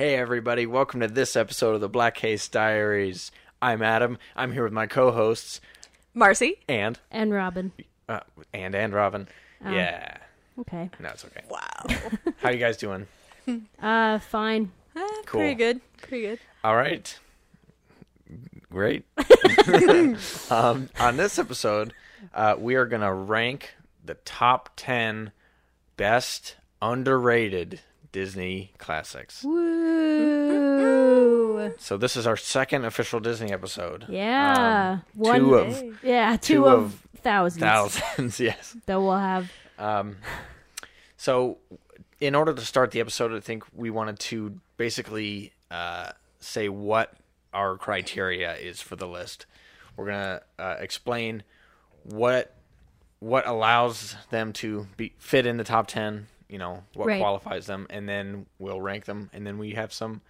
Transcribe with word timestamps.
Hey, 0.00 0.14
everybody, 0.14 0.64
welcome 0.64 1.00
to 1.00 1.08
this 1.08 1.36
episode 1.36 1.74
of 1.74 1.82
the 1.82 1.88
Black 1.90 2.14
Case 2.14 2.48
Diaries. 2.48 3.30
I'm 3.60 3.82
Adam. 3.82 4.16
I'm 4.34 4.50
here 4.50 4.64
with 4.64 4.72
my 4.72 4.86
co 4.86 5.10
hosts, 5.10 5.60
Marcy. 6.14 6.56
and, 6.66 6.98
And 7.10 7.34
Robin. 7.34 7.72
uh, 8.08 8.20
and, 8.54 8.74
and 8.74 8.94
Robin. 8.94 9.28
Oh. 9.62 9.70
Yeah. 9.70 10.16
Okay. 10.60 10.88
No, 11.00 11.10
it's 11.10 11.26
okay. 11.26 11.42
Wow. 11.50 11.84
How 12.38 12.48
you 12.48 12.56
guys 12.58 12.78
doing? 12.78 13.08
Uh, 13.82 14.18
fine. 14.20 14.72
Eh, 14.96 15.06
Cool. 15.26 15.40
Pretty 15.42 15.54
good. 15.56 15.80
Pretty 15.98 16.22
good. 16.22 16.38
All 16.64 16.76
right. 16.76 17.18
Great. 18.70 19.04
um, 20.50 20.88
on 20.98 21.18
this 21.18 21.38
episode, 21.38 21.92
uh, 22.32 22.54
we 22.58 22.74
are 22.76 22.86
going 22.86 23.02
to 23.02 23.12
rank 23.12 23.74
the 24.02 24.14
top 24.14 24.70
10 24.76 25.32
best 25.98 26.56
underrated 26.80 27.80
Disney 28.12 28.72
classics. 28.78 29.44
Woo! 29.44 29.79
So, 31.78 31.96
this 31.96 32.16
is 32.16 32.26
our 32.26 32.36
second 32.36 32.84
official 32.84 33.20
Disney 33.20 33.52
episode. 33.52 34.06
Yeah. 34.08 34.92
Um, 34.92 35.02
One. 35.14 35.38
two 35.40 35.54
of 35.54 36.04
yeah, 36.04 36.36
two, 36.36 36.54
two 36.54 36.66
of, 36.66 36.82
of 36.84 37.00
thousands 37.22 37.60
thousands, 37.62 38.40
yes. 38.40 38.76
that 38.86 39.00
we'll 39.00 39.16
have. 39.16 39.50
Um, 39.78 40.16
so, 41.16 41.58
in 42.20 42.34
order 42.34 42.52
to 42.52 42.60
start 42.62 42.90
the 42.90 43.00
episode, 43.00 43.32
I 43.32 43.40
think 43.40 43.64
we 43.74 43.90
wanted 43.90 44.18
to 44.20 44.60
basically 44.76 45.52
uh, 45.70 46.12
say 46.38 46.68
what 46.68 47.14
our 47.52 47.76
criteria 47.76 48.54
is 48.56 48.80
for 48.80 48.96
the 48.96 49.06
list. 49.06 49.46
We're 49.96 50.06
gonna 50.06 50.42
uh, 50.58 50.76
explain 50.78 51.42
what 52.04 52.54
what 53.18 53.46
allows 53.46 54.16
them 54.30 54.52
to 54.54 54.86
be 54.96 55.12
fit 55.18 55.46
in 55.46 55.56
the 55.56 55.64
top 55.64 55.86
ten. 55.88 56.26
You 56.48 56.58
know 56.58 56.82
what 56.94 57.06
Right. 57.06 57.20
qualifies 57.20 57.66
them, 57.66 57.86
and 57.90 58.08
then 58.08 58.46
we'll 58.58 58.80
rank 58.80 59.04
them, 59.04 59.30
and 59.32 59.46
then 59.46 59.58
we 59.58 59.72
have 59.72 59.92
some 59.92 60.20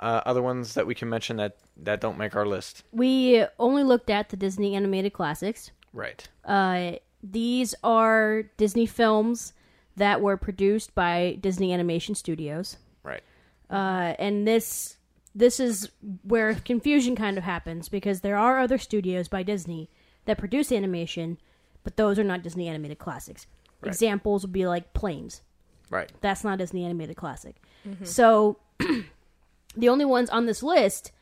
uh, 0.00 0.22
other 0.24 0.42
ones 0.42 0.74
that 0.74 0.86
we 0.86 0.94
can 0.94 1.08
mention 1.08 1.36
that 1.36 1.56
that 1.76 2.00
don't 2.00 2.18
make 2.18 2.36
our 2.36 2.46
list. 2.46 2.84
We 2.92 3.44
only 3.58 3.82
looked 3.82 4.10
at 4.10 4.28
the 4.28 4.36
Disney 4.36 4.74
animated 4.74 5.12
classics. 5.12 5.70
Right. 5.92 6.26
Uh, 6.44 6.92
these 7.22 7.74
are 7.82 8.44
Disney 8.56 8.86
films 8.86 9.52
that 9.96 10.20
were 10.20 10.36
produced 10.36 10.94
by 10.94 11.38
Disney 11.40 11.72
Animation 11.72 12.14
Studios. 12.14 12.76
Right. 13.02 13.22
Uh, 13.70 14.14
and 14.18 14.46
this 14.46 14.96
this 15.34 15.60
is 15.60 15.90
where 16.22 16.54
confusion 16.54 17.14
kind 17.14 17.38
of 17.38 17.44
happens 17.44 17.88
because 17.88 18.20
there 18.20 18.36
are 18.36 18.58
other 18.58 18.78
studios 18.78 19.28
by 19.28 19.42
Disney 19.42 19.90
that 20.24 20.38
produce 20.38 20.72
animation, 20.72 21.38
but 21.84 21.96
those 21.96 22.18
are 22.18 22.24
not 22.24 22.42
Disney 22.42 22.68
animated 22.68 22.98
classics. 22.98 23.46
Right. 23.80 23.88
Examples 23.88 24.42
would 24.42 24.52
be 24.52 24.66
like 24.66 24.94
Planes. 24.94 25.42
Right. 25.90 26.10
That's 26.20 26.44
not 26.44 26.54
a 26.54 26.56
Disney 26.58 26.84
animated 26.84 27.16
classic. 27.16 27.56
So 28.02 28.58
the 29.78 29.88
only 29.88 30.04
ones 30.04 30.28
on 30.30 30.46
this 30.46 30.62
list 30.62 31.12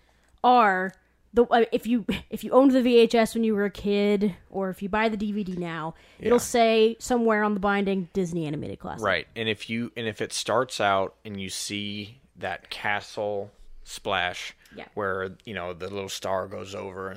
are 0.42 0.92
the 1.34 1.44
uh, 1.44 1.64
if 1.72 1.86
you 1.86 2.06
if 2.30 2.42
you 2.44 2.50
owned 2.52 2.70
the 2.72 2.80
VHS 2.80 3.34
when 3.34 3.44
you 3.44 3.54
were 3.54 3.66
a 3.66 3.70
kid 3.70 4.34
or 4.50 4.70
if 4.70 4.80
you 4.82 4.88
buy 4.88 5.08
the 5.08 5.16
DVD 5.16 5.56
now, 5.58 5.94
Yeah. 6.18 6.26
it'll 6.26 6.38
say 6.38 6.96
somewhere 6.98 7.42
on 7.44 7.54
the 7.54 7.60
binding 7.60 8.08
Disney 8.14 8.46
animated 8.46 8.78
classic. 8.78 9.04
Right. 9.04 9.26
And 9.36 9.48
if 9.48 9.68
you 9.68 9.92
and 9.96 10.06
if 10.06 10.20
it 10.22 10.32
starts 10.32 10.80
out 10.80 11.14
and 11.24 11.38
you 11.40 11.50
see 11.50 12.20
that 12.38 12.70
castle 12.70 13.50
splash 13.84 14.54
Yeah. 14.74 14.86
where, 14.94 15.32
you 15.44 15.52
know, 15.54 15.72
the 15.74 15.88
little 15.88 16.08
star 16.08 16.46
goes 16.46 16.74
over 16.74 17.16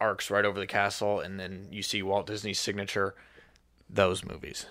arcs 0.00 0.30
right 0.30 0.44
over 0.44 0.60
the 0.60 0.66
castle 0.66 1.18
and 1.20 1.40
then 1.40 1.66
you 1.72 1.82
see 1.82 2.02
Walt 2.02 2.26
Disney's 2.28 2.60
signature, 2.60 3.14
those 3.90 4.24
movies. 4.24 4.66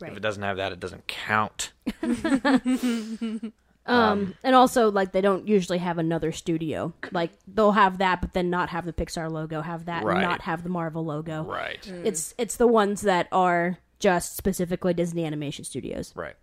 Right. 0.00 0.10
If 0.10 0.16
it 0.16 0.20
doesn't 0.20 0.42
have 0.42 0.56
that, 0.56 0.72
it 0.72 0.80
doesn't 0.80 1.06
count. 1.06 1.72
Um, 3.86 4.00
um, 4.00 4.34
and 4.42 4.56
also 4.56 4.90
like 4.90 5.12
they 5.12 5.20
don't 5.20 5.46
usually 5.46 5.78
have 5.78 5.98
another 5.98 6.32
studio. 6.32 6.92
Like 7.12 7.30
they'll 7.46 7.72
have 7.72 7.98
that, 7.98 8.20
but 8.20 8.32
then 8.32 8.50
not 8.50 8.70
have 8.70 8.84
the 8.84 8.92
Pixar 8.92 9.30
logo, 9.30 9.60
have 9.62 9.84
that, 9.86 10.02
Right. 10.04 10.14
and 10.18 10.22
not 10.22 10.42
have 10.42 10.62
the 10.64 10.68
Marvel 10.68 11.04
logo. 11.04 11.44
Right. 11.44 11.80
Mm. 11.82 12.04
It's 12.04 12.34
it's 12.36 12.56
the 12.56 12.66
ones 12.66 13.02
that 13.02 13.28
are 13.30 13.78
just 13.98 14.36
specifically 14.36 14.92
Disney 14.92 15.24
Animation 15.24 15.64
Studios. 15.64 16.12
Right. 16.16 16.34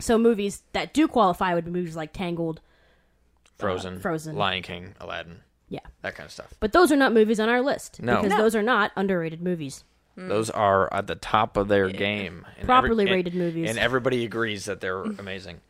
So 0.00 0.16
movies 0.18 0.62
that 0.72 0.94
do 0.94 1.06
qualify 1.08 1.54
would 1.54 1.64
be 1.66 1.70
movies 1.70 1.94
like 1.96 2.12
Tangled, 2.12 2.58
uh, 2.58 3.50
Frozen, 3.58 4.00
Frozen. 4.00 4.36
Lion 4.36 4.62
King, 4.62 4.94
Aladdin, 5.00 5.40
yeah. 5.68 5.80
that 6.02 6.14
kind 6.14 6.24
of 6.26 6.32
stuff. 6.32 6.54
But 6.60 6.72
those 6.72 6.90
are 6.92 6.96
not 6.96 7.12
movies 7.12 7.38
on 7.40 7.48
our 7.48 7.60
list 7.60 8.00
No. 8.00 8.16
because 8.16 8.30
No. 8.30 8.38
those 8.38 8.54
are 8.56 8.62
not 8.62 8.92
underrated 8.96 9.42
movies. 9.42 9.84
Those 10.26 10.50
are 10.50 10.92
at 10.92 11.06
the 11.06 11.14
top 11.14 11.56
of 11.56 11.68
their 11.68 11.88
game. 11.90 12.44
And 12.58 12.66
Properly 12.66 13.04
and- 13.04 13.14
rated 13.14 13.34
movies. 13.34 13.70
And 13.70 13.78
everybody 13.78 14.24
agrees 14.24 14.64
that 14.64 14.80
they're 14.80 15.02
amazing. 15.18 15.60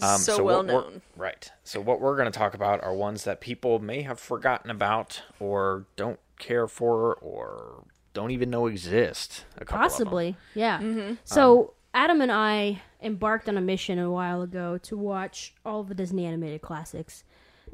Um, 0.00 0.18
So 0.18 0.36
what 0.36 0.44
well 0.44 0.62
we're- 0.62 0.72
known. 0.92 1.02
Right. 1.16 1.50
So 1.64 1.80
what 1.80 2.00
we're 2.00 2.16
going 2.16 2.30
to 2.30 2.38
talk 2.38 2.54
about 2.54 2.82
are 2.84 2.94
ones 2.94 3.24
that 3.24 3.40
people 3.40 3.80
may 3.80 4.02
have 4.02 4.20
forgotten 4.20 4.70
about 4.70 5.22
or 5.40 5.86
don't 5.96 6.20
care 6.38 6.68
for 6.68 7.14
or 7.16 7.84
don't 8.14 8.30
even 8.30 8.50
know 8.50 8.66
exist. 8.68 9.44
A 9.56 9.64
couple 9.64 9.76
of 9.78 9.82
'em. 9.84 9.90
Possibly, 9.90 10.36
yeah. 10.54 10.78
Mm-hmm. 10.78 11.14
So 11.24 11.74
Adam 11.94 12.20
and 12.20 12.30
I 12.30 12.82
embarked 13.02 13.48
on 13.48 13.56
a 13.56 13.60
mission 13.60 13.98
a 13.98 14.10
while 14.10 14.42
ago 14.42 14.78
to 14.78 14.96
watch 14.96 15.54
all 15.64 15.82
the 15.82 15.94
Disney 15.94 16.24
animated 16.26 16.60
classics, 16.62 17.24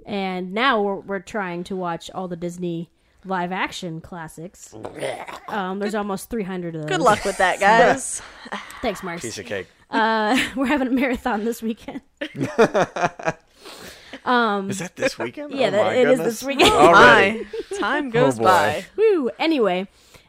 and 0.07 0.53
now 0.53 0.81
we're, 0.83 0.97
we're 0.97 1.19
trying 1.21 1.65
to 1.65 1.77
watch 1.77 2.11
all 2.15 2.29
the 2.29 2.37
Disney 2.37 2.91
live 3.25 3.53
action 3.53 4.01
classics. 4.01 4.75
Um, 5.49 5.79
there's 5.79 5.95
almost 5.95 6.31
300 6.31 6.75
of 6.77 6.83
those. 6.83 6.91
Good 6.91 7.01
luck 7.01 7.25
with 7.25 7.39
that, 7.39 7.61
guys. 7.61 8.21
Thanks, 8.83 9.03
Mark. 9.03 9.21
Piece 9.21 9.39
of 9.39 9.47
cake. 9.47 9.67
Uh, 9.91 10.37
we're 10.57 10.67
having 10.67 10.89
a 10.89 10.91
marathon 10.91 11.45
this 11.45 11.63
weekend. 11.63 12.03
Is 14.27 14.79
that 14.79 14.93
this 14.97 15.19
weekend? 15.19 15.53
Um, 15.53 15.59
Yeah, 15.59 15.69
oh 15.69 15.71
that- 15.73 15.85
my 15.85 15.95
it 15.95 16.09
is 16.09 16.19
goodness. 16.19 16.41
this 16.41 16.43
weekend. 16.45 16.73
Already. 16.73 17.47
My 17.71 17.79
time 17.79 18.11
goes 18.11 18.37
Oh, 18.37 18.43
boy. 18.43 18.45
by. 18.45 18.85
Woo! 18.97 19.31
Anyway, 19.39 19.89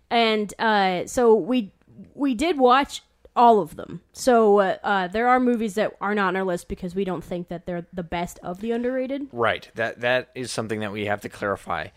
and 0.10 0.54
uh, 0.60 1.06
so 1.06 1.34
we 1.36 1.72
we 2.14 2.34
did 2.36 2.58
watch 2.58 3.04
all 3.36 3.60
of 3.62 3.76
them. 3.76 4.02
So 4.14 4.60
uh, 4.60 4.78
uh, 4.84 5.08
there 5.08 5.28
are 5.28 5.40
movies 5.40 5.76
that 5.76 5.96
are 6.02 6.14
not 6.16 6.30
on 6.30 6.36
our 6.36 6.44
list 6.44 6.68
because 6.68 6.94
we 6.96 7.04
don't 7.06 7.24
think 7.24 7.48
that 7.50 7.66
they're 7.66 7.86
the 7.94 8.04
best 8.04 8.40
of 8.44 8.60
the 8.62 8.72
underrated. 8.72 9.28
Right. 9.32 9.70
That 9.76 10.02
that 10.02 10.30
is 10.36 10.52
something 10.52 10.80
that 10.82 10.92
we 10.92 11.06
have 11.06 11.22
to 11.22 11.30
clarify. 11.30 11.88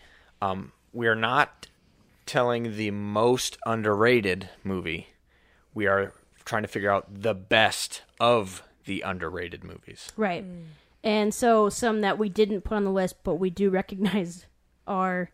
Um, 0.41 0.71
we 0.93 1.07
are 1.07 1.15
not 1.15 1.67
telling 2.25 2.75
the 2.75 2.91
most 2.91 3.57
underrated 3.65 4.49
movie. 4.63 5.07
We 5.73 5.87
are 5.87 6.13
trying 6.45 6.63
to 6.63 6.67
figure 6.67 6.91
out 6.91 7.21
the 7.21 7.33
best 7.33 8.03
of 8.19 8.63
the 8.85 9.01
underrated 9.01 9.63
movies. 9.63 10.11
Right. 10.17 10.45
And 11.03 11.33
so 11.33 11.69
some 11.69 12.01
that 12.01 12.17
we 12.17 12.29
didn't 12.29 12.61
put 12.61 12.75
on 12.75 12.83
the 12.83 12.91
list, 12.91 13.15
but 13.23 13.35
we 13.35 13.49
do 13.49 13.69
recognize 13.69 14.45
are 14.87 15.31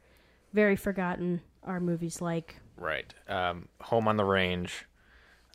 very 0.54 0.76
forgotten 0.76 1.42
are 1.64 1.80
movies 1.80 2.22
like 2.22 2.58
Right. 2.78 3.14
Um, 3.28 3.70
Home 3.82 4.08
on 4.08 4.18
the 4.18 4.26
Range, 4.26 4.86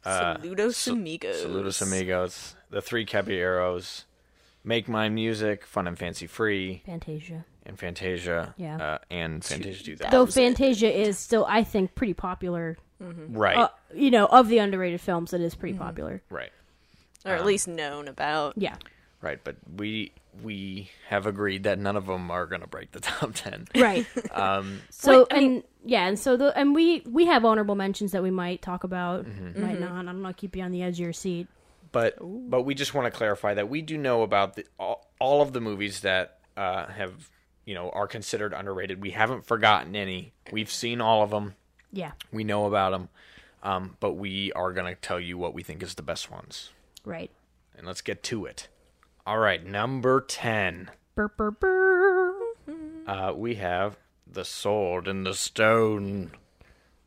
uh, 0.04 0.36
Saludos 0.36 0.90
amigos. 0.90 1.36
Saludos 1.44 1.82
Amigos, 1.82 2.56
The 2.70 2.80
Three 2.80 3.04
Caballeros, 3.04 4.04
Make 4.64 4.88
Mine 4.88 5.14
Music, 5.14 5.66
Fun 5.66 5.86
and 5.86 5.98
Fancy 5.98 6.26
Free, 6.26 6.82
Fantasia. 6.86 7.44
And 7.66 7.78
Fantasia. 7.78 8.54
Yeah. 8.56 8.76
Uh, 8.76 8.98
and 9.10 9.44
Fantasia 9.44 9.84
2000. 9.84 10.10
Though 10.10 10.26
Fantasia 10.26 10.90
is 10.92 11.18
still, 11.18 11.46
I 11.48 11.64
think, 11.64 11.94
pretty 11.94 12.14
popular. 12.14 12.76
Right. 13.00 13.56
Uh, 13.56 13.68
you 13.94 14.10
know, 14.10 14.26
of 14.26 14.48
the 14.48 14.58
underrated 14.58 15.00
films, 15.00 15.32
it 15.32 15.40
is 15.40 15.54
pretty 15.54 15.78
popular. 15.78 16.22
right. 16.30 16.52
Or 17.24 17.32
at 17.32 17.44
least 17.46 17.68
known 17.68 18.08
about. 18.08 18.54
Yeah. 18.56 18.76
Right. 19.22 19.38
But 19.42 19.56
we 19.76 20.12
we 20.42 20.90
have 21.08 21.26
agreed 21.26 21.64
that 21.64 21.78
none 21.78 21.96
of 21.96 22.06
them 22.06 22.30
are 22.30 22.46
going 22.46 22.60
to 22.62 22.66
break 22.66 22.92
the 22.92 23.00
top 23.00 23.32
10. 23.34 23.68
Right. 23.76 24.06
Um, 24.32 24.80
So 24.90 25.20
Wait, 25.20 25.26
I 25.32 25.36
and 25.38 25.62
yeah, 25.84 26.06
and 26.06 26.18
so 26.18 26.36
the 26.36 26.56
and 26.58 26.74
we 26.74 27.02
we 27.06 27.26
have 27.26 27.44
honorable 27.44 27.74
mentions 27.74 28.12
that 28.12 28.22
we 28.22 28.30
might 28.30 28.62
talk 28.62 28.84
about, 28.84 29.26
Mm-hmm. 29.26 29.60
might 29.62 29.80
not. 29.80 29.92
I'm 30.08 30.22
not 30.22 30.36
keep 30.36 30.54
you 30.56 30.62
on 30.62 30.70
the 30.72 30.82
edge 30.82 30.94
of 30.94 31.00
your 31.00 31.12
seat. 31.12 31.46
but 31.92 32.16
but 32.20 32.62
we 32.62 32.74
just 32.74 32.94
want 32.94 33.06
to 33.06 33.10
clarify 33.10 33.54
that 33.54 33.68
we 33.68 33.82
do 33.82 33.96
know 33.98 34.22
about 34.22 34.56
the, 34.56 34.64
all, 34.78 35.06
all 35.18 35.42
of 35.42 35.52
the 35.52 35.60
movies 35.60 36.00
that 36.00 36.38
uh, 36.56 36.86
have 36.86 37.30
you 37.70 37.76
know 37.76 37.88
are 37.90 38.08
considered 38.08 38.52
underrated. 38.52 39.00
We 39.00 39.12
haven't 39.12 39.46
forgotten 39.46 39.94
any. 39.94 40.32
We've 40.50 40.72
seen 40.72 41.00
all 41.00 41.22
of 41.22 41.30
them. 41.30 41.54
Yeah, 41.92 42.12
We 42.32 42.42
know 42.42 42.66
about 42.66 42.90
them. 42.90 43.08
Um, 43.62 43.96
but 44.00 44.14
we 44.14 44.50
are 44.54 44.72
going 44.72 44.92
to 44.92 45.00
tell 45.00 45.20
you 45.20 45.38
what 45.38 45.54
we 45.54 45.62
think 45.62 45.82
is 45.84 45.94
the 45.94 46.02
best 46.02 46.30
ones. 46.30 46.70
right. 47.04 47.30
And 47.78 47.86
let's 47.86 48.00
get 48.00 48.22
to 48.24 48.44
it. 48.44 48.66
All 49.24 49.38
right, 49.38 49.64
number 49.64 50.20
10. 50.20 50.90
Burr, 51.14 51.28
burr, 51.28 51.50
burr. 51.52 52.34
Uh, 53.06 53.32
we 53.36 53.54
have 53.56 53.96
The 54.26 54.44
Sword 54.44 55.06
in 55.06 55.22
the 55.24 55.34
Stone. 55.34 56.32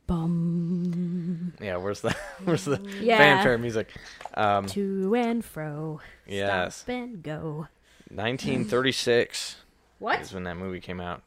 Bum. 0.08 1.54
Yeah, 1.62 1.78
where's 1.78 2.02
the 2.02 2.16
where's 2.44 2.66
the 2.66 2.80
Yeah. 3.02 3.18
fanfare 3.18 3.58
music? 3.58 3.90
Um, 4.34 4.66
To 4.68 5.16
and 5.16 5.44
fro. 5.44 6.00
Yes. 6.28 6.78
Stop 6.78 6.90
and 6.90 7.24
go. 7.24 7.68
1936 8.10 9.58
What? 10.04 10.20
is 10.20 10.34
when 10.34 10.44
that 10.44 10.58
movie 10.58 10.82
came 10.82 11.00
out. 11.00 11.24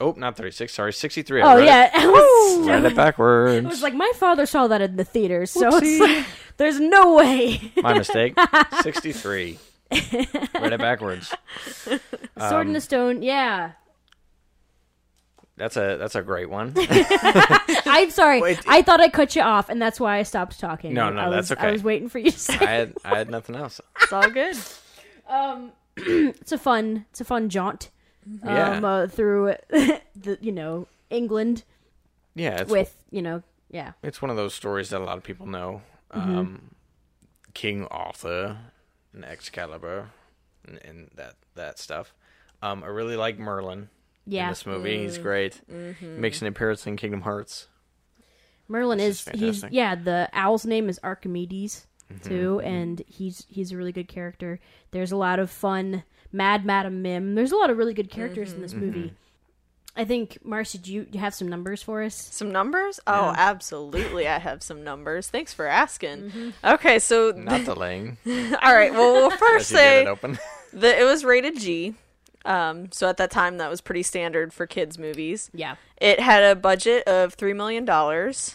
Oh, 0.00 0.12
not 0.16 0.36
36. 0.36 0.70
Sorry, 0.72 0.92
63. 0.92 1.40
I 1.40 1.44
Oh 1.52 1.56
read 1.56 1.64
yeah, 1.64 2.06
was, 2.06 2.58
It, 2.66 2.68
read 2.70 2.84
it 2.84 2.94
backwards. 2.94 3.64
I 3.64 3.68
was 3.68 3.82
like, 3.82 3.94
my 3.94 4.12
father 4.16 4.44
saw 4.44 4.68
that 4.68 4.82
in 4.82 4.96
the 4.96 5.04
theaters, 5.04 5.50
so 5.50 5.68
like, 5.70 6.26
there's 6.58 6.78
no 6.78 7.14
way. 7.14 7.72
My 7.78 7.94
mistake. 7.96 8.34
63. 8.82 9.58
Read 9.90 10.02
it 10.12 10.78
backwards. 10.78 11.34
Sword 11.86 12.00
Um, 12.36 12.66
in 12.66 12.72
the 12.74 12.82
Stone. 12.82 13.22
Yeah. 13.22 13.72
That's 15.56 15.76
a 15.78 15.96
that's 15.98 16.14
a 16.14 16.22
great 16.22 16.50
one. 16.50 16.72
I'm 16.76 18.10
sorry. 18.10 18.40
Wait. 18.42 18.60
I 18.68 18.82
thought 18.82 19.00
I 19.00 19.08
cut 19.08 19.34
you 19.34 19.42
off, 19.42 19.68
and 19.70 19.80
that's 19.82 19.98
why 19.98 20.18
I 20.18 20.22
stopped 20.22 20.60
talking. 20.60 20.92
No, 20.94 21.06
I- 21.06 21.10
no, 21.10 21.20
I 21.22 21.30
that's 21.30 21.50
was, 21.50 21.58
I 21.58 21.72
was 21.72 21.82
waiting 21.82 22.08
for 22.08 22.18
you 22.18 22.30
to 22.30 22.38
say. 22.38 22.54
I 22.54 22.64
had 22.70 22.94
I 23.04 23.16
had 23.18 23.30
nothing 23.30 23.56
else. 23.56 23.80
It's 24.02 24.12
all 24.12 24.30
good. 24.30 24.56
Um, 25.28 25.72
it's 25.96 26.52
a 26.52 26.58
fun, 26.58 27.06
it's 27.10 27.20
a 27.20 27.24
fun 27.24 27.48
jaunt. 27.48 27.90
Yeah. 28.44 28.76
Um, 28.76 28.84
uh, 28.84 29.06
through 29.06 29.54
the 29.70 30.38
you 30.40 30.52
know 30.52 30.86
England 31.10 31.64
Yeah, 32.34 32.60
it's 32.60 32.70
with 32.70 33.04
you 33.10 33.22
know 33.22 33.42
yeah 33.70 33.92
it's 34.02 34.20
one 34.22 34.30
of 34.30 34.36
those 34.36 34.54
stories 34.54 34.90
that 34.90 35.00
a 35.00 35.04
lot 35.04 35.18
of 35.18 35.24
people 35.24 35.46
know. 35.46 35.82
Mm-hmm. 36.12 36.38
Um, 36.38 36.70
King 37.54 37.86
Arthur 37.90 38.58
and 39.12 39.24
Excalibur 39.24 40.10
and, 40.66 40.78
and 40.84 41.10
that 41.14 41.34
that 41.54 41.78
stuff. 41.78 42.14
Um, 42.62 42.82
I 42.82 42.88
really 42.88 43.16
like 43.16 43.38
Merlin 43.38 43.88
in 44.26 44.32
yeah. 44.32 44.48
this 44.48 44.66
movie. 44.66 44.98
He's 44.98 45.18
great. 45.18 45.60
He 46.00 46.06
makes 46.06 46.40
an 46.40 46.48
appearance 46.48 46.86
in 46.86 46.96
Kingdom 46.96 47.22
Hearts. 47.22 47.68
Merlin 48.66 48.98
This 48.98 49.26
is, 49.26 49.34
is 49.34 49.40
he's 49.40 49.64
yeah 49.70 49.94
the 49.94 50.28
owl's 50.32 50.66
name 50.66 50.88
is 50.88 50.98
Archimedes 51.02 51.86
Mm-hmm, 52.12 52.28
too, 52.28 52.60
and 52.60 53.02
he's 53.06 53.44
he's 53.48 53.72
a 53.72 53.76
really 53.76 53.92
good 53.92 54.08
character. 54.08 54.60
There's 54.92 55.12
a 55.12 55.16
lot 55.16 55.38
of 55.38 55.50
fun 55.50 56.04
Mad 56.32 56.64
Madam 56.64 57.02
Mim. 57.02 57.34
There's 57.34 57.52
a 57.52 57.56
lot 57.56 57.70
of 57.70 57.78
really 57.78 57.94
good 57.94 58.10
characters 58.10 58.52
in 58.52 58.60
this 58.62 58.72
Mm-hmm. 58.72 58.86
movie. 58.86 59.12
I 59.96 60.04
think 60.04 60.38
Marcy, 60.44 60.78
do 60.78 60.92
you, 60.92 61.02
do 61.04 61.10
you 61.18 61.20
have 61.20 61.34
some 61.34 61.48
numbers 61.48 61.82
for 61.82 62.02
us? 62.04 62.14
Some 62.14 62.52
numbers? 62.52 63.00
Oh, 63.08 63.34
absolutely. 63.36 64.28
I 64.28 64.38
have 64.38 64.62
some 64.62 64.84
numbers. 64.84 65.26
Thanks 65.28 65.52
for 65.52 65.66
asking. 65.66 66.52
Okay, 66.62 67.00
so 67.00 67.32
Not 67.36 67.64
delaying. 67.64 68.16
all 68.26 68.74
right. 68.74 68.92
Well, 68.92 69.14
we'll 69.14 69.32
As 69.32 69.38
first 69.40 69.70
you 69.72 69.76
get 69.76 69.82
say 69.82 70.00
it 70.02 70.06
open. 70.06 70.38
that 70.74 71.00
it 71.00 71.04
was 71.04 71.24
rated 71.24 71.58
G. 71.58 71.94
Um, 72.44 72.92
so 72.92 73.08
at 73.08 73.16
that 73.16 73.32
time, 73.32 73.56
that 73.58 73.68
was 73.68 73.80
pretty 73.80 74.04
standard 74.04 74.52
for 74.52 74.68
kids' 74.68 74.98
movies. 74.98 75.50
Yeah. 75.52 75.74
It 76.00 76.20
had 76.20 76.44
a 76.44 76.54
budget 76.54 77.02
of 77.08 77.34
three 77.34 77.52
million 77.52 77.84
dollars. 77.84 78.54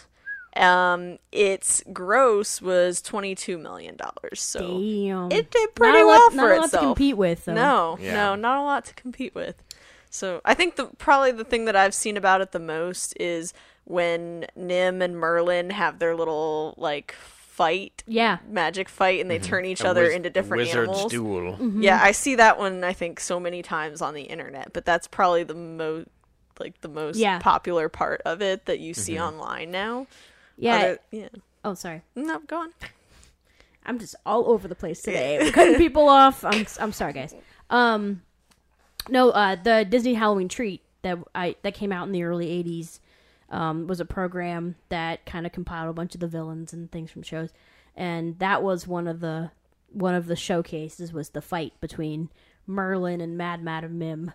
Um, 0.56 1.18
its 1.32 1.82
gross 1.92 2.62
was 2.62 3.02
twenty 3.02 3.34
two 3.34 3.58
million 3.58 3.96
dollars. 3.96 4.40
So 4.40 4.60
Damn. 4.60 5.32
it 5.32 5.50
did 5.50 5.74
pretty 5.74 5.98
not 5.98 6.06
well 6.06 6.20
lot, 6.20 6.30
for 6.30 6.36
not 6.36 6.50
a 6.56 6.60
lot 6.60 6.70
to 6.70 6.78
compete 6.78 7.16
with. 7.16 7.44
Though. 7.46 7.54
No, 7.54 7.98
Yeah. 8.00 8.14
no, 8.14 8.34
not 8.36 8.58
a 8.58 8.62
lot 8.62 8.84
to 8.86 8.94
compete 8.94 9.34
with. 9.34 9.56
So 10.10 10.40
I 10.44 10.54
think 10.54 10.76
the 10.76 10.86
probably 10.98 11.32
the 11.32 11.44
thing 11.44 11.64
that 11.64 11.74
I've 11.74 11.94
seen 11.94 12.16
about 12.16 12.40
it 12.40 12.52
the 12.52 12.60
most 12.60 13.14
is 13.18 13.52
when 13.84 14.46
Mim 14.56 15.02
and 15.02 15.16
Merlin 15.16 15.70
have 15.70 15.98
their 15.98 16.14
little 16.14 16.74
like 16.76 17.12
fight, 17.18 18.02
Yeah. 18.06 18.38
magic 18.48 18.88
fight, 18.88 19.20
and 19.20 19.30
they 19.30 19.38
turn 19.40 19.64
each 19.64 19.78
Mm-hmm. 19.78 19.86
A 19.86 19.90
other 19.90 20.02
wiz- 20.04 20.14
into 20.14 20.30
different 20.30 20.62
wizard's 20.62 20.88
animals. 20.88 21.10
duel. 21.12 21.58
Yeah, 21.82 22.00
I 22.02 22.12
see 22.12 22.36
that 22.36 22.58
one. 22.58 22.82
I 22.84 22.92
think 22.92 23.18
so 23.20 23.38
many 23.40 23.62
times 23.62 24.00
on 24.00 24.14
the 24.14 24.22
internet, 24.22 24.72
but 24.72 24.84
that's 24.84 25.06
probably 25.08 25.42
the 25.42 25.54
most 25.54 26.08
like 26.60 26.80
the 26.82 26.88
most 26.88 27.16
Yeah. 27.16 27.40
popular 27.40 27.88
part 27.88 28.22
of 28.24 28.40
it 28.40 28.66
that 28.66 28.78
you 28.78 28.94
see 28.94 29.14
Mm-hmm. 29.14 29.24
online 29.24 29.70
now. 29.72 30.06
Yeah. 30.56 30.76
Other- 30.76 30.98
yeah. 31.10 31.28
oh, 31.64 31.74
sorry. 31.74 32.02
No, 32.14 32.38
go 32.40 32.58
on. 32.58 32.70
I'm 33.86 33.98
just 33.98 34.14
all 34.24 34.48
over 34.50 34.66
the 34.68 34.74
place 34.74 35.02
today. 35.02 35.38
We're 35.40 35.52
cutting 35.52 35.76
people 35.76 36.08
off. 36.08 36.44
I'm 36.44 36.66
I'm 36.80 36.92
sorry, 36.92 37.12
guys. 37.12 37.34
Um, 37.70 38.22
no, 39.10 39.30
uh, 39.30 39.56
the 39.56 39.84
Disney 39.84 40.14
Halloween 40.14 40.48
Treat 40.48 40.80
that 41.02 41.18
I 41.34 41.56
that 41.62 41.74
came 41.74 41.92
out 41.92 42.06
in 42.06 42.12
the 42.12 42.22
early 42.22 42.46
'80s 42.64 43.00
um, 43.50 43.86
was 43.86 44.00
a 44.00 44.06
program 44.06 44.76
that 44.88 45.26
kind 45.26 45.44
of 45.44 45.52
compiled 45.52 45.90
a 45.90 45.92
bunch 45.92 46.14
of 46.14 46.20
the 46.20 46.28
villains 46.28 46.72
and 46.72 46.90
things 46.90 47.10
from 47.10 47.22
shows, 47.22 47.50
and 47.94 48.38
that 48.38 48.62
was 48.62 48.86
one 48.86 49.06
of 49.06 49.20
the 49.20 49.50
one 49.92 50.14
of 50.14 50.26
the 50.26 50.36
showcases 50.36 51.12
was 51.12 51.28
the 51.30 51.42
fight 51.42 51.74
between 51.82 52.30
Merlin 52.66 53.20
and 53.20 53.36
Mad 53.36 53.62
Madam 53.62 53.98
Mim, 53.98 54.32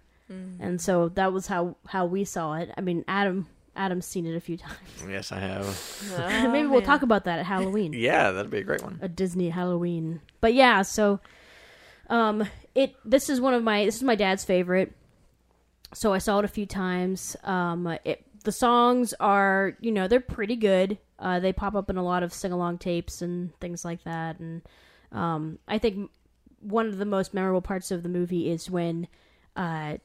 and 0.60 0.80
so 0.80 1.10
that 1.10 1.33
was 1.33 1.48
how 1.48 1.75
how 1.88 2.06
we 2.06 2.24
saw 2.24 2.54
it. 2.54 2.69
I 2.77 2.81
mean, 2.81 3.04
Adam 3.07 3.48
Adam's 3.80 4.06
seen 4.06 4.26
it 4.26 4.36
a 4.36 4.40
few 4.42 4.58
times. 4.58 4.78
Yes, 5.08 5.31
I 5.31 5.40
have. 5.40 6.52
Maybe 6.52 6.68
we'll 6.68 6.81
talk 6.81 7.02
about 7.02 7.24
that 7.24 7.40
at 7.40 7.46
Halloween 7.46 7.94
Yeah, 7.98 8.31
that'd 8.31 8.52
be 8.52 8.58
a 8.60 8.64
great 8.64 8.84
one. 8.84 9.00
a 9.02 9.08
Disney 9.08 9.50
Halloween. 9.50 10.20
But 10.42 10.54
yeah, 10.54 10.81
so 10.84 11.20
um 12.10 12.46
it 12.76 12.96
this 13.06 13.30
is 13.30 13.40
one 13.40 13.54
of 13.54 13.64
my 13.64 13.86
this 13.86 13.96
is 13.96 14.04
my 14.04 14.16
dad's 14.16 14.44
favorite. 14.44 14.94
So 15.94 16.14
I 16.14 16.18
saw 16.18 16.40
it 16.40 16.46
a 16.46 16.50
few 16.50 16.66
times. 16.66 17.36
Um 17.44 17.88
it 18.04 18.26
the 18.44 18.52
songs 18.52 19.14
are, 19.20 19.78
you 19.80 19.92
know, 19.92 20.08
they're 20.08 20.20
pretty 20.20 20.56
good. 20.58 20.98
Uh 21.18 21.40
they 21.40 21.54
pop 21.54 21.74
up 21.76 21.90
in 21.90 21.98
a 21.98 22.04
lot 22.04 22.22
of 22.24 22.34
sing-along 22.34 22.80
tapes 22.80 23.22
and 23.22 23.58
things 23.60 23.86
like 23.86 24.04
that 24.04 24.40
and 24.40 24.62
um 25.12 25.58
I 25.68 25.78
think 25.78 26.12
one 26.60 26.88
of 26.88 26.98
the 26.98 27.06
most 27.06 27.34
memorable 27.34 27.62
parts 27.62 27.92
of 27.92 28.04
the 28.04 28.10
movie 28.10 28.52
is 28.52 28.70
when 28.70 29.08
uh 29.56 29.98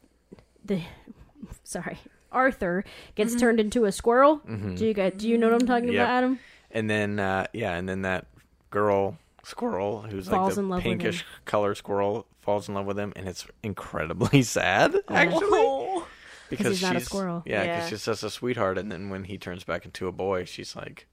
the 0.65 0.81
sorry, 1.65 1.99
Arthur 2.35 2.85
gets 3.15 3.35
turned 3.37 3.61
into 3.61 3.85
a 3.87 3.93
squirrel. 3.93 4.37
Do 4.47 4.85
you 4.87 4.93
guys, 4.93 5.13
do 5.17 5.29
you 5.29 5.39
know 5.39 5.51
what 5.51 5.63
I'm 5.63 5.67
talking 5.67 5.89
Yep. 5.93 5.95
about, 5.95 6.09
Adam? 6.11 6.39
And 6.71 6.91
then 6.91 7.19
uh, 7.21 7.47
yeah, 7.53 7.75
and 7.77 7.89
then 7.89 8.03
that 8.03 8.27
girl 8.71 9.17
squirrel 9.45 10.03
who's 10.03 10.27
Falls 10.29 10.49
like 10.49 10.55
the 10.57 10.61
in 10.63 10.69
love 10.69 10.77
with 10.79 10.85
him. 10.85 10.99
pinkish 10.99 11.25
color 11.45 11.75
squirrel 11.75 12.27
falls 12.41 12.69
in 12.69 12.75
love 12.75 12.87
with 12.87 12.99
him, 12.99 13.13
and 13.17 13.29
it's 13.29 13.47
incredibly 13.63 14.43
sad 14.57 14.95
actually 15.09 15.41
Oh. 15.53 16.07
because 16.51 16.67
he's 16.67 16.83
not 16.83 16.97
a 16.97 17.01
squirrel. 17.01 17.43
Yeah, 17.47 17.63
because 17.63 17.77
Yeah. 17.85 17.89
she's 17.89 18.05
just 18.05 18.23
a 18.25 18.31
sweetheart, 18.31 18.77
and 18.79 18.91
then 18.91 19.09
when 19.11 19.25
he 19.25 19.39
turns 19.39 19.65
back 19.65 19.85
into 19.85 20.09
a 20.09 20.13
boy, 20.13 20.45
she's 20.45 20.75
like, 20.75 21.07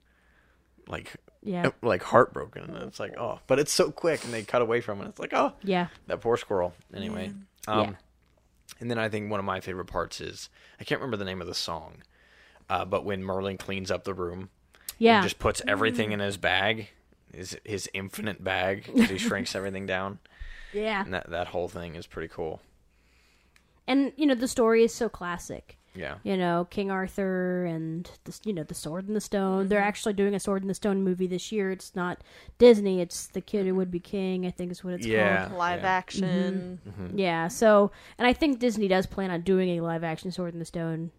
like, 0.88 1.14
Yeah. 1.42 1.70
like 1.82 2.02
heartbroken, 2.02 2.64
and 2.64 2.76
it's 2.88 2.98
like, 3.00 3.14
oh, 3.18 3.38
but 3.46 3.58
it's 3.58 3.72
so 3.72 3.90
quick, 3.92 4.24
and 4.24 4.32
they 4.32 4.42
cut 4.42 4.62
away 4.62 4.80
from 4.80 5.00
it. 5.00 5.08
It's 5.08 5.20
like, 5.20 5.32
oh, 5.32 5.52
Yeah. 5.62 5.88
that 6.08 6.20
poor 6.20 6.36
squirrel. 6.36 6.74
Anyway, 6.94 7.32
um, 7.68 7.80
Yeah. 7.90 7.94
And 8.82 8.90
then 8.90 8.98
I 8.98 9.08
think 9.08 9.30
one 9.30 9.40
of 9.40 9.46
my 9.46 9.60
favorite 9.60 9.86
parts 9.86 10.20
is 10.20 10.50
I 10.78 10.84
can't 10.84 11.00
remember 11.00 11.16
the 11.16 11.24
name 11.24 11.40
of 11.40 11.46
the 11.46 11.54
song, 11.54 12.02
uh, 12.68 12.84
but 12.84 13.04
when 13.06 13.24
Merlin 13.24 13.56
cleans 13.56 13.90
up 13.90 14.04
the 14.04 14.12
room, 14.12 14.50
Yeah. 14.98 15.16
and 15.20 15.22
just 15.24 15.38
puts 15.38 15.62
everything 15.66 16.12
in 16.12 16.20
his 16.20 16.36
bag, 16.36 16.90
his 17.32 17.56
his 17.64 17.88
infinite 17.94 18.44
bag. 18.44 18.84
he 18.84 19.16
shrinks 19.16 19.54
everything 19.56 19.86
down, 19.86 20.18
yeah. 20.74 21.02
and 21.02 21.14
that 21.14 21.30
that 21.30 21.46
whole 21.48 21.68
thing 21.68 21.94
is 21.94 22.06
pretty 22.06 22.28
cool. 22.28 22.60
and 23.86 24.12
you 24.16 24.26
know 24.26 24.34
the 24.34 24.48
story 24.48 24.84
is 24.84 24.92
so 24.94 25.08
classic 25.08 25.78
Yeah, 25.94 26.16
you 26.22 26.36
know 26.36 26.66
king 26.70 26.90
arthur 26.90 27.64
and 27.66 28.10
the, 28.24 28.38
you 28.44 28.52
know 28.52 28.62
the 28.62 28.74
sword 28.74 29.06
and 29.06 29.16
the 29.16 29.20
stone. 29.20 29.68
They're 29.68 29.78
mm-hmm. 29.78 29.88
actually 29.88 30.14
doing 30.14 30.34
a 30.34 30.40
sword 30.40 30.62
and 30.62 30.70
the 30.70 30.74
stone 30.74 31.02
movie 31.02 31.26
this 31.26 31.52
year. 31.52 31.70
It's 31.70 31.94
not 31.94 32.22
disney. 32.58 33.00
It's 33.00 33.26
the 33.26 33.40
kid 33.40 33.64
who 33.64 33.70
mm-hmm. 33.70 33.76
would 33.78 33.90
be 33.90 34.00
king 34.00 34.46
i 34.46 34.50
think 34.50 34.70
is 34.72 34.82
what 34.82 34.94
it's 34.94 35.06
Yeah. 35.06 35.46
called. 35.46 35.58
Live 35.58 35.82
yeah. 35.82 35.90
action. 35.90 36.80
Mm-hmm. 36.88 37.18
yeah 37.18 37.48
so 37.48 37.90
and 38.18 38.26
i 38.26 38.32
think 38.32 38.58
disney 38.58 38.88
does 38.88 39.06
plan 39.06 39.30
on 39.30 39.42
doing 39.42 39.78
a 39.78 39.80
live 39.82 40.02
action 40.04 40.30
sword 40.30 40.52
and 40.54 40.60
the 40.60 40.66
stone 40.66 41.10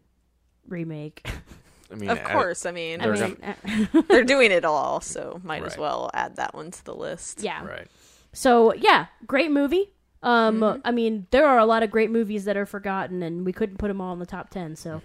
remake. 0.68 1.27
I 1.92 1.96
mean, 1.96 2.10
Of 2.10 2.24
course, 2.24 2.65
I 2.65 2.72
mean 2.72 3.00
They're 3.00 3.13
mean 3.13 3.38
gonna- 3.39 3.88
uh, 3.94 4.01
they're 4.10 4.24
doing 4.24 4.51
it 4.51 4.65
all, 4.65 5.00
so 5.01 5.39
might 5.44 5.63
as 5.63 5.77
well 5.77 6.10
add 6.15 6.38
that 6.38 6.56
one 6.56 6.72
to 6.72 6.86
the 6.86 6.96
list. 6.96 7.44
yeah. 7.44 7.63
Right? 7.63 7.88
so 8.34 8.74
yeah 8.74 9.06
great 9.27 9.51
movie 9.51 9.93
um 10.24 10.82
i 10.86 10.92
mean 10.92 11.27
there 11.32 11.46
are 11.46 11.60
a 11.60 11.65
lot 11.65 11.84
of 11.84 11.92
great 11.92 12.10
movies 12.10 12.46
that 12.46 12.58
are 12.58 12.65
forgotten 12.65 13.22
and 13.22 13.46
we 13.46 13.53
couldn't 13.53 13.77
put 13.77 13.89
them 13.89 14.01
all 14.01 14.13
in 14.13 14.20
the 14.20 14.25
top 14.25 14.50
10 14.50 14.75
so 14.75 15.01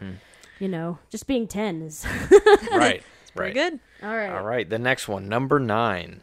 you 0.59 0.69
know 0.69 0.99
just 1.11 1.27
being 1.27 1.47
10 1.47 1.83
is 1.83 2.07
right, 2.73 3.03
It's 3.23 3.31
Pretty 3.33 3.59
right. 3.61 3.71
good. 3.71 3.81
all 4.03 4.17
right 4.17 4.31
All 4.31 4.43
right, 4.43 4.69
the 4.69 4.79
next 4.79 5.07
one, 5.09 5.29
number 5.29 5.59
nine, 5.61 6.23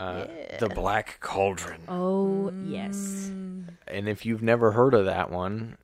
uh, 0.00 0.26
the 0.60 0.68
Black 0.68 1.18
Cauldron. 1.20 1.82
oh 1.88 2.52
yes 2.64 3.30
And 3.86 4.08
if 4.08 4.24
you've 4.26 4.42
never 4.42 4.72
heard 4.72 4.94
of 4.94 5.04
that 5.04 5.30
one, 5.30 5.76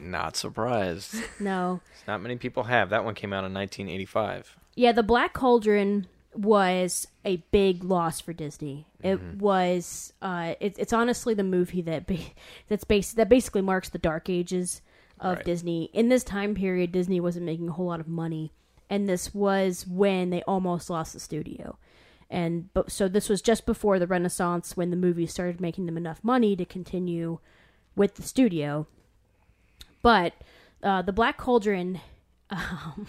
not 0.00 0.36
surprised. 0.36 1.14
no 1.40 1.80
Not 2.08 2.20
many 2.20 2.36
people 2.36 2.64
have. 2.64 2.90
That 2.90 3.04
one 3.04 3.14
came 3.14 3.32
out 3.32 3.44
in 3.44 3.54
1985. 3.54 4.56
Yeah, 4.74 4.92
the 4.92 5.02
Black 5.02 5.32
Cauldron 5.32 6.06
was 6.34 7.06
a 7.26 7.36
big 7.50 7.84
loss 7.84 8.20
for 8.20 8.32
Disney. 8.32 8.86
It 9.02 9.20
was. 9.34 10.12
Uh, 10.22 10.54
it, 10.60 10.76
it's 10.78 10.92
honestly 10.92 11.34
the 11.34 11.42
movie 11.44 11.82
that 11.82 12.06
ba- 12.06 12.18
that's 12.68 12.84
bas- 12.84 13.12
that 13.14 13.28
basically 13.28 13.62
marks 13.62 13.88
the 13.90 13.98
dark 13.98 14.30
ages 14.30 14.80
of 15.20 15.36
Right. 15.36 15.44
Disney. 15.44 15.90
In 15.92 16.08
this 16.08 16.22
time 16.24 16.54
period, 16.54 16.92
Disney 16.92 17.20
wasn't 17.20 17.46
making 17.46 17.68
a 17.68 17.72
whole 17.72 17.86
lot 17.86 18.00
of 18.00 18.08
money, 18.08 18.52
and 18.88 19.08
this 19.08 19.34
was 19.34 19.86
when 19.86 20.30
they 20.30 20.42
almost 20.42 20.88
lost 20.88 21.12
the 21.12 21.20
studio. 21.20 21.78
And 22.30 22.72
but 22.74 22.90
so 22.90 23.08
this 23.08 23.28
was 23.28 23.40
just 23.42 23.66
before 23.66 23.98
the 23.98 24.06
Renaissance 24.06 24.76
when 24.76 24.90
the 24.90 24.96
movies 24.96 25.32
started 25.32 25.60
making 25.60 25.86
them 25.86 25.96
enough 25.96 26.22
money 26.24 26.56
to 26.56 26.64
continue 26.64 27.38
with 27.94 28.14
the 28.16 28.22
studio. 28.22 28.86
But 30.02 30.34
uh, 30.82 31.02
the 31.02 31.12
Black 31.12 31.36
Cauldron 31.38 32.00
um, 32.50 33.06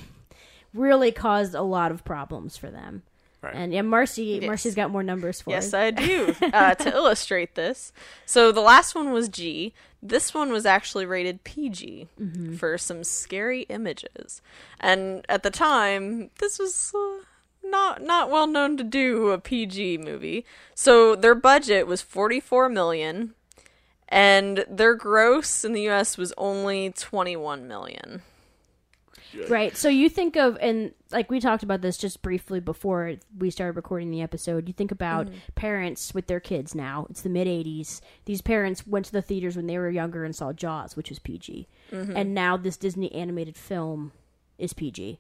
really 0.73 1.11
caused 1.11 1.53
a 1.55 1.61
lot 1.61 1.91
of 1.91 2.03
problems 2.05 2.57
for 2.57 2.69
them. 2.71 3.03
Right. 3.41 3.55
And 3.55 3.71
yeah, 3.73 3.83
Marcy, 3.83 4.23
Yes. 4.41 4.47
Marcy's 4.47 4.75
got 4.75 4.89
more 4.89 5.03
numbers 5.03 5.41
for 5.41 5.51
us. 5.51 5.65
Yes, 5.65 5.67
us. 5.67 5.73
I 5.75 5.91
do. 5.91 6.35
uh, 6.53 6.73
to 6.75 6.89
illustrate 6.93 7.55
this, 7.55 7.93
so 8.25 8.51
the 8.51 8.61
last 8.61 8.95
one 8.95 9.11
was 9.11 9.29
G. 9.29 9.73
This 10.01 10.33
one 10.33 10.51
was 10.51 10.65
actually 10.65 11.05
rated 11.05 11.43
PG 11.43 12.07
Mm-hmm. 12.19 12.55
for 12.55 12.77
some 12.77 13.03
scary 13.03 13.61
images, 13.69 14.41
and 14.79 15.23
at 15.29 15.43
the 15.43 15.51
time, 15.51 16.31
this 16.39 16.57
was 16.57 16.91
uh, 16.95 17.23
not 17.63 18.01
not 18.01 18.01
not 18.01 18.29
well 18.31 18.47
known 18.47 18.75
to 18.77 18.83
do 18.83 19.29
a 19.29 19.37
PG 19.39 19.99
movie. 19.99 20.45
So 20.73 21.15
their 21.15 21.35
budget 21.35 21.85
was 21.85 22.01
44 22.01 22.69
million 22.69 23.33
and 24.09 24.63
their 24.69 24.95
gross 24.95 25.65
in 25.65 25.73
the 25.73 25.89
US 25.89 26.17
was 26.17 26.33
only 26.37 26.91
21 26.91 27.67
million. 27.67 28.21
Right. 29.49 29.75
So 29.75 29.89
you 29.89 30.09
think 30.09 30.35
of 30.35 30.57
and 30.61 30.93
like 31.11 31.29
we 31.29 31.39
talked 31.39 31.63
about 31.63 31.81
this 31.81 31.97
just 31.97 32.21
briefly 32.21 32.59
before 32.59 33.15
we 33.37 33.49
started 33.49 33.75
recording 33.75 34.11
the 34.11 34.21
episode. 34.21 34.67
You 34.67 34.73
think 34.73 34.91
about 34.91 35.27
mm-hmm. 35.27 35.37
parents 35.55 36.13
with 36.13 36.27
their 36.27 36.39
kids 36.39 36.75
now. 36.75 37.07
It's 37.09 37.21
the 37.21 37.29
mid 37.29 37.47
80s. 37.47 38.01
These 38.25 38.41
parents 38.41 38.85
went 38.85 39.05
to 39.07 39.11
the 39.11 39.21
theaters 39.21 39.55
when 39.55 39.67
they 39.67 39.77
were 39.77 39.89
younger 39.89 40.23
and 40.23 40.35
saw 40.35 40.53
Jaws, 40.53 40.95
which 40.95 41.09
was 41.09 41.19
PG. 41.19 41.67
Mm-hmm. 41.91 42.15
And 42.15 42.33
now 42.33 42.57
this 42.57 42.77
Disney 42.77 43.11
animated 43.13 43.57
film 43.57 44.11
is 44.57 44.73
PG. 44.73 45.19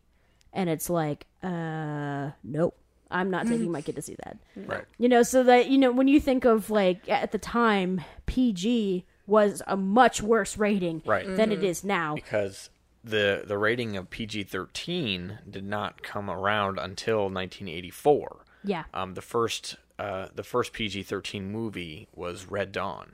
And 0.53 0.69
it's 0.69 0.89
like, 0.89 1.25
uh 1.43 2.31
nope. 2.43 2.75
I'm 3.09 3.29
not 3.29 3.47
taking 3.47 3.71
my 3.71 3.79
mm-hmm. 3.79 3.85
kid 3.85 3.95
to 3.95 4.01
see 4.01 4.15
that. 4.25 4.37
Right. 4.55 4.83
You 4.97 5.07
know, 5.07 5.23
so 5.23 5.43
that 5.43 5.69
you 5.69 5.77
know 5.77 5.91
when 5.91 6.07
you 6.07 6.19
think 6.19 6.45
of 6.45 6.69
like 6.69 7.07
at 7.07 7.31
the 7.31 7.37
time 7.37 8.01
PG 8.25 9.05
was 9.27 9.61
a 9.67 9.77
much 9.77 10.21
worse 10.21 10.57
rating 10.57 11.03
Right. 11.05 11.27
than 11.27 11.51
it 11.51 11.63
is 11.63 11.83
now. 11.83 12.15
Because 12.15 12.69
the 13.03 13.43
the 13.45 13.57
rating 13.57 13.95
of 13.97 14.09
PG 14.09 14.43
thirteen 14.43 15.39
did 15.49 15.65
not 15.65 16.03
come 16.03 16.29
around 16.29 16.79
until 16.79 17.29
1984. 17.29 18.45
Yeah. 18.63 18.83
Um, 18.93 19.13
the 19.13 19.21
first 19.21 19.77
uh, 19.99 20.27
the 20.33 20.43
first 20.43 20.73
PG 20.73 21.03
thirteen 21.03 21.51
movie 21.51 22.07
was 22.13 22.45
Red 22.45 22.71
Dawn, 22.71 23.13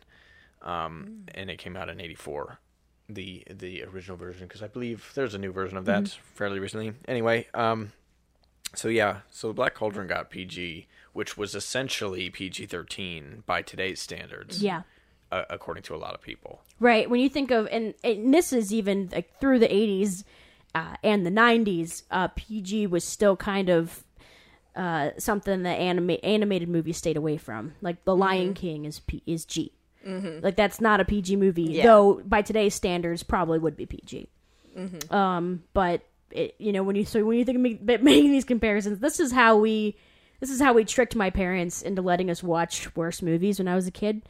um, 0.62 1.26
and 1.34 1.50
it 1.50 1.58
came 1.58 1.78
out 1.78 1.90
in 1.90 2.02
'84. 2.02 2.60
The 3.10 3.44
the 3.50 3.84
original 3.84 4.18
version, 4.18 4.48
because 4.48 4.64
I 4.64 4.68
believe 4.68 5.12
there's 5.14 5.34
a 5.34 5.40
new 5.40 5.52
version 5.52 5.78
of 5.78 5.86
that 5.86 6.08
fairly 6.34 6.60
recently. 6.60 6.94
Anyway, 7.08 7.48
um, 7.54 7.92
so 8.74 8.88
yeah, 8.88 9.20
so 9.30 9.54
Black 9.54 9.76
Cauldron 9.76 10.08
got 10.08 10.30
PG, 10.30 10.88
which 11.12 11.38
was 11.38 11.54
essentially 11.56 12.30
PG 12.30 12.66
thirteen 12.66 13.44
by 13.46 13.62
today's 13.62 14.02
standards. 14.02 14.64
Yeah. 14.64 14.84
Uh, 15.34 15.46
according 15.50 15.84
to 15.84 15.96
a 15.96 15.98
lot 15.98 16.14
of 16.14 16.22
people. 16.22 16.62
Right. 16.80 17.10
When 17.10 17.20
you 17.20 17.30
think 17.30 17.52
of, 17.52 17.68
and, 17.72 17.94
and 18.04 18.34
this 18.34 18.54
is 18.54 18.74
even 18.74 19.10
like 19.12 19.40
through 19.40 19.60
the 19.60 19.68
80s 19.68 20.24
uh, 20.76 20.96
and 21.04 21.26
the 21.26 21.32
90s, 21.32 22.04
uh, 22.12 22.28
PG 22.36 22.88
was 22.88 23.04
still 23.04 23.36
kind 23.36 23.70
of 23.70 24.04
uh, 24.76 25.10
something 25.18 25.64
that 25.64 25.80
anima- 25.80 26.14
animated 26.24 26.68
movies 26.70 26.98
stayed 26.98 27.18
away 27.18 27.38
from. 27.38 27.74
Like 27.82 28.04
The 28.06 28.16
Lion 28.16 28.54
King 28.54 28.86
is 28.86 29.00
P- 29.00 29.24
is 29.26 29.46
G. 29.46 29.72
Like 30.06 30.58
that's 30.58 30.82
not 30.82 31.00
a 31.00 31.06
PG 31.06 31.38
movie, 31.38 31.64
Yeah. 31.64 31.84
though 31.84 32.22
by 32.26 32.42
today's 32.42 32.76
standards 32.76 33.24
probably 33.24 33.58
would 33.60 33.78
be 33.78 33.86
PG. 33.86 34.28
Um, 35.12 35.64
but 35.74 36.02
it, 36.32 36.56
you 36.60 36.72
know 36.74 36.84
when 36.84 36.96
you 36.96 37.06
so 37.06 37.24
when 37.24 37.38
you 37.38 37.46
think 37.46 37.56
of 37.58 37.62
me- 37.62 37.80
making 38.02 38.32
these 38.32 38.44
comparisons, 38.44 39.00
this 39.00 39.20
is 39.22 39.32
how 39.32 39.56
we 39.58 39.96
this 40.44 40.50
is 40.50 40.60
how 40.60 40.74
we 40.74 40.84
tricked 40.84 41.16
my 41.16 41.30
parents 41.30 41.82
into 41.82 42.02
letting 42.02 42.30
us 42.30 42.44
watch 42.44 42.94
worse 42.98 43.22
movies 43.22 43.60
when 43.60 43.68
I 43.70 43.76
was 43.76 43.88
a 43.88 43.92
kid. 43.92 44.24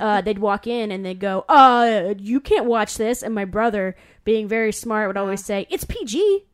Uh, 0.00 0.22
they'd 0.22 0.38
walk 0.38 0.66
in 0.66 0.90
and 0.90 1.04
they'd 1.04 1.20
go, 1.20 1.44
"Uh, 1.46 2.14
you 2.16 2.40
can't 2.40 2.64
watch 2.64 2.96
this," 2.96 3.22
and 3.22 3.34
my 3.34 3.44
brother, 3.44 3.94
being 4.24 4.48
very 4.48 4.72
smart, 4.72 5.10
would 5.10 5.18
always 5.18 5.44
say, 5.44 5.66
"It's 5.68 5.84
PG." 5.84 6.46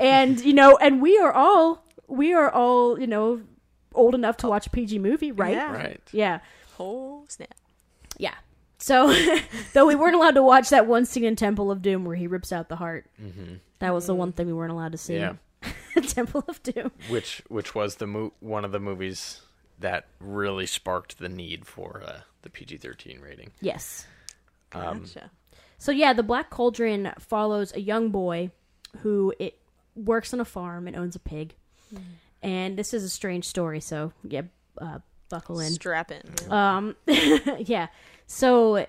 and 0.00 0.40
you 0.40 0.52
know, 0.52 0.76
and 0.76 1.00
we 1.00 1.16
are 1.18 1.32
all 1.32 1.84
we 2.08 2.32
are 2.32 2.50
all 2.50 2.98
you 2.98 3.06
know 3.06 3.42
old 3.94 4.16
enough 4.16 4.38
to 4.38 4.48
watch 4.48 4.66
a 4.66 4.70
PG 4.70 4.98
movie, 4.98 5.30
right? 5.30 5.52
Yeah. 5.52 5.72
Right. 5.72 6.00
Yeah. 6.10 6.40
Oh 6.80 7.24
snap! 7.28 7.54
Yeah. 8.18 8.34
So, 8.78 9.14
though 9.72 9.86
we 9.86 9.94
weren't 9.94 10.16
allowed 10.16 10.34
to 10.34 10.42
watch 10.42 10.70
that 10.70 10.88
one 10.88 11.04
scene 11.04 11.22
in 11.22 11.36
Temple 11.36 11.70
of 11.70 11.80
Doom 11.80 12.04
where 12.04 12.16
he 12.16 12.26
rips 12.26 12.50
out 12.50 12.68
the 12.68 12.74
heart, 12.74 13.06
that 13.78 13.94
was 13.94 14.08
the 14.08 14.16
one 14.16 14.32
thing 14.32 14.48
we 14.48 14.52
weren't 14.52 14.72
allowed 14.72 14.90
to 14.90 14.98
see. 14.98 15.14
Yeah. 15.14 15.34
Temple 16.08 16.44
of 16.48 16.62
Doom. 16.62 16.90
Which 17.08 17.42
which 17.48 17.74
was 17.74 17.96
the 17.96 18.06
mo- 18.06 18.32
one 18.40 18.64
of 18.64 18.72
the 18.72 18.80
movies 18.80 19.42
that 19.78 20.06
really 20.20 20.66
sparked 20.66 21.18
the 21.18 21.28
need 21.28 21.66
for 21.66 22.02
uh, 22.06 22.20
the 22.42 22.50
PG 22.50 22.78
thirteen 22.78 23.20
rating. 23.20 23.50
Yes. 23.60 24.06
Um, 24.72 25.04
So 25.78 25.90
yeah, 25.92 26.12
the 26.12 26.22
Black 26.22 26.48
Cauldron 26.50 27.12
follows 27.18 27.72
a 27.74 27.80
young 27.80 28.10
boy 28.10 28.50
who 28.98 29.34
it 29.38 29.58
works 29.94 30.32
on 30.32 30.40
a 30.40 30.44
farm 30.44 30.86
and 30.86 30.96
owns 30.96 31.16
a 31.16 31.18
pig. 31.18 31.54
And 32.42 32.76
this 32.76 32.94
is 32.94 33.04
a 33.04 33.08
strange 33.10 33.44
story, 33.44 33.80
so 33.80 34.12
yeah, 34.24 34.42
uh, 34.78 34.98
buckle 35.28 35.60
in. 35.60 35.70
Strap 35.72 36.10
in. 36.10 36.22
Um, 36.50 36.96
yeah. 37.06 37.88
So, 38.26 38.86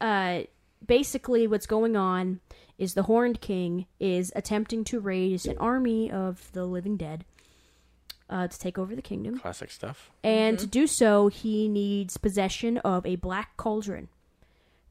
uh, 0.00 0.40
basically, 0.84 1.46
what's 1.46 1.66
going 1.66 1.96
on 1.96 2.40
is 2.78 2.94
the 2.94 3.02
Horned 3.04 3.40
King 3.40 3.86
is 3.98 4.32
attempting 4.36 4.84
to 4.84 5.00
raise 5.00 5.44
an 5.46 5.58
army 5.58 6.10
of 6.10 6.50
the 6.52 6.64
living 6.64 6.96
dead 6.96 7.24
uh, 8.30 8.46
to 8.46 8.58
take 8.58 8.78
over 8.78 8.94
the 8.94 9.02
kingdom, 9.02 9.38
Classic 9.38 9.70
stuff. 9.70 10.10
and 10.22 10.58
to 10.58 10.66
do 10.66 10.86
so, 10.86 11.28
he 11.28 11.68
needs 11.68 12.16
possession 12.16 12.78
of 12.78 13.04
a 13.04 13.16
black 13.16 13.56
cauldron 13.56 14.08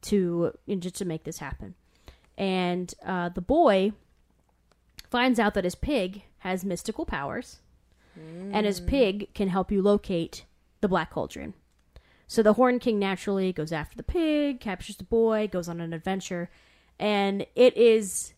to 0.01 0.51
you 0.65 0.75
know, 0.75 0.79
just 0.81 0.95
to 0.95 1.05
make 1.05 1.23
this 1.23 1.37
happen. 1.39 1.75
And 2.37 2.93
uh, 3.05 3.29
the 3.29 3.41
boy 3.41 3.93
finds 5.09 5.39
out 5.39 5.53
that 5.53 5.63
his 5.63 5.75
pig 5.75 6.23
has 6.39 6.65
mystical 6.65 7.05
powers, 7.05 7.59
and 8.51 8.65
his 8.65 8.79
pig 8.79 9.31
can 9.35 9.47
help 9.49 9.71
you 9.71 9.81
locate 9.81 10.45
the 10.81 10.87
black 10.87 11.11
cauldron. 11.11 11.53
So 12.27 12.41
the 12.41 12.53
Horn 12.53 12.79
King 12.79 12.97
naturally 12.97 13.53
goes 13.53 13.71
after 13.71 13.95
the 13.95 14.03
pig, 14.03 14.59
captures 14.59 14.97
the 14.97 15.03
boy, 15.03 15.47
goes 15.47 15.69
on 15.69 15.79
an 15.79 15.93
adventure, 15.93 16.49
and 16.99 17.45
it 17.55 17.77
is 17.77 18.33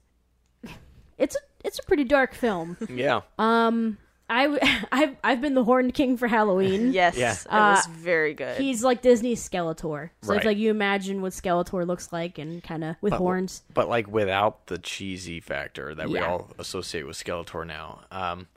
it's 1.18 1.36
a 1.36 1.40
it's 1.64 1.80
a 1.80 1.84
pretty 1.84 2.04
dark 2.04 2.34
film. 2.34 2.78
Yeah. 2.90 3.22
Um, 3.38 3.98
I 4.30 4.86
I've 4.92 5.16
I've 5.24 5.42
been 5.42 5.54
the 5.56 5.64
Horned 5.64 5.94
King 5.94 6.18
for 6.18 6.28
Halloween. 6.28 6.94
Yes, 6.94 7.18
Yeah. 7.18 7.34
it 7.34 7.52
was 7.52 7.86
very 7.88 8.34
good. 8.34 8.58
He's 8.58 8.84
like 8.84 9.02
Disney's 9.02 9.48
Skeletor. 9.48 10.12
So 10.22 10.30
Right. 10.34 10.40
if 10.40 10.46
like 10.46 10.58
you 10.58 10.70
imagine 10.70 11.22
what 11.22 11.34
Skeletor 11.34 11.86
looks 11.86 12.14
like 12.14 12.38
and 12.38 12.64
kind 12.64 12.84
of 12.84 12.96
with 13.02 13.12
But- 13.12 13.18
horns. 13.18 13.64
But 13.74 13.90
like 13.90 14.08
without 14.08 14.68
the 14.68 14.78
cheesy 14.78 15.40
factor 15.40 15.94
that 15.96 16.10
we 16.10 16.20
all 16.20 16.52
associate 16.60 17.06
with 17.08 17.18
Skeletor 17.18 17.66
now. 17.66 18.02
Um, 18.12 18.48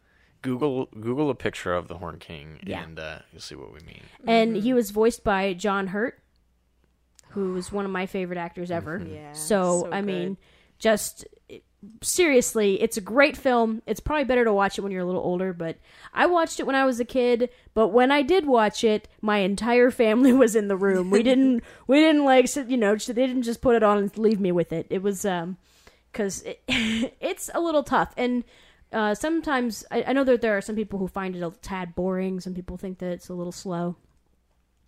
Google 0.42 0.86
Google 0.86 1.30
a 1.30 1.34
picture 1.36 1.72
of 1.72 1.86
the 1.88 1.98
Horn 1.98 2.18
King 2.18 2.58
Yeah. 2.64 2.82
and 2.82 2.98
uh, 2.98 3.18
you'll 3.32 3.40
see 3.40 3.54
what 3.54 3.72
we 3.72 3.78
mean. 3.80 4.02
And 4.26 4.56
he 4.56 4.74
was 4.74 4.90
voiced 4.90 5.22
by 5.24 5.54
John 5.54 5.86
Hurt, 5.88 6.18
who 7.32 7.56
is 7.56 7.70
one 7.72 7.84
of 7.84 7.90
my 7.90 8.06
favorite 8.06 8.38
actors 8.38 8.70
ever. 8.70 9.02
Yeah, 9.06 9.32
So, 9.32 9.82
so 9.84 9.92
I 9.92 10.00
good. 10.00 10.06
mean, 10.06 10.36
just 10.78 11.26
seriously, 12.00 12.80
it's 12.80 12.96
a 12.96 13.00
great 13.00 13.36
film. 13.36 13.82
It's 13.86 14.00
probably 14.00 14.24
better 14.24 14.44
to 14.44 14.52
watch 14.52 14.78
it 14.78 14.82
when 14.82 14.92
you're 14.92 15.02
a 15.02 15.06
little 15.06 15.22
older, 15.22 15.52
but 15.52 15.76
I 16.14 16.26
watched 16.26 16.60
it 16.60 16.66
when 16.66 16.76
I 16.76 16.84
was 16.84 17.00
a 17.00 17.04
kid, 17.04 17.50
but 17.74 17.88
when 17.88 18.10
I 18.12 18.22
did 18.22 18.46
watch 18.46 18.84
it, 18.84 19.08
my 19.20 19.38
entire 19.38 19.90
family 19.90 20.32
was 20.44 20.54
in 20.54 20.68
the 20.68 20.76
room. 20.76 21.10
We 21.10 21.22
didn't 21.22 21.62
we 21.86 21.98
didn't 22.00 22.24
like 22.24 22.48
sit, 22.48 22.68
you 22.68 22.76
know, 22.76 22.96
they 22.96 23.12
didn't 23.26 23.42
just 23.42 23.60
put 23.60 23.74
it 23.76 23.82
on 23.82 23.98
and 23.98 24.16
leave 24.18 24.40
me 24.40 24.52
with 24.52 24.72
it. 24.72 24.86
It 24.90 25.02
was 25.02 25.24
um 25.24 25.56
cuz 26.12 26.42
it, 26.42 26.62
it's 27.20 27.50
a 27.54 27.60
little 27.60 27.82
tough 27.82 28.12
and 28.16 28.44
uh, 28.92 29.14
sometimes 29.14 29.86
I, 29.90 30.04
I 30.08 30.12
know 30.12 30.22
that 30.24 30.42
there 30.42 30.54
are 30.54 30.60
some 30.60 30.76
people 30.76 30.98
who 30.98 31.08
find 31.08 31.34
it 31.34 31.42
a 31.42 31.50
tad 31.62 31.94
boring. 31.94 32.40
Some 32.40 32.52
people 32.52 32.76
think 32.76 32.98
that 32.98 33.10
it's 33.10 33.30
a 33.30 33.34
little 33.34 33.50
slow. 33.50 33.96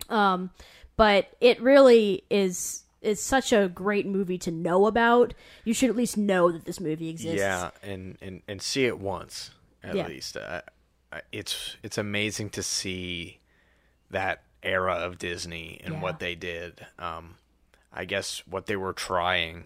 Um, 0.09 0.51
but 0.97 1.29
it 1.41 1.61
really 1.61 2.23
is 2.29 2.83
is 3.01 3.21
such 3.21 3.53
a 3.53 3.67
great 3.69 4.07
movie 4.07 4.37
to 4.39 4.49
know 4.51 4.87
about. 4.87 5.33
You 5.63 5.73
should 5.75 5.89
at 5.91 5.95
least 5.95 6.17
know 6.17 6.51
that 6.51 6.65
this 6.65 6.79
movie 6.79 7.09
exists. 7.09 7.37
Yeah, 7.39 7.69
and, 7.83 8.17
and, 8.19 8.41
and 8.47 8.59
see 8.61 8.85
it 8.85 8.97
once 8.99 9.51
at 9.83 9.95
Yeah. 9.95 10.07
least. 10.07 10.35
Uh, 10.37 10.61
it's 11.31 11.77
it's 11.83 11.97
amazing 11.99 12.49
to 12.51 12.63
see 12.63 13.39
that 14.09 14.41
era 14.63 14.93
of 14.95 15.19
Disney 15.19 15.79
and 15.83 15.95
Yeah. 15.95 16.01
what 16.01 16.19
they 16.19 16.33
did. 16.33 16.85
Um, 16.97 17.35
I 17.93 18.05
guess 18.05 18.41
what 18.47 18.65
they 18.65 18.75
were 18.75 18.93
trying, 18.93 19.65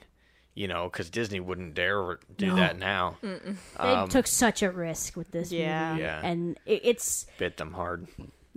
you 0.54 0.68
know, 0.68 0.90
because 0.90 1.10
Disney 1.10 1.40
wouldn't 1.40 1.74
dare 1.76 2.20
do 2.38 2.48
No. 2.48 2.56
that 2.58 2.78
now. 2.78 3.18
They 3.22 4.06
took 4.10 4.28
such 4.28 4.62
a 4.62 4.70
risk 4.70 5.16
with 5.16 5.32
this 5.32 5.52
Yeah. 5.52 5.92
movie, 5.92 6.02
Yeah. 6.04 6.22
and 6.24 6.60
it, 6.66 6.82
it's 6.84 7.26
Bit 7.38 7.56
them 7.58 7.72
hard. 7.74 8.08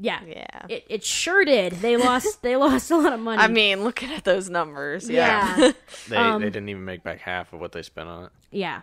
Yeah, 0.03 0.21
Yeah. 0.27 0.67
It, 0.69 0.85
it 0.89 1.05
sure 1.05 1.45
did. 1.45 1.75
They 1.75 1.97
lost 1.97 2.43
they 2.43 2.57
lost 2.57 2.91
a 2.91 2.97
lot 2.97 3.13
of 3.13 3.21
money. 3.21 3.41
I 3.41 3.49
mean, 3.49 3.85
looking 3.85 4.11
at 4.13 4.25
those 4.25 4.51
numbers, 4.51 5.09
yeah. 5.09 5.57
yeah. 5.59 5.73
They 6.09 6.17
Um, 6.17 6.41
they 6.43 6.51
didn't 6.51 6.69
even 6.69 6.85
make 6.85 7.03
back 7.03 7.21
half 7.21 7.53
of 7.53 7.61
what 7.61 7.73
they 7.73 7.83
spent 7.83 8.09
on 8.09 8.25
it. 8.25 8.31
Yeah. 8.51 8.83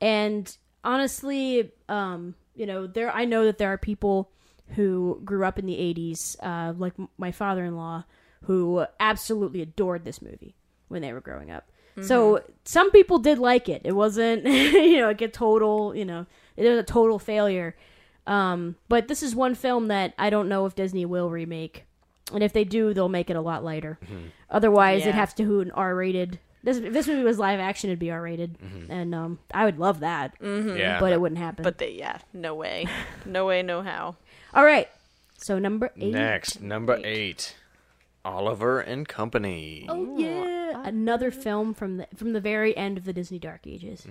And 0.00 0.54
honestly, 0.82 1.70
um, 1.88 2.34
you 2.54 2.66
know, 2.66 2.86
there 2.86 3.10
I 3.14 3.24
know 3.24 3.44
that 3.44 3.58
there 3.58 3.72
are 3.72 3.78
people 3.78 4.30
who 4.76 5.20
grew 5.24 5.44
up 5.44 5.58
in 5.58 5.66
the 5.66 5.74
80s, 5.74 6.36
uh, 6.42 6.72
like 6.76 6.94
m- 6.98 7.08
my 7.18 7.32
father-in-law, 7.32 8.04
who 8.44 8.84
absolutely 8.98 9.62
adored 9.62 10.04
this 10.04 10.22
movie 10.22 10.54
when 10.88 11.02
they 11.02 11.12
were 11.12 11.20
growing 11.20 11.50
up. 11.50 11.68
So 12.02 12.42
some 12.64 12.90
people 12.92 13.18
did 13.18 13.38
like 13.38 13.68
it. 13.68 13.82
It 13.84 13.92
wasn't, 13.92 14.46
you 14.46 14.98
know, 15.00 15.08
like 15.08 15.20
a 15.20 15.28
total, 15.28 15.94
you 15.94 16.06
know, 16.06 16.24
it 16.56 16.66
was 16.66 16.78
a 16.78 16.82
total 16.82 17.18
failure. 17.18 17.76
Um, 18.26 18.76
but 18.88 19.08
this 19.08 19.22
is 19.22 19.34
one 19.34 19.54
film 19.54 19.88
that 19.88 20.14
I 20.18 20.30
don't 20.30 20.48
know 20.48 20.66
if 20.66 20.74
Disney 20.74 21.04
will 21.06 21.30
remake. 21.30 21.84
And 22.32 22.42
if 22.44 22.52
they 22.52 22.62
do, 22.64 22.94
they'll 22.94 23.08
make 23.08 23.28
it 23.30 23.36
a 23.36 23.40
lot 23.40 23.64
lighter. 23.64 23.98
Otherwise, 24.50 25.00
Yeah. 25.00 25.06
it'd 25.08 25.14
have 25.16 25.34
to 25.34 25.42
do 25.42 25.60
an 25.62 25.70
R-rated 25.72 26.38
This 26.62 26.76
if 26.76 26.92
this 26.92 27.08
movie 27.08 27.24
was 27.24 27.38
live 27.38 27.58
action, 27.58 27.88
it'd 27.90 27.98
be 27.98 28.10
R 28.10 28.20
rated, 28.22 28.58
and 28.90 29.14
um, 29.14 29.38
I 29.54 29.64
would 29.64 29.78
love 29.78 30.00
that, 30.00 30.34
Yeah, 30.42 31.00
but 31.00 31.12
it 31.12 31.20
wouldn't 31.20 31.38
happen. 31.40 31.62
But 31.62 31.78
they, 31.78 31.92
yeah, 31.92 32.18
no 32.34 32.54
way, 32.54 32.86
no 33.24 33.46
way, 33.46 33.62
no 33.62 33.80
how. 33.82 34.16
all 34.54 34.64
right, 34.64 34.86
so 35.38 35.58
number 35.58 35.90
eight. 35.96 36.12
next 36.12 36.60
number 36.60 37.00
eight, 37.02 37.56
Oliver 38.26 38.78
and 38.78 39.08
Company. 39.08 39.86
Oh 39.88 40.18
yeah, 40.18 40.82
another 40.84 41.30
film 41.30 41.72
from 41.72 41.96
the 41.96 42.06
from 42.14 42.34
the 42.34 42.40
very 42.42 42.76
end 42.76 42.98
of 42.98 43.04
the 43.06 43.14
Disney 43.14 43.38
Dark 43.38 43.66
Ages. 43.66 44.06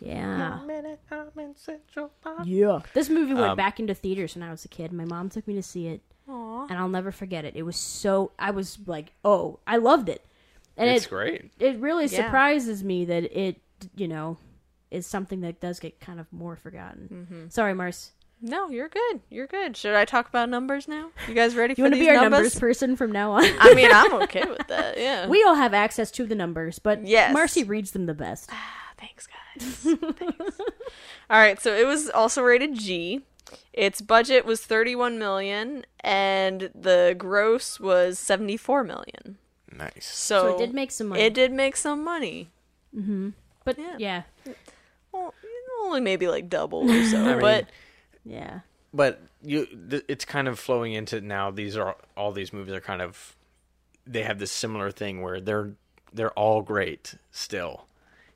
Yeah, 0.00 0.60
yeah. 2.44 2.80
This 2.94 3.08
movie 3.08 3.34
went 3.34 3.46
Um, 3.50 3.56
back 3.56 3.80
into 3.80 3.94
theaters 3.94 4.34
when 4.34 4.42
I 4.42 4.50
was 4.50 4.64
a 4.64 4.68
kid. 4.68 4.92
My 4.92 5.04
mom 5.04 5.28
took 5.30 5.46
me 5.46 5.54
to 5.54 5.62
see 5.62 5.86
it, 5.88 6.02
Aw. 6.28 6.66
and 6.68 6.78
I'll 6.78 6.88
never 6.88 7.12
forget 7.12 7.44
it. 7.44 7.54
It 7.56 7.62
was 7.62 7.76
so 7.76 8.32
I 8.38 8.50
was 8.50 8.78
like, 8.86 9.12
oh, 9.24 9.60
I 9.66 9.76
loved 9.76 10.08
it, 10.08 10.24
and 10.76 10.88
it's 10.90 11.06
it 11.06 11.10
great. 11.10 11.50
it 11.58 11.78
really 11.78 12.06
Yeah. 12.06 12.24
surprises 12.24 12.82
me 12.84 13.04
that 13.06 13.24
it 13.38 13.60
you 13.96 14.08
know 14.08 14.38
is 14.90 15.06
something 15.06 15.40
that 15.42 15.60
does 15.60 15.78
get 15.80 16.00
kind 16.00 16.18
of 16.20 16.32
more 16.32 16.56
forgotten. 16.56 17.26
Mm-hmm. 17.30 17.48
Sorry, 17.50 17.74
Mars. 17.74 18.12
No, 18.40 18.68
you're 18.70 18.88
good. 18.88 19.20
You're 19.30 19.48
good. 19.48 19.76
Should 19.76 19.94
I 19.94 20.04
talk 20.04 20.28
about 20.28 20.48
numbers 20.48 20.86
now? 20.86 21.10
You 21.26 21.34
guys 21.34 21.56
ready 21.56 21.74
You 21.76 21.82
want 21.82 21.94
to 21.94 22.00
be 22.00 22.08
our 22.08 22.14
numbers? 22.14 22.30
numbers 22.30 22.54
person 22.60 22.94
from 22.96 23.10
now 23.10 23.32
on? 23.32 23.42
I 23.58 23.74
mean, 23.74 23.90
I'm 23.92 24.14
okay 24.22 24.44
with 24.48 24.64
that. 24.68 24.96
Yeah. 24.96 25.26
we 25.28 25.42
all 25.42 25.56
have 25.56 25.74
access 25.74 26.12
to 26.12 26.24
the 26.24 26.36
numbers, 26.36 26.78
but 26.78 27.04
Yes. 27.04 27.32
Marcy 27.32 27.64
reads 27.64 27.90
them 27.90 28.06
the 28.06 28.14
best. 28.14 28.48
Thanks, 28.98 29.26
guys. 29.26 29.64
Thanks. 29.74 30.60
All 31.30 31.38
right, 31.38 31.60
so 31.60 31.74
it 31.74 31.86
was 31.86 32.10
also 32.10 32.42
rated 32.42 32.74
G. 32.74 33.22
Its 33.72 34.00
budget 34.00 34.44
was 34.44 34.60
31 34.60 35.18
million 35.18 35.86
and 36.00 36.70
the 36.74 37.14
gross 37.16 37.78
was 37.80 38.18
74 38.18 38.84
million. 38.84 39.38
Nice. 39.74 40.06
So, 40.06 40.40
So 40.42 40.54
it 40.54 40.58
did 40.58 40.74
make 40.74 40.90
some 40.90 41.08
money. 41.08 41.22
It 41.22 41.32
did 41.34 41.52
make 41.52 41.76
some 41.76 42.02
money. 42.04 42.50
Mm-hmm. 42.96 43.30
But 43.64 43.78
Yeah. 43.78 43.96
yeah, 43.98 44.22
Well, 45.12 45.32
only 45.84 46.00
maybe 46.00 46.26
like 46.28 46.48
double 46.48 46.90
or 46.90 47.04
so, 47.04 47.18
I 47.24 47.30
mean, 47.32 47.40
but 47.40 47.66
yeah. 48.24 48.60
but 48.92 49.22
you 49.42 49.66
th- 49.66 50.04
it's 50.08 50.24
kind 50.24 50.48
of 50.48 50.58
flowing 50.58 50.92
into 50.94 51.20
now 51.20 51.50
these 51.50 51.76
are 51.76 51.96
all 52.16 52.32
these 52.32 52.52
movies 52.52 52.74
are 52.74 52.80
kind 52.80 53.00
of 53.00 53.36
they 54.06 54.22
have 54.22 54.38
this 54.38 54.50
similar 54.50 54.90
thing 54.90 55.22
where 55.22 55.40
they're 55.40 55.72
they're 56.12 56.32
all 56.32 56.62
great 56.62 57.14
still 57.30 57.86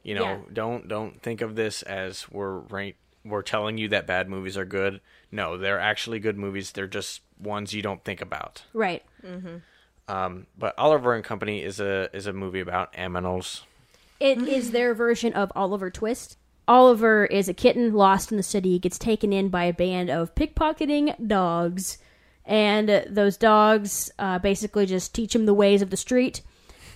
you 0.02 0.14
know 0.14 0.22
Yeah. 0.24 0.38
don't 0.52 0.88
don't 0.88 1.20
think 1.22 1.40
of 1.40 1.54
this 1.54 1.82
as 1.82 2.28
we're 2.30 2.58
right 2.58 2.96
we're 3.24 3.42
telling 3.42 3.78
you 3.78 3.88
that 3.88 4.06
bad 4.06 4.28
movies 4.28 4.56
are 4.56 4.64
good 4.64 5.00
no 5.30 5.56
they're 5.56 5.78
actually 5.80 6.18
good 6.18 6.36
movies 6.38 6.72
they're 6.72 6.86
just 6.88 7.20
ones 7.40 7.72
you 7.72 7.82
don't 7.82 8.02
think 8.04 8.20
about 8.20 8.62
Right. 8.72 9.02
Mm-hmm. 9.24 9.56
um, 10.12 10.46
but 10.58 10.74
oliver 10.78 11.14
and 11.14 11.24
company 11.24 11.62
is 11.62 11.78
a 11.80 12.08
is 12.12 12.26
a 12.26 12.32
movie 12.32 12.60
about 12.60 12.92
aminals 12.94 13.62
It 14.20 14.38
is 14.46 14.70
their 14.70 14.94
version 14.94 15.32
of 15.34 15.50
Oliver 15.56 15.90
Twist. 15.90 16.36
Oliver 16.68 17.24
is 17.26 17.48
a 17.48 17.54
kitten 17.54 17.92
lost 17.92 18.30
in 18.30 18.36
the 18.36 18.42
city, 18.44 18.78
gets 18.78 18.96
taken 18.98 19.32
in 19.32 19.48
by 19.48 19.64
a 19.64 19.72
band 19.72 20.10
of 20.10 20.32
pickpocketing 20.36 21.26
dogs, 21.26 21.98
and 22.46 22.88
uh, 22.88 23.02
those 23.10 23.36
dogs 23.36 24.12
uh, 24.20 24.38
basically 24.38 24.86
just 24.86 25.12
teach 25.12 25.34
him 25.34 25.44
the 25.44 25.54
ways 25.54 25.82
of 25.82 25.90
the 25.90 25.96
street, 25.96 26.40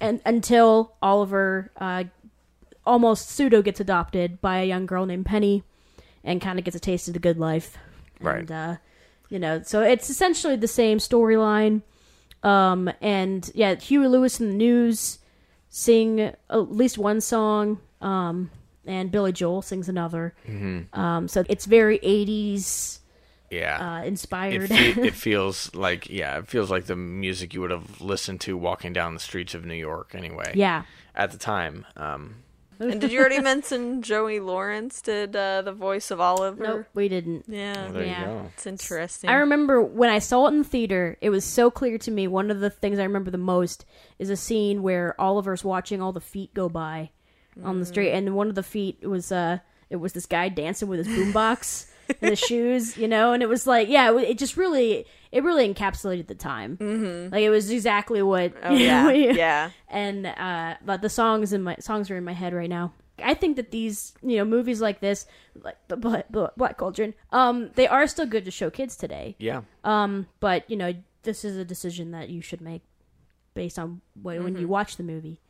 and 0.00 0.20
until 0.24 0.94
Oliver 1.02 1.72
uh, 1.78 2.04
almost 2.86 3.30
pseudo 3.30 3.62
gets 3.62 3.80
adopted 3.80 4.40
by 4.40 4.60
a 4.60 4.64
young 4.64 4.86
girl 4.86 5.06
named 5.06 5.26
Penny, 5.26 5.62
and 6.24 6.40
kind 6.40 6.58
of 6.58 6.64
gets 6.64 6.76
a 6.76 6.80
taste 6.80 7.08
of 7.08 7.14
the 7.14 7.20
good 7.20 7.38
life. 7.38 7.76
Right. 8.20 8.40
And, 8.40 8.52
uh, 8.52 8.76
you 9.28 9.38
know, 9.38 9.62
so 9.62 9.82
it's 9.82 10.08
essentially 10.08 10.56
the 10.56 10.68
same 10.68 10.98
storyline. 10.98 11.82
Um, 12.42 12.90
and 13.00 13.50
yeah, 13.54 13.74
Huey 13.74 14.06
Lewis 14.08 14.40
and 14.40 14.50
the 14.50 14.54
News 14.54 15.18
sing 15.68 16.20
at 16.20 16.72
least 16.72 16.96
one 16.96 17.20
song, 17.20 17.80
um, 18.00 18.50
and 18.86 19.10
Billy 19.10 19.32
Joel 19.32 19.62
sings 19.62 19.88
another. 19.88 20.34
Um, 20.92 21.28
so 21.28 21.44
it's 21.48 21.64
very 21.64 21.98
80s 21.98 23.00
yeah 23.50 23.98
uh, 23.98 24.02
it, 24.02 24.08
inspired. 24.08 24.68
fe- 24.68 25.00
it 25.02 25.14
feels 25.14 25.74
like 25.74 26.08
yeah 26.08 26.38
it 26.38 26.48
feels 26.48 26.70
like 26.70 26.86
the 26.86 26.96
music 26.96 27.54
you 27.54 27.60
would 27.60 27.70
have 27.70 28.00
listened 28.00 28.40
to 28.40 28.56
walking 28.56 28.92
down 28.92 29.14
the 29.14 29.20
streets 29.20 29.54
of 29.54 29.64
new 29.64 29.74
york 29.74 30.14
anyway 30.14 30.50
yeah. 30.54 30.82
at 31.14 31.30
the 31.30 31.38
time 31.38 31.86
um, 31.96 32.36
and 32.78 33.00
did 33.00 33.10
you 33.12 33.18
already 33.20 33.40
mention 33.40 34.02
Joey 34.02 34.40
Lawrence 34.40 35.00
did 35.02 35.34
uh, 35.36 35.62
the 35.62 35.72
voice 35.72 36.10
of 36.10 36.20
Oliver? 36.20 36.62
Nope, 36.62 36.86
we 36.94 37.08
didn't. 37.08 37.44
Yeah, 37.48 37.84
well, 37.84 37.92
there 37.92 38.04
Yeah. 38.04 38.20
you 38.20 38.26
go 38.26 38.50
it's 38.54 38.66
interesting. 38.66 39.30
I 39.30 39.34
remember 39.34 39.82
when 39.82 40.10
I 40.10 40.18
saw 40.18 40.46
it 40.46 40.50
in 40.52 40.58
the 40.58 40.64
theater, 40.64 41.16
it 41.20 41.30
was 41.30 41.44
so 41.44 41.70
clear 41.70 41.98
to 41.98 42.10
me. 42.10 42.26
One 42.28 42.50
of 42.50 42.60
the 42.60 42.70
things 42.70 42.98
I 42.98 43.02
remember 43.04 43.30
the 43.30 43.38
most 43.38 43.84
is 44.18 44.30
a 44.30 44.36
scene 44.36 44.82
where 44.82 45.18
Oliver's 45.20 45.64
watching 45.64 46.00
all 46.02 46.12
the 46.12 46.20
feet 46.20 46.52
go 46.54 46.68
by 46.68 47.10
on 47.64 47.80
the 47.80 47.86
street, 47.86 48.10
and 48.12 48.34
one 48.36 48.48
of 48.48 48.54
the 48.54 48.62
feet 48.62 49.06
was 49.08 49.32
uh, 49.32 49.58
it 49.88 49.96
was 49.96 50.12
this 50.12 50.26
guy 50.26 50.48
dancing 50.50 50.88
with 50.88 51.04
his 51.04 51.08
boombox 51.08 51.90
and 52.08 52.30
his 52.30 52.38
shoes, 52.38 52.96
you 52.96 53.08
know, 53.08 53.32
and 53.32 53.42
it 53.42 53.48
was 53.48 53.66
like, 53.66 53.88
yeah, 53.88 54.16
it 54.18 54.38
just 54.38 54.56
really, 54.56 55.06
it 55.32 55.42
really 55.44 55.72
encapsulated 55.72 56.26
the 56.26 56.34
time. 56.34 56.76
Mm-hmm. 56.76 57.32
Like 57.32 57.42
it 57.42 57.50
was 57.50 57.70
exactly 57.70 58.22
what. 58.22 58.52
oh 58.62 58.74
yeah, 58.74 59.04
what 59.06 59.16
you- 59.22 59.32
yeah. 59.32 59.70
and 59.88 60.26
uh 60.26 60.74
but 60.84 61.02
the 61.02 61.08
songs 61.10 61.52
in 61.52 61.62
my 61.62 61.76
songs 61.80 62.10
are 62.10 62.16
in 62.16 62.24
my 62.24 62.32
head 62.32 62.52
right 62.54 62.68
now 62.70 62.92
i 63.24 63.32
think 63.32 63.56
that 63.56 63.70
these 63.70 64.12
you 64.22 64.36
know 64.36 64.44
movies 64.44 64.80
like 64.82 65.00
this 65.00 65.26
like 65.62 65.76
the 65.88 65.96
black, 65.96 66.26
black 66.30 66.76
cauldron 66.76 67.14
um 67.32 67.70
they 67.74 67.88
are 67.88 68.06
still 68.06 68.26
good 68.26 68.44
to 68.44 68.50
show 68.50 68.68
kids 68.68 68.94
today 68.94 69.34
yeah 69.38 69.62
um 69.84 70.26
but 70.38 70.68
you 70.70 70.76
know 70.76 70.92
this 71.22 71.42
is 71.42 71.56
a 71.56 71.64
decision 71.64 72.10
that 72.10 72.28
you 72.28 72.42
should 72.42 72.60
make 72.60 72.82
based 73.54 73.78
on 73.78 74.02
what, 74.20 74.38
when 74.42 74.54
you 74.58 74.68
watch 74.68 74.96
the 74.98 75.02
movie 75.02 75.40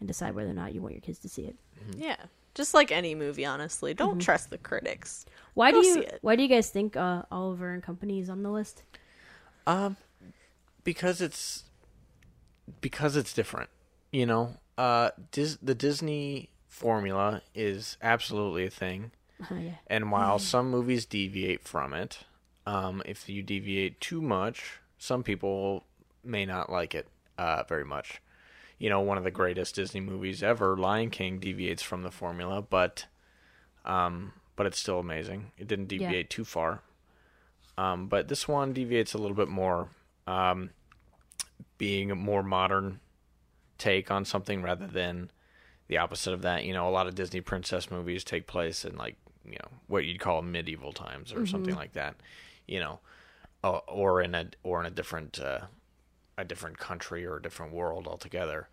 and 0.00 0.08
decide 0.08 0.34
whether 0.34 0.50
or 0.50 0.54
not 0.54 0.74
you 0.74 0.82
want 0.82 0.94
your 0.94 1.00
kids 1.00 1.20
to 1.20 1.28
see 1.28 1.42
it 1.42 1.54
Yeah. 1.96 2.16
Just 2.54 2.74
like 2.74 2.92
any 2.92 3.14
movie, 3.14 3.44
honestly. 3.46 3.94
Don't 3.94 4.18
trust 4.20 4.50
the 4.50 4.58
critics. 4.58 5.24
why 5.54 5.70
Go 5.72 5.80
do 5.80 5.86
you 5.86 5.94
see 5.94 6.00
it. 6.00 6.18
why 6.22 6.36
do 6.36 6.42
you 6.42 6.48
guys 6.48 6.70
think 6.70 6.96
uh 6.96 7.22
oliver 7.30 7.72
and 7.72 7.82
company 7.82 8.20
is 8.20 8.28
on 8.30 8.42
the 8.42 8.50
list 8.50 8.82
Um, 9.66 9.96
because 10.84 11.20
it's 11.20 11.64
because 12.80 13.16
it's 13.16 13.32
different. 13.32 13.70
You 14.10 14.26
know, 14.26 14.56
uh, 14.76 15.10
Dis- 15.30 15.58
the 15.62 15.74
Disney 15.74 16.50
formula 16.68 17.42
is 17.54 17.96
absolutely 18.02 18.66
a 18.66 18.70
thing, 18.70 19.12
oh 19.50 19.54
yeah 19.56 19.76
and 19.86 20.10
while 20.10 20.38
some 20.52 20.70
movies 20.70 21.06
deviate 21.06 21.66
from 21.66 21.92
it, 21.94 22.20
um, 22.66 23.02
if 23.06 23.28
you 23.28 23.42
deviate 23.42 24.00
too 24.00 24.20
much, 24.20 24.80
some 24.98 25.22
people 25.22 25.84
may 26.24 26.44
not 26.46 26.70
like 26.70 26.94
it 26.94 27.08
uh, 27.38 27.62
very 27.68 27.84
much. 27.84 28.20
You 28.82 28.90
know, 28.90 28.98
one 28.98 29.16
of 29.16 29.22
the 29.22 29.30
greatest 29.30 29.76
Disney 29.76 30.00
movies 30.00 30.42
ever, 30.42 30.76
Lion 30.76 31.10
King, 31.10 31.38
deviates 31.38 31.82
from 31.82 32.02
the 32.02 32.10
formula, 32.10 32.60
but 32.60 33.06
um, 33.84 34.32
but 34.56 34.66
it's 34.66 34.80
still 34.80 34.98
amazing. 34.98 35.52
It 35.56 35.68
didn't 35.68 35.92
Yeah. 35.92 36.00
deviate 36.08 36.30
too 36.30 36.44
far. 36.44 36.82
Um, 37.78 38.08
but 38.08 38.26
this 38.26 38.48
one 38.48 38.72
deviates 38.72 39.14
a 39.14 39.18
little 39.18 39.36
bit 39.36 39.46
more, 39.46 39.90
um, 40.26 40.70
being 41.78 42.10
a 42.10 42.16
more 42.16 42.42
modern 42.42 42.98
take 43.78 44.10
on 44.10 44.24
something 44.24 44.62
rather 44.62 44.88
than 44.88 45.30
the 45.86 45.98
opposite 45.98 46.32
of 46.32 46.42
that. 46.42 46.64
You 46.64 46.72
know, 46.72 46.88
a 46.88 46.90
lot 46.90 47.06
of 47.06 47.14
Disney 47.14 47.40
princess 47.40 47.88
movies 47.88 48.24
take 48.24 48.48
place 48.48 48.84
in 48.84 48.96
like 48.96 49.16
you 49.44 49.52
know 49.62 49.68
what 49.86 50.06
you'd 50.06 50.18
call 50.18 50.42
medieval 50.42 50.92
times 50.92 51.32
or 51.32 51.46
something 51.46 51.76
like 51.76 51.92
that. 51.92 52.16
You 52.66 52.80
know, 52.80 52.98
uh, 53.62 53.78
or 53.86 54.20
in 54.22 54.34
a 54.34 54.48
or 54.64 54.80
in 54.80 54.86
a 54.86 54.90
different 54.90 55.38
uh, 55.38 55.66
a 56.42 56.44
different 56.44 56.78
country 56.78 57.24
or 57.24 57.36
a 57.36 57.42
different 57.42 57.72
world 57.72 58.06
altogether. 58.06 58.68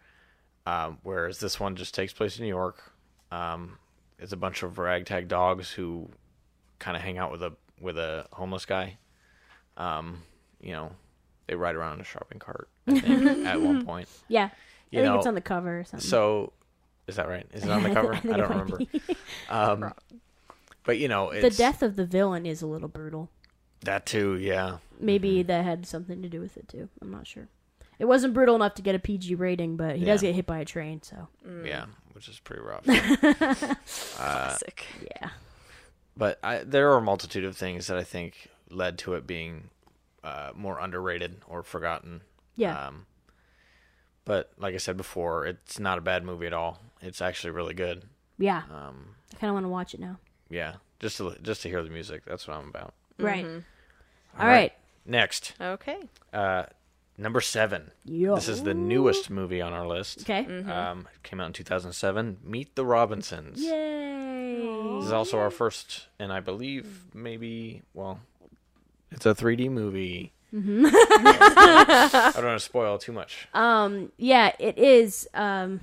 Um, 0.66 0.98
whereas 1.04 1.40
this 1.40 1.60
one 1.60 1.76
just 1.76 1.96
takes 1.96 2.12
place 2.14 2.38
in 2.38 2.44
New 2.44 2.50
York. 2.50 2.92
Um, 3.32 3.78
it's 4.20 4.34
a 4.34 4.38
bunch 4.38 4.62
of 4.64 4.78
ragtag 4.78 5.28
dogs 5.30 5.72
who 5.72 6.10
kind 6.80 6.98
of 6.98 7.04
hang 7.04 7.18
out 7.18 7.32
with 7.32 7.42
a 7.44 7.54
with 7.80 7.98
a 7.98 8.28
homeless 8.34 8.66
guy. 8.66 8.98
Um, 9.78 10.24
you 10.62 10.74
know, 10.74 10.92
they 11.48 11.56
ride 11.56 11.76
around 11.76 11.94
in 11.94 12.02
a 12.02 12.04
shopping 12.04 12.40
cart. 12.40 12.68
I 12.88 13.00
think 13.00 13.46
at 13.48 13.62
one 13.62 13.86
point. 13.86 14.10
yeah 14.28 14.50
You 14.92 15.00
i 15.00 15.04
think 15.04 15.14
know, 15.14 15.18
it's 15.20 15.28
on 15.28 15.36
the 15.36 15.42
cover 15.42 15.80
or 15.80 15.84
something 15.86 16.08
So, 16.08 16.52
is 17.08 17.16
that 17.16 17.30
right? 17.30 17.48
Is 17.54 17.64
it 17.64 17.70
on 17.72 17.84
the 17.84 17.94
cover? 17.94 18.16
think 18.16 18.34
I 18.34 18.38
don't 18.38 18.50
remember. 18.50 18.80
Um, 19.50 19.94
but 20.84 20.98
you 21.00 21.08
know, 21.08 21.32
the 21.40 21.50
death 21.50 21.82
of 21.82 21.96
the 21.96 22.06
villain 22.06 22.46
is 22.46 22.62
a 22.62 22.68
little 22.68 22.88
brutal 22.90 23.30
that 23.82 24.06
too. 24.06 24.36
Yeah, 24.36 24.78
Maybe 25.00 25.42
that 25.44 25.64
had 25.64 25.86
something 25.86 26.22
to 26.22 26.28
do 26.30 26.42
with 26.42 26.58
it 26.58 26.68
too. 26.68 26.90
I'm 27.02 27.12
not 27.12 27.26
sure. 27.26 27.48
It 28.00 28.06
wasn't 28.06 28.34
brutal 28.34 28.56
enough 28.56 28.76
to 28.76 28.82
get 28.82 28.96
a 28.96 29.00
PG 29.00 29.36
rating, 29.36 29.76
but 29.76 29.98
he 29.98 30.06
does 30.06 30.24
Yeah. 30.24 30.30
get 30.30 30.36
hit 30.36 30.46
by 30.46 30.60
a 30.60 30.66
train, 30.66 31.02
so 31.04 31.28
yeah, 31.64 31.86
which 32.14 32.28
is 32.30 32.40
pretty 32.40 32.62
rough. 32.62 32.86
Classic. 33.86 34.86
yeah. 35.04 35.30
but 36.18 36.40
I, 36.44 36.60
there 36.60 36.92
are 36.92 36.98
a 36.98 37.02
multitude 37.02 37.44
of 37.46 37.56
things 37.58 37.88
that 37.88 37.98
I 37.98 38.04
think 38.04 38.50
led 38.70 38.98
to 39.00 39.14
it 39.16 39.28
being 39.28 39.70
uh, 40.24 40.52
more 40.56 40.80
underrated 40.80 41.42
or 41.48 41.64
forgotten. 41.64 42.22
Yeah. 42.56 42.88
Um, 42.88 43.06
but 44.26 44.52
like 44.58 44.76
I 44.76 44.78
said 44.78 44.96
before, 44.98 45.46
it's 45.46 45.80
not 45.80 45.98
a 45.98 46.02
bad 46.02 46.24
movie 46.24 46.46
at 46.48 46.54
all. 46.54 46.80
It's 47.02 47.22
actually 47.22 47.52
really 47.52 47.74
good. 47.74 48.04
yeah. 48.38 48.64
Um, 48.72 49.16
I 49.34 49.38
kind 49.38 49.50
of 49.50 49.54
want 49.56 49.66
to 49.66 49.70
watch 49.70 49.94
it 49.94 50.00
now. 50.00 50.18
yeah, 50.50 50.76
just 51.00 51.18
to 51.18 51.36
just 51.42 51.62
to 51.64 51.70
hear 51.70 51.84
the 51.84 51.90
music. 51.90 52.24
That's 52.26 52.48
what 52.48 52.58
I'm 52.58 52.68
about. 52.70 52.94
Right. 53.18 53.46
All 53.46 53.62
All 54.40 54.48
right. 54.48 54.74
Next, 55.06 55.54
Okay. 55.60 55.98
uh, 56.34 56.64
number 57.20 57.42
seven. 57.42 57.92
Yo. 58.06 58.36
This 58.36 58.48
is 58.48 58.64
the 58.64 58.74
newest 58.74 59.30
movie 59.30 59.62
on 59.62 59.74
our 59.74 59.88
list. 59.88 60.22
Okay. 60.22 60.46
Um, 60.64 61.08
it 61.14 61.24
came 61.24 61.40
out 61.40 61.48
in 61.48 61.54
2007. 61.54 62.38
Meet 62.44 62.76
the 62.76 62.86
Robinsons. 62.86 63.62
Yay. 63.62 64.98
This 64.98 65.06
is 65.06 65.12
also 65.12 65.38
our 65.40 65.52
first, 65.52 66.08
and 66.18 66.32
I 66.32 66.40
believe 66.40 67.06
maybe, 67.14 67.82
well, 67.94 68.20
it's 69.12 69.26
a 69.26 69.36
3D 69.36 69.70
movie. 69.70 70.34
Mm-hmm. 70.54 70.86
I 70.94 72.32
don't 72.36 72.46
want 72.46 72.60
to 72.60 72.66
spoil 72.66 72.98
too 72.98 73.12
much. 73.12 73.48
Um, 73.54 74.12
yeah, 74.18 74.54
it 74.58 74.78
is. 74.78 75.28
Um, 75.34 75.82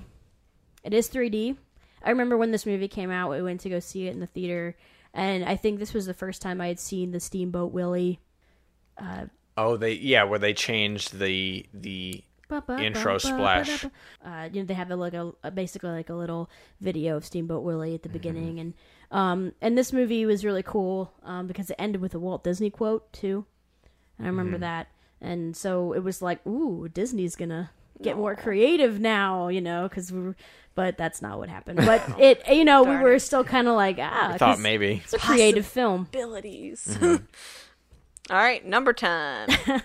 it 0.83 0.93
is 0.93 1.09
3D. 1.09 1.55
I 2.03 2.09
remember 2.09 2.37
when 2.37 2.51
this 2.51 2.65
movie 2.65 2.87
came 2.87 3.11
out, 3.11 3.31
we 3.31 3.41
went 3.41 3.61
to 3.61 3.69
go 3.69 3.79
see 3.79 4.07
it 4.07 4.13
in 4.13 4.19
the 4.19 4.27
theater, 4.27 4.75
and 5.13 5.43
I 5.45 5.55
think 5.55 5.79
this 5.79 5.93
was 5.93 6.05
the 6.05 6.13
first 6.13 6.41
time 6.41 6.61
I 6.61 6.67
had 6.67 6.79
seen 6.79 7.11
the 7.11 7.19
Steamboat 7.19 7.71
Willie. 7.71 8.19
Oh, 9.57 9.75
they 9.75 9.93
yeah, 9.93 10.23
where 10.23 10.39
they 10.39 10.53
changed 10.53 11.17
the 11.17 11.65
the 11.73 12.23
Intro 12.79 13.17
splash. 13.17 13.83
Uh, 14.23 14.47
you 14.51 14.61
know, 14.61 14.65
they 14.65 14.73
have 14.73 14.89
a, 14.89 14.95
like 14.95 15.13
a, 15.13 15.33
a 15.43 15.51
basically 15.51 15.89
like 15.89 16.09
a 16.09 16.13
little 16.13 16.49
video 16.79 17.17
of 17.17 17.25
Steamboat 17.25 17.63
Willie 17.63 17.93
at 17.93 18.03
the 18.03 18.09
beginning, 18.09 18.59
and 18.59 18.73
um, 19.11 19.51
and 19.61 19.77
this 19.77 19.91
movie 19.91 20.25
was 20.25 20.45
really 20.45 20.63
cool 20.63 21.11
um, 21.23 21.47
because 21.47 21.69
it 21.69 21.75
ended 21.77 21.99
with 22.01 22.13
a 22.15 22.19
Walt 22.19 22.43
Disney 22.43 22.69
quote 22.69 23.11
too. 23.11 23.45
And 24.17 24.27
I 24.27 24.29
remember 24.29 24.57
that, 24.59 24.87
and 25.19 25.55
so 25.57 25.91
it 25.93 25.99
was 26.03 26.21
like, 26.21 26.45
ooh, 26.47 26.87
Disney's 26.87 27.35
gonna 27.35 27.71
get 28.01 28.15
more 28.15 28.35
creative 28.35 28.99
now, 28.99 29.47
you 29.47 29.59
know, 29.59 29.87
because 29.89 30.11
we 30.11 30.21
were, 30.21 30.35
but 30.75 30.97
that's 30.97 31.21
not 31.21 31.37
what 31.39 31.49
happened. 31.49 31.79
But 31.79 32.01
it, 32.19 32.47
you 32.47 32.63
know, 32.63 32.83
we 32.83 32.95
were 32.95 33.15
it. 33.15 33.19
still 33.21 33.43
kind 33.43 33.67
of 33.67 33.75
like, 33.75 33.97
ah, 33.99 34.29
I 34.33 34.37
thought 34.37 34.55
'cause 34.55 34.59
maybe. 34.59 35.01
it's 35.03 35.13
a 35.13 35.19
creative 35.19 35.65
film. 35.65 36.07
Abilities. 36.13 36.87
Mm-hmm. 36.91 37.25
All 38.29 38.37
right, 38.37 38.65
number 38.65 38.93
time. 38.93 39.49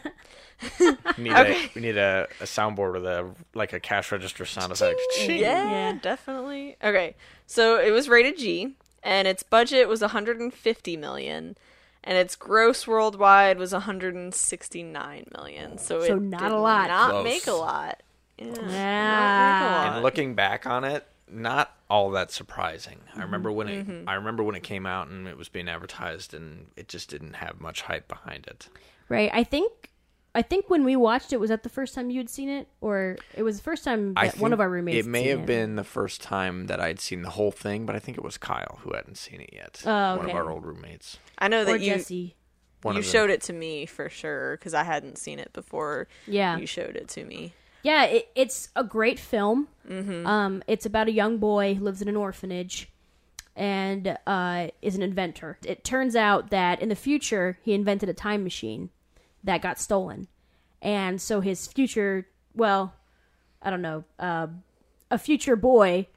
We 1.19 1.25
need, 1.25 1.33
a, 1.33 1.71
we 1.75 1.81
need 1.81 1.97
a, 1.97 2.29
a 2.41 2.45
soundboard 2.45 2.93
with 2.93 3.05
a 3.05 3.29
like 3.53 3.73
a 3.73 3.81
cash 3.81 4.13
register 4.13 4.45
sound 4.45 4.71
effect. 4.71 5.01
yeah, 5.19 5.29
Yeah. 5.33 5.99
definitely. 6.01 6.77
Okay, 6.85 7.17
so 7.49 7.81
it 7.81 7.91
was 7.91 8.09
rated 8.09 8.39
G, 8.39 8.75
and 9.03 9.27
its 9.27 9.43
budget 9.43 9.89
was 9.89 10.03
150 10.03 10.97
million, 10.97 11.57
and 12.05 12.17
its 12.17 12.37
gross 12.37 12.87
worldwide 12.87 13.59
was 13.59 13.73
169 13.73 15.25
million. 15.37 15.79
So, 15.79 16.01
So 16.07 16.15
it 16.17 16.23
not 16.23 16.41
did 16.43 16.53
a 16.53 16.59
lot. 16.59 16.89
Not 16.89 17.11
Close. 17.11 17.25
make 17.25 17.47
a 17.49 17.53
lot. 17.53 18.01
Yeah. 18.39 18.47
not 18.47 18.57
make 18.61 18.69
a 18.69 18.73
Yeah. 18.73 19.85
lot. 19.87 19.95
And 19.95 20.03
looking 20.05 20.35
back 20.37 20.65
on 20.65 20.85
it, 20.85 21.05
not 21.33 21.77
all 21.89 22.11
that 22.11 22.31
surprising. 22.31 23.01
Mm-hmm. 23.11 23.21
I 23.21 23.25
remember 23.25 23.53
when 23.53 23.69
it 23.69 24.09
I 24.09 24.15
remember 24.15 24.43
when 24.43 24.55
it 24.55 24.63
came 24.63 24.87
out 24.87 25.09
and 25.09 25.27
it 25.27 25.37
was 25.37 25.49
being 25.49 25.69
advertised 25.69 26.35
and 26.35 26.69
it 26.77 26.89
just 26.89 27.11
didn't 27.11 27.35
have 27.35 27.61
much 27.61 27.83
hype 27.83 28.09
behind 28.09 28.47
it. 28.47 28.69
Right. 29.09 29.31
I 29.33 29.45
think 29.45 29.91
I 30.35 30.43
think 30.43 30.71
when 30.71 30.85
we 30.85 30.97
watched 30.97 31.33
it, 31.33 31.41
was 31.41 31.51
that 31.51 31.63
the 31.63 31.69
first 31.69 31.95
time 31.95 32.11
you 32.11 32.19
had 32.19 32.31
seen 32.31 32.49
it, 32.49 32.67
or 32.81 33.19
it 33.35 33.43
was 33.43 33.59
the 33.59 33.63
first 33.63 33.85
time 33.85 34.15
that 34.15 34.39
one 34.39 34.55
of 34.55 34.61
our 34.61 34.69
roommates? 34.69 34.95
It 34.95 35.05
had 35.05 35.07
may 35.07 35.23
seen 35.25 35.31
have 35.31 35.41
it. 35.41 35.47
been 35.47 35.77
the 35.77 35.85
first 35.85 36.23
time 36.23 36.69
that 36.69 36.81
I'd 36.81 37.01
seen 37.01 37.21
the 37.21 37.31
whole 37.31 37.53
thing, 37.53 37.85
but 37.85 37.95
I 37.95 37.99
think 37.99 38.17
it 38.17 38.25
was 38.25 38.39
Kyle 38.39 38.79
who 38.83 38.95
hadn't 38.95 39.19
seen 39.19 39.43
it 39.43 39.51
yet. 39.53 39.83
Oh, 39.85 40.17
One 40.17 40.21
okay. 40.21 40.31
of 40.31 40.37
our 40.37 40.51
old 40.51 40.65
roommates. 40.65 41.19
I 41.39 41.49
know 41.49 41.63
or 41.63 41.65
that 41.67 41.81
you 41.81 41.93
Jesse. 41.93 42.35
One 42.81 42.97
you 42.97 43.03
showed 43.03 43.29
it 43.31 43.43
to 43.43 43.53
me 43.53 43.85
for 43.87 44.09
sure 44.09 44.57
because 44.57 44.73
I 44.75 44.83
hadn't 44.85 45.19
seen 45.19 45.39
it 45.39 45.53
before. 45.53 46.09
Yeah. 46.27 46.57
you 46.57 46.67
showed 46.67 46.97
it 46.97 47.09
to 47.09 47.25
me. 47.25 47.53
Yeah, 47.83 48.05
it, 48.05 48.29
it's 48.35 48.69
a 48.77 48.85
great 48.85 49.19
film. 49.19 49.69
Mm-hmm. 49.89 50.27
Um, 50.27 50.63
it's 50.67 50.87
about 50.87 51.09
a 51.09 51.13
young 51.13 51.39
boy 51.39 51.75
who 51.75 51.85
lives 51.85 52.03
in 52.03 52.09
an 52.09 52.17
orphanage 52.17 52.89
and 53.57 54.17
uh, 54.27 54.69
is 54.81 54.95
an 54.95 55.03
inventor. 55.03 55.59
It 55.65 55.85
turns 55.85 56.17
out 56.17 56.51
that 56.51 56.81
in 56.81 56.89
the 56.89 56.95
future, 56.95 57.59
he 57.63 57.73
invented 57.75 58.09
a 58.09 58.15
time 58.15 58.45
machine 58.45 58.91
that 59.45 59.63
got 59.63 59.79
stolen. 59.79 60.29
And 60.81 61.21
so 61.21 61.41
his 61.41 61.67
future, 61.67 62.29
well, 62.55 62.95
I 63.61 63.71
don't 63.71 63.83
know, 63.83 64.05
uh, 64.19 64.49
a 65.11 65.19
future 65.19 65.57
boy 65.57 66.09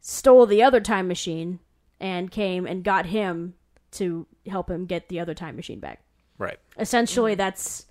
stole 0.00 0.46
the 0.46 0.62
other 0.62 0.80
time 0.80 1.06
machine 1.06 1.60
and 2.00 2.30
came 2.30 2.66
and 2.66 2.82
got 2.82 3.06
him 3.06 3.54
to 3.92 4.26
help 4.48 4.70
him 4.70 4.86
get 4.86 5.08
the 5.08 5.20
other 5.20 5.34
time 5.34 5.56
machine 5.56 5.80
back. 5.80 6.02
Right. 6.38 6.58
Essentially, 6.78 7.34
that's 7.34 7.86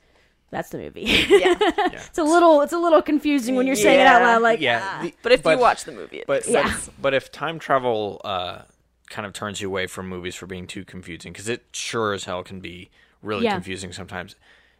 that's 0.51 0.69
the 0.69 0.77
movie. 0.77 1.01
Yeah, 1.29 1.55
it's 1.93 2.17
a 2.17 2.23
little 2.23 2.61
it's 2.61 2.73
a 2.73 2.77
little 2.77 3.01
confusing 3.01 3.55
when 3.55 3.67
you're 3.67 3.75
saying 3.75 3.99
it 3.99 4.07
out 4.07 4.21
loud 4.21 4.41
like 4.41 4.59
yeah. 4.59 4.81
ah. 4.83 5.01
the- 5.03 5.13
but 5.21 5.31
if 5.31 5.45
you 5.45 5.57
watch 5.57 5.85
the 5.85 5.91
movie, 5.91 6.19
it 6.19 6.27
but 6.27 6.47
makes 6.49 6.85
but, 6.87 7.01
but 7.01 7.13
if 7.13 7.31
time 7.31 7.59
travel 7.59 8.21
uh, 8.23 8.61
kind 9.09 9.25
of 9.25 9.33
turns 9.33 9.61
you 9.61 9.67
away 9.67 9.87
from 9.87 10.07
movies 10.07 10.35
for 10.35 10.45
being 10.45 10.67
too 10.67 10.83
confusing, 10.85 11.31
because 11.33 11.47
it 11.49 11.65
sure 11.73 12.13
as 12.13 12.25
hell 12.25 12.43
can 12.43 12.59
be 12.59 12.89
really 13.21 13.45
Yeah. 13.45 13.53
confusing 13.53 13.91
sometimes. 13.93 14.35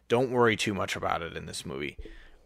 Don't 0.08 0.30
worry 0.30 0.56
too 0.56 0.74
much 0.74 0.96
about 0.96 1.22
it 1.22 1.36
in 1.36 1.46
this 1.46 1.64
movie. 1.64 1.96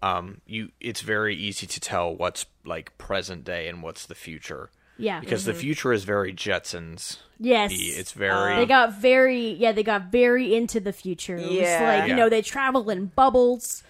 Um, 0.03 0.43
you, 0.47 0.71
it's 0.81 1.01
very 1.01 1.35
easy 1.35 1.67
to 1.67 1.81
tell 1.81 2.15
what's 2.15 2.45
like 2.67 2.97
present 2.99 3.43
day 3.45 3.69
and 3.69 3.83
what's 3.83 4.05
the 4.05 4.15
future. 4.15 4.71
Yeah 4.99 5.21
because 5.21 5.45
the 5.45 5.55
future 5.55 5.93
is 5.93 6.05
very 6.05 6.33
Jetsons. 6.33 7.19
yes 7.41 7.73
It's 7.75 8.13
very 8.13 8.57
they 8.57 8.67
got 8.67 8.95
very 8.95 9.51
yeah 9.51 9.73
they 9.73 9.83
got 9.83 10.11
very 10.13 10.55
into 10.55 10.81
the 10.81 10.93
future 10.93 11.37
it 11.37 11.47
was 11.49 11.53
Yeah. 11.59 11.99
like 12.01 12.09
you 12.09 12.15
know 12.17 12.29
they 12.29 12.43
travel 12.43 12.89
in 12.91 13.07
bubbles 13.07 13.83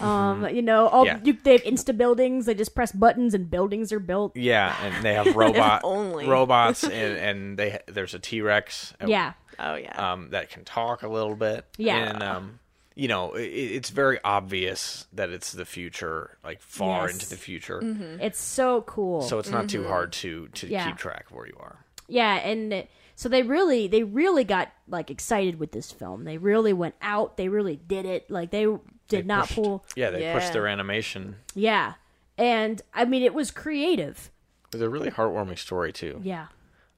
um 0.00 0.46
you 0.52 0.62
know 0.62 0.86
all 0.86 1.04
Yeah. 1.04 1.18
you, 1.24 1.32
they 1.42 1.52
have 1.52 1.62
insta 1.64 1.96
buildings 1.96 2.46
they 2.46 2.54
just 2.54 2.74
press 2.76 2.92
buttons 2.92 3.34
and 3.34 3.50
buildings 3.50 3.92
are 3.92 3.98
built 3.98 4.36
yeah, 4.36 4.76
and 4.82 5.04
they 5.04 5.14
have 5.14 5.34
robot 5.44 5.80
only. 5.84 6.28
robots 6.28 6.84
and, 6.84 6.94
and 6.94 7.58
they 7.58 7.80
there's 7.88 8.14
a 8.14 8.20
T 8.20 8.40
Rex. 8.40 8.94
yeah 9.04 9.32
Oh 9.58 9.74
yeah. 9.76 10.12
um, 10.12 10.30
that 10.30 10.50
can 10.50 10.64
talk 10.64 11.02
a 11.04 11.08
little 11.08 11.36
bit. 11.36 11.64
Yeah. 11.76 12.10
and 12.10 12.22
um, 12.24 12.58
you 12.94 13.08
know, 13.08 13.34
it, 13.34 13.42
it's 13.42 13.90
very 13.90 14.18
obvious 14.24 15.06
that 15.12 15.30
it's 15.30 15.52
the 15.52 15.64
future, 15.64 16.38
like 16.44 16.60
far 16.62 17.06
Yes. 17.06 17.14
into 17.14 17.28
the 17.30 17.36
future. 17.36 17.80
it's 18.20 18.40
so 18.40 18.82
cool 18.82 19.22
So 19.22 19.38
it's 19.38 19.50
not 19.50 19.68
too 19.68 19.86
hard 19.86 20.12
to 20.14 20.48
to 20.48 20.68
Yeah. 20.68 20.86
keep 20.86 20.96
track 20.96 21.26
of 21.30 21.36
where 21.36 21.46
you 21.46 21.56
are. 21.58 21.84
Yeah, 22.06 22.34
and 22.36 22.72
uh, 22.72 22.82
so 23.16 23.28
they 23.28 23.42
really 23.42 23.86
they 23.88 24.02
really 24.02 24.44
got 24.44 24.70
like 24.88 25.10
excited 25.10 25.58
with 25.58 25.72
this 25.72 25.90
film. 25.90 26.24
They 26.24 26.38
really 26.38 26.72
went 26.72 26.94
out. 27.00 27.36
They 27.36 27.48
really 27.48 27.76
did 27.76 28.04
it. 28.06 28.30
Like 28.30 28.50
they 28.50 28.64
did 28.64 28.80
They 29.08 29.22
not 29.22 29.44
pushed- 29.48 29.54
pull. 29.56 29.84
Yeah, 29.96 30.10
they 30.10 30.32
pushed 30.32 30.52
their 30.52 30.66
animation. 30.66 31.36
Yeah, 31.54 31.94
and 32.38 32.80
I 32.92 33.04
mean 33.06 33.22
it 33.22 33.34
was 33.34 33.50
creative. 33.50 34.30
It 34.66 34.76
was 34.76 34.82
a 34.82 34.88
really 34.90 35.10
heartwarming 35.10 35.58
story 35.58 35.92
too. 35.92 36.20
Yeah, 36.22 36.46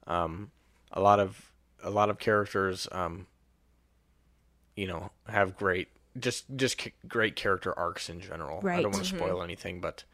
Um, 0.07 0.51
a 0.91 0.99
lot 1.01 1.19
of 1.19 1.51
a 1.83 1.89
lot 1.89 2.09
of 2.09 2.17
characters, 2.19 2.87
um, 2.91 3.27
you 4.77 4.87
know, 4.87 5.09
have 5.27 5.57
great 5.57 5.89
just 6.17 6.45
just 6.55 6.81
c- 6.81 6.93
great 7.07 7.35
character 7.35 7.77
arcs 7.77 8.09
in 8.09 8.21
general. 8.21 8.59
I 8.65 8.81
don't 8.81 8.91
want 8.91 9.05
to 9.05 9.15
mm-hmm. 9.15 9.17
spoil 9.17 9.43
anything, 9.43 9.81
but 9.81 10.05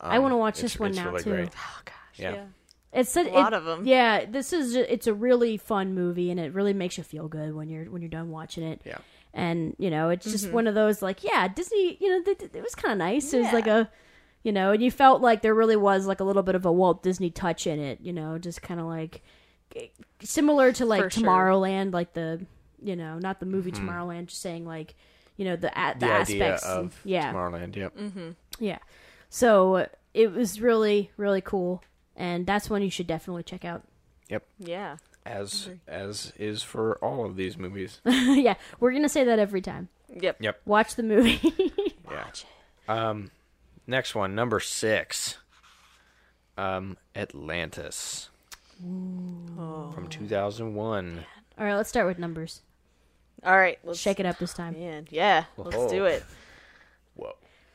um, 0.00 0.10
I 0.10 0.18
wanna 0.18 0.34
um, 0.34 0.40
watch 0.40 0.60
this 0.60 0.78
one 0.78 0.90
it's 0.90 0.98
now, 0.98 1.10
really 1.10 1.22
too. 1.22 1.30
Great. 1.30 1.50
oh 1.56 1.80
gosh. 1.84 1.94
Yeah. 2.16 2.32
Yeah. 2.32 2.44
it's 2.92 3.16
a, 3.16 3.22
A 3.22 3.30
lot 3.30 3.54
it- 3.54 3.64
them. 3.64 3.86
Yeah, 3.86 4.26
this 4.26 4.52
is 4.52 4.74
it's 4.74 5.06
a 5.06 5.14
really 5.14 5.56
fun 5.56 5.94
movie, 5.94 6.30
and 6.30 6.38
it 6.38 6.52
really 6.52 6.74
makes 6.74 6.98
you 6.98 7.04
feel 7.04 7.28
good 7.28 7.54
when 7.54 7.68
you're 7.68 7.84
when 7.84 8.02
you're 8.02 8.10
done 8.10 8.30
watching 8.30 8.64
it. 8.64 8.82
Yeah. 8.84 8.98
and 9.32 9.76
you 9.78 9.90
know 9.90 10.10
it's 10.10 10.26
just 10.26 10.46
mm-hmm. 10.46 10.54
one 10.54 10.66
of 10.66 10.74
those 10.74 11.00
like 11.00 11.22
yeah 11.24 11.48
Disney. 11.48 11.96
You 12.00 12.10
know, 12.10 12.22
th- 12.24 12.38
th- 12.38 12.50
it 12.52 12.62
was 12.62 12.74
kind 12.74 12.92
of 12.92 12.98
nice. 12.98 13.32
It 13.32 13.40
was 13.40 13.52
like 13.52 13.66
a. 13.66 13.90
You 14.42 14.52
know, 14.52 14.72
and 14.72 14.82
you 14.82 14.90
felt 14.90 15.20
like 15.20 15.42
there 15.42 15.54
really 15.54 15.76
was 15.76 16.06
like 16.06 16.20
a 16.20 16.24
little 16.24 16.42
bit 16.42 16.54
of 16.54 16.64
a 16.64 16.72
Walt 16.72 17.02
Disney 17.02 17.28
touch 17.28 17.66
in 17.66 17.78
it, 17.78 18.00
you 18.00 18.10
know, 18.10 18.38
just 18.38 18.62
kind 18.62 18.80
of 18.80 18.86
like 18.86 19.20
eh, 19.76 19.88
similar 20.22 20.72
to 20.72 20.86
like 20.86 21.02
For 21.02 21.10
sure. 21.10 21.24
Tomorrowland, 21.24 21.92
like 21.92 22.14
the 22.14 22.46
you 22.82 22.96
know, 22.96 23.18
not 23.18 23.40
the 23.40 23.46
movie 23.46 23.72
Tomorrowland, 23.72 24.26
just 24.26 24.40
saying 24.42 24.64
like 24.66 24.94
you 25.36 25.44
know 25.44 25.56
the 25.56 25.68
a- 25.68 25.94
the, 25.94 26.06
The 26.06 26.12
idea 26.12 26.44
aspects, 26.44 26.66
and- 26.66 26.78
of 26.86 27.00
yeah, 27.04 27.32
Tomorrowland. 27.32 27.76
Yep. 27.76 27.94
yeah. 28.58 28.78
So 29.28 29.76
uh, 29.76 29.86
it 30.14 30.32
was 30.32 30.60
really 30.60 31.10
really 31.16 31.40
cool, 31.40 31.82
and 32.16 32.46
that's 32.46 32.68
one 32.70 32.82
you 32.82 32.90
should 32.90 33.06
definitely 33.06 33.42
check 33.44 33.64
out. 33.64 33.82
Yep. 34.28 34.44
Yeah. 34.58 34.96
As 35.26 35.68
as 35.86 36.32
is 36.38 36.62
for 36.62 36.96
all 37.04 37.24
of 37.26 37.36
these 37.36 37.56
movies. 37.58 38.00
yeah, 38.06 38.54
we're 38.80 38.92
gonna 38.92 39.08
say 39.08 39.24
that 39.24 39.38
every 39.38 39.60
time. 39.60 39.88
Yep. 40.08 40.38
Yep. 40.40 40.60
Watch 40.64 40.94
the 40.96 41.02
movie. 41.02 41.40
Yeah. 42.10 42.26
Um, 42.88 43.30
next 43.86 44.16
one, 44.16 44.34
number 44.34 44.58
six. 44.58 45.36
Um, 46.58 46.96
Atlantis. 47.14 48.30
From 48.80 50.08
2001. 50.10 51.24
All 51.56 51.64
right, 51.64 51.76
let's 51.76 51.88
start 51.88 52.08
with 52.08 52.18
numbers. 52.18 52.62
All 53.44 53.56
right. 53.56 53.78
Let's 53.84 53.98
Shake 53.98 54.20
it 54.20 54.26
up 54.26 54.38
this 54.38 54.52
time. 54.52 54.74
Man, 54.74 55.08
yeah. 55.10 55.44
Let's 55.56 55.76
Whoa. 55.76 55.88
do 55.88 56.04
it. 56.04 56.24
Whoa. 57.14 57.32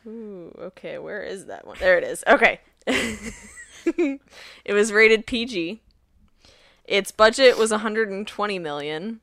Ooh, 0.08 0.56
okay, 0.60 0.98
where 1.00 1.24
is 1.24 1.46
that 1.48 1.66
one? 1.66 1.78
There 1.80 1.98
it 1.98 2.04
is. 2.04 2.24
Okay. 2.28 2.60
it 2.86 4.20
was 4.74 4.92
rated 4.92 5.26
PG. 5.26 5.82
Its 6.86 7.12
budget 7.12 7.58
was 7.58 7.72
120 7.72 8.60
million 8.60 9.22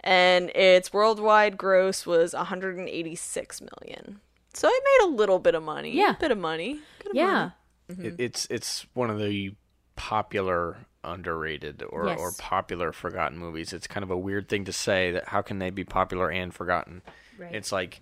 and 0.00 0.50
its 0.50 0.92
worldwide 0.92 1.58
gross 1.58 2.06
was 2.06 2.34
186 2.34 3.60
million. 3.60 4.20
So 4.54 4.68
it 4.68 4.82
made 4.84 5.08
a 5.08 5.10
little 5.14 5.38
bit 5.38 5.54
of 5.54 5.62
money. 5.62 5.92
Yeah. 5.92 6.12
A 6.12 6.18
bit 6.18 6.30
of 6.30 6.38
money. 6.38 6.80
Bit 6.98 7.10
of 7.10 7.16
Yeah, 7.16 7.32
money. 7.32 7.52
It, 7.88 7.98
mm-hmm. 7.98 8.14
it's 8.18 8.46
it's 8.50 8.86
one 8.94 9.10
of 9.10 9.18
the 9.18 9.54
popular 9.96 10.78
underrated 11.04 11.82
or, 11.88 12.06
Yes. 12.06 12.18
or 12.20 12.32
popular 12.38 12.92
forgotten 12.92 13.38
movies. 13.38 13.72
It's 13.72 13.86
kind 13.86 14.04
of 14.04 14.10
a 14.10 14.16
weird 14.18 14.48
thing 14.48 14.64
to 14.66 14.72
say 14.72 15.12
that 15.12 15.28
how 15.28 15.42
can 15.42 15.58
they 15.58 15.70
be 15.70 15.84
popular 15.84 16.30
and 16.30 16.54
forgotten? 16.54 17.02
Right. 17.38 17.54
It's 17.54 17.72
like 17.72 18.00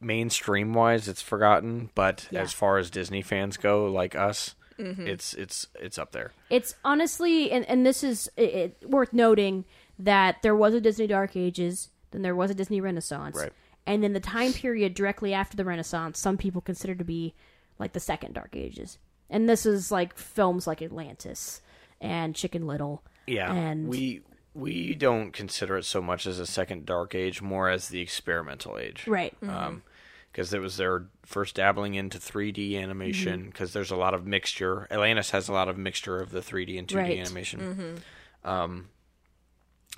mainstream 0.00 0.72
wise, 0.74 1.08
it's 1.08 1.22
forgotten, 1.22 1.90
but 1.94 2.26
Yeah. 2.30 2.40
as 2.42 2.52
far 2.52 2.78
as 2.78 2.90
Disney 2.90 3.22
fans 3.22 3.56
go, 3.56 3.86
like 3.86 4.14
us, 4.14 4.54
Mm-hmm. 4.78 5.06
it's 5.06 5.34
it's 5.34 5.66
it's 5.78 5.98
up 5.98 6.12
there. 6.12 6.32
It's 6.50 6.74
honestly, 6.84 7.50
and, 7.52 7.64
and 7.66 7.84
this 7.86 8.02
is 8.02 8.28
it, 8.36 8.76
it, 8.82 8.88
worth 8.90 9.12
noting 9.12 9.64
that 9.98 10.42
there 10.42 10.56
was 10.56 10.74
a 10.74 10.80
Disney 10.80 11.06
Dark 11.06 11.36
Ages, 11.36 11.90
then 12.10 12.22
there 12.22 12.34
was 12.34 12.50
a 12.50 12.54
Disney 12.54 12.80
Renaissance, 12.80 13.36
Right. 13.36 13.52
and 13.86 14.02
then 14.02 14.12
the 14.14 14.18
time 14.18 14.52
period 14.52 14.94
directly 14.94 15.34
after 15.34 15.56
the 15.56 15.64
Renaissance, 15.64 16.18
some 16.18 16.36
people 16.38 16.60
consider 16.62 16.94
to 16.96 17.04
be 17.04 17.34
like 17.78 17.92
the 17.92 18.00
second 18.00 18.32
Dark 18.32 18.56
Ages, 18.56 18.98
and 19.30 19.48
this 19.48 19.66
is 19.66 19.92
like 19.92 20.16
films 20.16 20.66
like 20.66 20.82
Atlantis 20.82 21.60
and 22.02 22.34
Chicken 22.34 22.66
Little. 22.66 23.02
Yeah, 23.26 23.52
and 23.52 23.88
we 23.88 24.20
we 24.54 24.94
don't 24.94 25.32
consider 25.32 25.78
it 25.78 25.84
so 25.84 26.02
much 26.02 26.26
as 26.26 26.38
a 26.38 26.46
second 26.46 26.84
dark 26.84 27.14
age, 27.14 27.40
more 27.40 27.70
as 27.70 27.88
the 27.88 28.00
experimental 28.00 28.76
age, 28.78 29.06
right, 29.06 29.34
Um, 29.42 29.82
because 30.30 30.52
it 30.52 30.60
was 30.60 30.76
their 30.76 31.06
first 31.24 31.54
dabbling 31.54 31.94
into 31.94 32.18
3D 32.18 32.76
animation. 32.78 33.40
Mm-hmm. 33.40 33.48
Because 33.50 33.72
there's 33.72 33.90
a 33.90 33.96
lot 33.96 34.12
of 34.12 34.26
mixture. 34.26 34.86
Atlantis 34.90 35.30
has 35.30 35.48
a 35.48 35.52
lot 35.52 35.68
of 35.68 35.78
mixture 35.78 36.18
of 36.20 36.30
the 36.32 36.40
3D 36.40 36.78
and 36.78 36.86
2D 36.88 36.96
Right. 36.96 37.18
animation. 37.18 38.02
Um, 38.44 38.88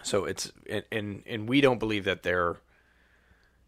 so 0.03 0.25
it's 0.25 0.53
and, 0.69 0.85
and 0.93 1.23
and 1.27 1.49
we 1.49 1.61
don't 1.61 1.79
believe 1.79 2.05
that 2.05 2.23
they're 2.23 2.57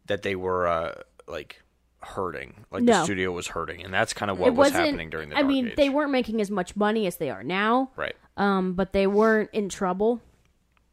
that 0.06 0.22
they 0.22 0.36
were 0.36 0.66
uh, 0.68 1.02
like 1.26 1.62
hurting, 2.06 2.64
like 2.70 2.84
the 2.86 3.04
studio 3.04 3.32
was 3.32 3.48
hurting, 3.48 3.82
and 3.84 3.92
that's 3.92 4.12
kind 4.12 4.30
of 4.30 4.38
what 4.38 4.48
it 4.48 4.54
was 4.54 4.72
happening 4.72 5.10
during 5.10 5.28
the. 5.28 5.36
I 5.36 5.40
Dark 5.40 5.48
mean, 5.48 5.66
Age. 5.68 5.76
they 5.76 5.88
weren't 5.88 6.10
making 6.12 6.40
as 6.40 6.50
much 6.50 6.74
money 6.76 7.06
as 7.06 7.16
they 7.16 7.30
are 7.30 7.42
now, 7.44 7.90
right. 7.96 8.14
um, 8.36 8.74
but 8.74 8.92
they 8.92 9.06
weren't 9.06 9.50
in 9.52 9.68
trouble 9.68 10.20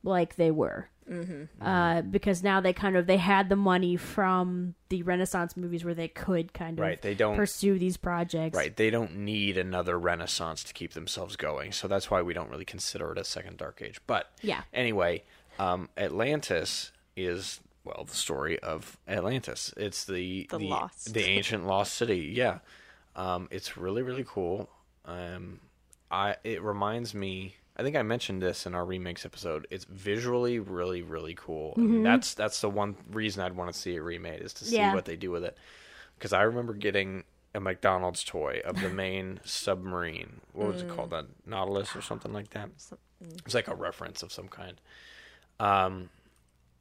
like 0.03 0.35
they 0.35 0.51
were. 0.51 0.89
Mm-hmm. 1.09 1.61
Uh, 1.61 2.01
because 2.01 2.43
now 2.43 2.61
they 2.61 2.71
kind 2.71 2.95
of 2.95 3.07
they 3.07 3.17
had 3.17 3.49
the 3.49 3.57
money 3.57 3.97
from 3.97 4.73
the 4.87 5.03
Renaissance 5.03 5.57
movies 5.57 5.83
where 5.83 5.93
they 5.93 6.07
could 6.07 6.53
kind 6.53 6.79
of 6.79 6.83
Right, 6.83 7.01
they 7.01 7.13
don't- 7.13 7.35
pursue 7.35 7.77
these 7.77 7.97
projects. 7.97 8.55
Right, 8.55 8.73
they 8.73 8.89
don't 8.89 9.17
need 9.17 9.57
another 9.57 9.99
renaissance 9.99 10.63
to 10.63 10.73
keep 10.73 10.93
themselves 10.93 11.35
going, 11.35 11.73
so 11.73 11.89
that's 11.89 12.09
why 12.09 12.21
we 12.21 12.33
don't 12.33 12.49
really 12.49 12.63
consider 12.63 13.11
it 13.11 13.17
a 13.17 13.25
second 13.25 13.57
dark 13.57 13.81
age. 13.81 13.99
But 14.07 14.31
Yeah. 14.41 14.61
anyway, 14.73 15.23
um, 15.59 15.89
Atlantis 15.97 16.93
is 17.17 17.59
well 17.83 18.05
the 18.07 18.15
story 18.15 18.59
of 18.59 18.97
Atlantis. 19.07 19.73
It's 19.77 20.05
the 20.05 20.47
The 20.49 20.59
lost. 20.59 21.13
the 21.13 21.23
ancient 21.25 21.65
lost 21.67 21.93
city. 21.93 22.31
Yeah, 22.35 22.59
um, 23.15 23.47
it's 23.51 23.77
really 23.77 24.01
really 24.01 24.25
cool. 24.27 24.69
Um, 25.05 25.59
I 26.11 26.35
it 26.43 26.61
reminds 26.61 27.13
me. 27.13 27.55
I 27.75 27.81
think 27.81 27.95
I 27.95 28.03
mentioned 28.03 28.41
this 28.41 28.67
in 28.67 28.75
our 28.75 28.85
remakes 28.85 29.25
episode. 29.25 29.65
It's 29.71 29.85
visually 29.85 30.59
really 30.59 31.01
really 31.01 31.33
cool. 31.33 31.73
And 31.75 32.05
that's 32.05 32.33
that's 32.35 32.61
the 32.61 32.69
one 32.69 32.95
reason 33.11 33.41
I'd 33.43 33.55
want 33.55 33.73
to 33.73 33.77
see 33.79 33.95
it 33.95 33.99
remade 33.99 34.41
is 34.41 34.53
to 34.55 34.65
see 34.65 34.75
Yeah. 34.75 34.93
what 34.93 35.05
they 35.05 35.15
do 35.15 35.31
with 35.31 35.43
it. 35.43 35.57
Because 36.17 36.33
I 36.33 36.43
remember 36.43 36.73
getting 36.73 37.23
a 37.55 37.59
McDonald's 37.59 38.23
toy 38.23 38.61
of 38.63 38.79
the 38.81 38.89
main 38.89 39.39
submarine. 39.43 40.41
What 40.53 40.67
was 40.73 40.81
it 40.83 40.89
called? 40.89 41.13
A 41.13 41.25
Nautilus 41.47 41.95
or 41.95 42.01
something 42.01 42.31
like 42.31 42.51
that. 42.51 42.69
It's 43.45 43.53
like 43.55 43.67
a 43.67 43.75
reference 43.75 44.21
of 44.23 44.31
some 44.31 44.47
kind. 44.47 44.79
Um, 45.59 46.09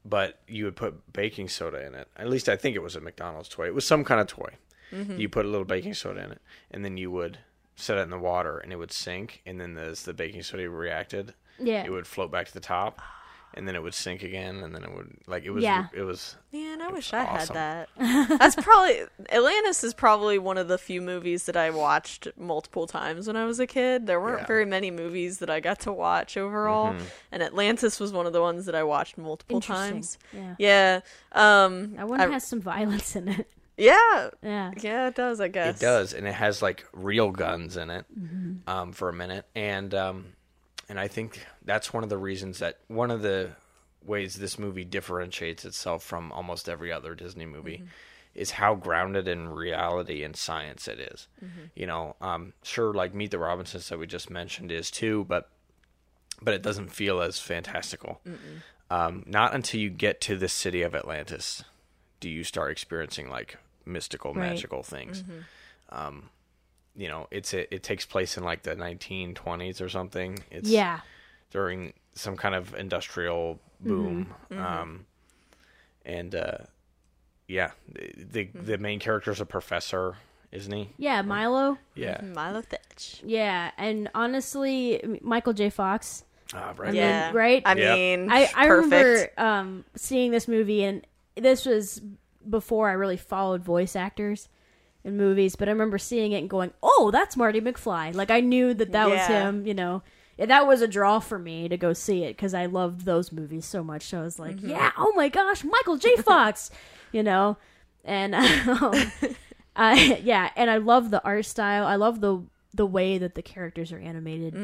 but 0.04 0.40
you 0.48 0.64
would 0.64 0.76
put 0.76 1.12
baking 1.12 1.48
soda 1.48 1.84
in 1.86 1.94
it. 1.94 2.08
At 2.16 2.28
least 2.28 2.48
I 2.48 2.56
think 2.56 2.76
it 2.76 2.82
was 2.82 2.96
a 2.96 3.00
McDonald's 3.00 3.48
toy. 3.48 3.66
It 3.66 3.74
was 3.74 3.86
some 3.86 4.04
kind 4.04 4.20
of 4.20 4.26
toy. 4.26 4.54
Mm-hmm. 4.92 5.18
You 5.18 5.28
put 5.28 5.46
a 5.46 5.48
little 5.48 5.64
baking 5.64 5.94
soda 5.94 6.22
in 6.24 6.32
it, 6.32 6.42
and 6.70 6.84
then 6.84 6.96
you 6.96 7.10
would 7.10 7.38
set 7.76 7.96
it 7.98 8.02
in 8.02 8.10
the 8.10 8.18
water, 8.18 8.58
and 8.58 8.72
it 8.72 8.76
would 8.76 8.92
sink. 8.92 9.40
And 9.46 9.60
then 9.60 9.78
as 9.78 10.02
the 10.02 10.12
baking 10.12 10.42
soda 10.42 10.68
reacted, 10.68 11.34
Yeah. 11.58 11.84
it 11.84 11.90
would 11.90 12.06
float 12.06 12.30
back 12.30 12.46
to 12.48 12.52
the 12.54 12.60
top, 12.60 13.00
ah. 13.00 13.21
And 13.54 13.66
then 13.68 13.74
it 13.76 13.82
would 13.82 13.94
sink 13.94 14.22
again, 14.22 14.56
and 14.62 14.74
then 14.74 14.82
it 14.84 14.94
would 14.94 15.16
like 15.26 15.44
it 15.44 15.50
was 15.50 15.62
Yeah. 15.62 15.86
it 15.92 16.02
was 16.02 16.36
Man, 16.52 16.82
I 16.82 16.88
wish 16.88 17.12
I 17.12 17.24
awesome. 17.24 17.56
had 17.56 17.86
that. 17.98 18.38
That's 18.38 18.56
probably 18.56 19.02
Atlantis 19.30 19.82
is 19.84 19.94
probably 19.94 20.38
one 20.38 20.58
of 20.58 20.68
the 20.68 20.78
few 20.78 21.00
movies 21.00 21.46
that 21.46 21.56
I 21.56 21.70
watched 21.70 22.28
multiple 22.36 22.86
times 22.86 23.26
when 23.26 23.36
I 23.36 23.44
was 23.44 23.58
a 23.60 23.66
kid. 23.66 24.06
There 24.06 24.20
weren't 24.20 24.40
Yeah. 24.40 24.46
very 24.46 24.64
many 24.66 24.90
movies 24.90 25.38
that 25.38 25.48
I 25.50 25.60
got 25.60 25.80
to 25.80 25.92
watch 25.92 26.36
overall, 26.36 26.92
Mm-hmm. 26.92 27.04
and 27.32 27.42
Atlantis 27.42 27.98
was 28.00 28.12
one 28.12 28.26
of 28.26 28.32
the 28.32 28.40
ones 28.40 28.66
that 28.66 28.74
I 28.74 28.82
watched 28.82 29.16
multiple 29.18 29.60
times. 29.60 30.18
Yeah. 30.32 30.54
Yeah. 30.58 31.00
Um 31.32 31.94
That 31.96 32.08
one 32.08 32.20
I- 32.20 32.28
has 32.28 32.44
some 32.46 32.60
violence 32.60 33.16
in 33.16 33.28
it. 33.28 33.50
yeah. 33.78 34.28
Yeah. 34.42 34.70
Yeah, 34.78 35.08
it 35.08 35.14
does, 35.14 35.40
I 35.40 35.48
guess. 35.48 35.76
It 35.76 35.80
does, 35.80 36.12
and 36.12 36.26
it 36.28 36.34
has 36.34 36.60
like 36.62 36.84
real 36.92 37.30
guns 37.30 37.76
in 37.76 37.88
it 37.90 38.04
Mm-hmm. 38.18 38.68
um, 38.70 38.92
for 38.92 39.08
a 39.08 39.12
minute, 39.14 39.46
and 39.54 39.94
um, 39.94 40.26
and 40.92 41.00
I 41.00 41.09
think 41.09 41.40
that's 41.64 41.90
one 41.90 42.02
of 42.02 42.11
the 42.11 42.18
reasons 42.18 42.59
that 42.59 42.76
one 42.88 43.11
of 43.11 43.22
the 43.22 43.52
ways 44.05 44.35
this 44.35 44.59
movie 44.59 44.85
differentiates 44.85 45.64
itself 45.64 46.02
from 46.02 46.31
almost 46.33 46.68
every 46.68 46.92
other 46.92 47.14
Disney 47.14 47.46
movie 47.46 47.78
Mm-hmm. 47.78 47.87
is 48.35 48.50
how 48.50 48.74
grounded 48.74 49.26
in 49.26 49.48
reality 49.48 50.22
and 50.22 50.37
science 50.37 50.87
it 50.88 50.98
is. 51.00 51.28
Mm-hmm. 51.42 51.61
You 51.74 51.87
know, 51.87 52.16
um, 52.20 52.52
sure, 52.62 52.92
like 52.92 53.14
Meet 53.14 53.31
the 53.31 53.38
Robinsons 53.38 53.88
that 53.88 53.98
we 53.98 54.07
just 54.07 54.28
mentioned 54.28 54.70
is 54.70 54.90
too, 54.90 55.24
but 55.28 55.48
but 56.42 56.52
it 56.52 56.61
doesn't 56.62 56.90
feel 56.92 57.22
as 57.22 57.38
fantastical. 57.38 58.20
Um, 58.90 59.22
not 59.26 59.55
until 59.55 59.81
you 59.81 59.88
get 59.88 60.20
to 60.22 60.37
the 60.37 60.48
city 60.48 60.83
of 60.83 60.94
Atlantis 60.94 61.64
do 62.20 62.28
you 62.28 62.44
start 62.44 62.70
experiencing 62.70 63.31
like 63.31 63.57
mystical, 63.87 64.35
Right. 64.35 64.50
magical 64.50 64.83
things. 64.83 65.24
Um, 65.88 66.28
you 66.96 67.09
know, 67.09 67.26
it's 67.31 67.55
it, 67.55 67.68
it 67.70 67.83
takes 67.83 68.05
place 68.05 68.37
in 68.37 68.44
like 68.44 68.62
the 68.62 68.74
1920s 68.74 69.81
or 69.81 69.88
something. 69.88 70.38
It's 70.50 70.68
Yeah. 70.68 71.00
during 71.50 71.92
some 72.14 72.37
kind 72.37 72.55
of 72.55 72.74
industrial 72.74 73.59
boom. 73.81 74.35
Um, 74.50 75.07
and 76.05 76.35
uh, 76.35 76.59
yeah, 77.48 77.70
the 77.88 78.12
the, 78.31 78.44
the 78.55 78.78
main 78.78 78.98
character's 79.00 79.40
a 79.40 79.46
professor, 79.46 80.16
isn't 80.50 80.72
he? 80.72 80.90
Yeah, 80.98 81.22
Milo. 81.22 81.78
Yeah. 81.94 82.20
Milo 82.22 82.61
Thatch. 82.62 83.20
Yeah, 83.24 83.70
and 83.78 84.11
honestly, 84.14 85.18
Michael 85.22 85.52
J. 85.52 85.70
Fox. 85.70 86.24
Ah, 86.55 86.68
I 86.68 86.72
right. 86.72 86.87
mean, 86.88 86.96
Yeah. 86.96 87.33
right? 87.33 87.62
I 87.64 87.74
Yep. 87.74 87.96
mean, 87.98 88.31
I, 88.31 88.42
I 88.55 88.66
perfect. 88.66 88.70
remember 88.92 89.28
um, 89.38 89.85
seeing 89.96 90.31
this 90.33 90.46
movie, 90.46 90.85
and 90.85 91.07
this 91.37 91.64
was 91.64 92.02
before 92.48 92.90
I 92.90 92.92
really 92.92 93.16
followed 93.16 93.62
voice 93.62 93.96
actors 93.96 94.48
in 95.04 95.16
movies. 95.16 95.56
But 95.56 95.68
I 95.68 95.72
remember 95.72 95.98
seeing 95.98 96.32
it 96.32 96.38
and 96.38 96.50
going, 96.50 96.72
"Oh, 96.82 97.10
that's 97.12 97.36
Marty 97.36 97.60
McFly!" 97.60 98.14
Like 98.14 98.30
I 98.30 98.40
knew 98.40 98.74
that 98.74 98.92
that 98.92 99.08
was 99.08 99.20
him. 99.26 99.66
You 99.66 99.74
know, 99.74 100.02
and 100.38 100.50
that 100.50 100.66
was 100.66 100.82
a 100.82 100.88
draw 100.88 101.18
for 101.18 101.38
me 101.38 101.68
to 101.68 101.76
go 101.76 101.92
see 101.92 102.24
it 102.24 102.36
because 102.36 102.54
I 102.54 102.66
loved 102.66 103.04
those 103.04 103.32
movies 103.32 103.64
so 103.64 103.82
much. 103.82 104.04
So 104.04 104.20
I 104.20 104.22
was 104.22 104.38
like, 104.38 104.62
"Yeah, 104.62 104.92
oh 104.96 105.12
my 105.14 105.28
gosh, 105.28 105.64
Michael 105.64 105.96
J. 105.96 106.16
Fox!" 106.22 106.70
you 107.12 107.22
know, 107.22 107.56
and 108.04 108.34
um, 108.34 108.94
I 109.76 110.20
yeah, 110.22 110.50
and 110.56 110.70
I 110.70 110.78
love 110.78 111.10
the 111.10 111.22
art 111.24 111.44
style. 111.46 111.86
I 111.86 111.96
love 111.96 112.20
the 112.20 112.42
the 112.74 112.86
way 112.86 113.18
that 113.18 113.34
the 113.34 113.42
characters 113.42 113.92
are 113.92 113.98
animated. 113.98 114.54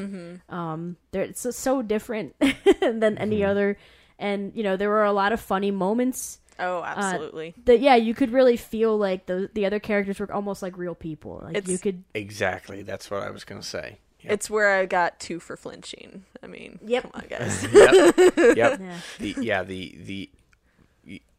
Um, 0.48 0.96
they're 1.10 1.22
it's 1.22 1.40
so, 1.42 1.50
so 1.50 1.82
different 1.82 2.34
than 2.80 3.18
any 3.18 3.44
other, 3.44 3.78
and 4.18 4.52
you 4.54 4.62
know 4.62 4.76
there 4.76 4.88
were 4.88 5.04
a 5.04 5.12
lot 5.12 5.32
of 5.32 5.40
funny 5.40 5.70
moments. 5.70 6.40
Oh, 6.58 6.82
absolutely. 6.82 7.54
That 7.64 7.80
yeah, 7.80 7.94
you 7.96 8.14
could 8.14 8.30
really 8.32 8.56
feel 8.56 8.96
like 8.96 9.26
the 9.26 9.50
the 9.54 9.64
other 9.66 9.78
characters 9.78 10.18
were 10.18 10.32
almost 10.32 10.62
like 10.62 10.76
real 10.76 10.94
people. 10.94 11.40
Like 11.44 11.56
It's- 11.56 11.70
you 11.70 11.78
could 11.78 12.04
Exactly. 12.14 12.82
That's 12.82 13.10
what 13.10 13.22
I 13.22 13.30
was 13.30 13.44
gonna 13.44 13.62
say. 13.62 13.98
Yep. 14.22 14.32
It's 14.32 14.50
where 14.50 14.70
I 14.80 14.84
got 14.86 15.20
two 15.20 15.38
for 15.38 15.56
flinching. 15.56 16.24
I 16.42 16.48
mean, 16.48 16.80
Yep. 16.84 17.02
come 17.04 17.12
on, 17.14 17.24
guys. 17.28 17.62
yep. 17.72 18.16
Yep. 18.56 18.56
Yeah. 18.80 18.98
The 19.18 19.34
yeah 19.40 19.62
the 19.62 19.96
the. 20.02 20.30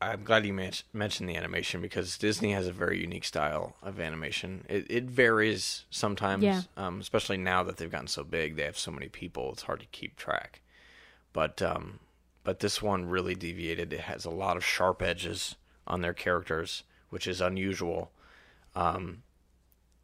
I'm 0.02 0.24
glad 0.24 0.46
you 0.46 0.54
men- 0.54 0.72
mentioned 0.94 1.30
the 1.30 1.36
animation 1.36 1.80
because 1.82 2.18
Disney 2.18 2.54
has 2.54 2.66
a 2.66 2.72
very 2.72 3.00
unique 3.00 3.26
style 3.26 3.76
of 3.84 4.00
animation. 4.00 4.64
It, 4.68 4.88
it 4.90 5.04
varies 5.04 5.84
sometimes, 5.92 6.44
Yeah. 6.44 6.62
um, 6.76 7.00
especially 7.02 7.38
now 7.38 7.62
that 7.64 7.78
they've 7.78 7.92
gotten 7.92 8.08
so 8.08 8.24
big. 8.24 8.56
They 8.56 8.64
have 8.64 8.80
so 8.80 8.90
many 8.92 9.10
people; 9.10 9.52
it's 9.52 9.64
hard 9.64 9.82
to 9.82 9.86
keep 9.88 10.16
track. 10.16 10.62
But 11.34 11.62
um, 11.62 12.00
but 12.44 12.60
this 12.60 12.82
one 12.82 13.06
really 13.08 13.36
deviated. 13.36 13.94
It 13.94 14.02
has 14.02 14.26
a 14.26 14.30
lot 14.30 14.58
of 14.58 14.66
sharp 14.66 15.02
edges 15.02 15.56
on 15.88 16.02
their 16.02 16.14
characters, 16.14 16.84
which 17.10 17.28
is 17.28 17.42
unusual. 17.42 18.12
Um, 18.76 19.24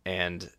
and 0.05 0.49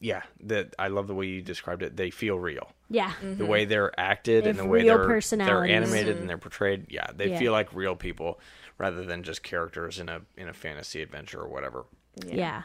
yeah, 0.00 0.22
that 0.44 0.74
I 0.78 0.88
love 0.88 1.06
the 1.08 1.14
way 1.14 1.26
you 1.26 1.42
described 1.42 1.82
it. 1.82 1.96
They 1.96 2.10
feel 2.10 2.38
real 2.38 2.72
yeah 2.92 3.12
the 3.22 3.46
way 3.46 3.64
they're 3.64 3.92
acted 4.00 4.42
They 4.44 4.50
and 4.50 4.58
the 4.58 4.64
way 4.66 4.82
they're, 4.82 4.98
they're 4.98 5.06
personalities. 5.06 5.70
animated 5.72 6.16
and 6.16 6.28
they're 6.28 6.36
portrayed 6.38 6.86
yeah 6.88 7.06
they 7.14 7.30
Yeah. 7.30 7.38
feel 7.38 7.52
like 7.52 7.72
real 7.72 7.94
people 7.94 8.40
rather 8.78 9.04
than 9.04 9.22
just 9.22 9.44
characters 9.44 10.00
in 10.00 10.08
a 10.08 10.22
in 10.36 10.48
a 10.48 10.52
fantasy 10.52 11.00
adventure 11.00 11.40
or 11.40 11.46
whatever 11.48 11.84
yeah. 12.26 12.62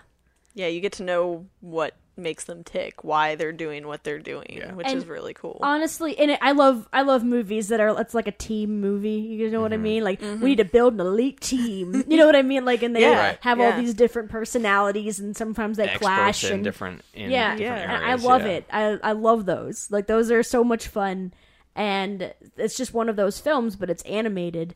Yeah, 0.55 0.65
you 0.67 0.81
get 0.81 0.93
to 0.93 1.03
know 1.03 1.45
what 1.61 1.95
makes 2.17 2.45
them 2.45 2.63
tick, 2.63 3.03
why 3.03 3.35
they're 3.35 3.51
doing 3.51 3.87
what 3.87 4.03
they're 4.03 4.19
doing, 4.19 4.45
Yeah. 4.57 4.73
which 4.73 4.87
And 4.87 4.97
is 4.97 5.05
really 5.05 5.33
cool. 5.33 5.59
Honestly, 5.61 6.17
and 6.17 6.31
it, 6.31 6.39
I 6.41 6.53
love 6.53 6.87
I 6.93 7.01
love 7.01 7.23
movies 7.23 7.67
that 7.69 7.79
are 7.79 7.99
it's 7.99 8.13
like 8.13 8.27
a 8.27 8.31
team 8.31 8.79
movie. 8.79 9.09
You 9.11 9.49
know 9.49 9.61
what 9.61 9.71
Mm-hmm. 9.71 9.79
I 9.81 9.83
mean? 9.83 10.03
Like 10.03 10.21
we 10.21 10.37
need 10.37 10.57
to 10.57 10.65
build 10.65 10.93
an 10.93 11.01
elite 11.01 11.41
team. 11.41 12.03
You 12.07 12.17
know 12.17 12.25
what 12.25 12.35
I 12.35 12.41
mean? 12.41 12.63
Like 12.65 12.83
and 12.83 12.95
they 12.95 13.01
Yeah, 13.01 13.19
Right. 13.29 13.37
have 13.41 13.59
all 13.59 13.73
these 13.73 13.93
different 13.93 14.29
personalities, 14.29 15.19
and 15.19 15.35
sometimes 15.35 15.77
they 15.77 15.83
experts 15.85 15.99
clash. 16.05 16.43
in 16.45 16.53
and 16.53 16.63
different 16.63 17.01
in 17.13 17.31
yeah, 17.31 17.55
different 17.55 17.91
and 17.91 18.05
I 18.05 18.15
love 18.15 18.41
yeah. 18.43 18.47
it. 18.47 18.65
I 18.71 18.99
I 19.03 19.11
love 19.11 19.45
those. 19.45 19.91
Like 19.91 20.07
those 20.07 20.31
are 20.31 20.43
so 20.43 20.63
much 20.63 20.87
fun, 20.87 21.33
and 21.75 22.33
it's 22.57 22.77
just 22.77 22.93
one 22.93 23.09
of 23.09 23.15
those 23.17 23.39
films, 23.39 23.75
but 23.75 23.89
it's 23.89 24.03
animated. 24.03 24.75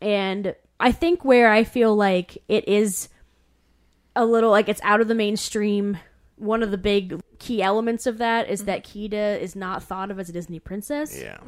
And 0.00 0.54
I 0.80 0.90
think 0.92 1.24
where 1.24 1.48
I 1.50 1.62
feel 1.64 1.94
like 1.94 2.38
it 2.48 2.66
is 2.66 3.08
a 4.16 4.24
little 4.26 4.50
like 4.50 4.68
it's 4.68 4.80
out 4.82 5.00
of 5.00 5.08
the 5.08 5.14
mainstream. 5.14 5.98
One 6.42 6.62
of 6.62 6.70
the 6.70 6.78
big 6.78 7.20
key 7.38 7.62
elements 7.62 8.06
of 8.06 8.18
that 8.18 8.48
is 8.50 8.64
that 8.64 8.84
Kida 8.84 9.38
is 9.40 9.54
not 9.54 9.82
thought 9.82 10.10
of 10.10 10.18
as 10.18 10.28
a 10.28 10.32
Disney 10.32 10.58
princess 10.58 11.16
Yeah. 11.16 11.38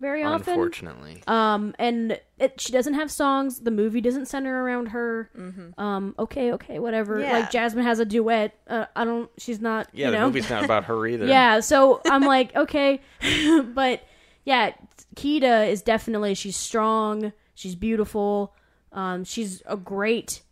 very 0.00 0.22
often. 0.22 0.52
Unfortunately. 0.54 1.22
Um, 1.26 1.74
and 1.78 2.20
it, 2.38 2.60
she 2.60 2.72
doesn't 2.72 2.94
have 2.94 3.10
songs. 3.10 3.60
The 3.60 3.70
movie 3.70 4.00
doesn't 4.00 4.26
center 4.26 4.62
around 4.64 4.86
her. 4.86 5.30
Um, 5.76 6.14
okay, 6.18 6.52
okay, 6.52 6.78
whatever. 6.78 7.20
Yeah. 7.20 7.32
Like 7.40 7.50
Jasmine 7.50 7.84
has 7.84 7.98
a 7.98 8.04
duet. 8.04 8.54
Uh, 8.68 8.86
I 8.94 9.04
don't. 9.04 9.30
She's 9.38 9.60
not. 9.60 9.88
yeah, 9.92 10.06
you 10.06 10.12
the 10.12 10.18
know? 10.18 10.26
movie's 10.26 10.48
not 10.50 10.64
about 10.64 10.84
her 10.84 11.06
either. 11.06 11.26
Yeah, 11.32 11.60
so 11.60 12.00
I'm 12.06 12.22
like, 12.22 12.54
okay, 12.54 13.00
but 13.74 14.02
yeah, 14.44 14.72
Kida 15.16 15.68
is 15.68 15.82
definitely 15.82 16.34
she's 16.34 16.56
strong, 16.56 17.32
she's 17.54 17.74
beautiful, 17.76 18.54
um, 18.92 19.24
she's 19.24 19.62
a 19.66 19.76
great, 19.76 20.42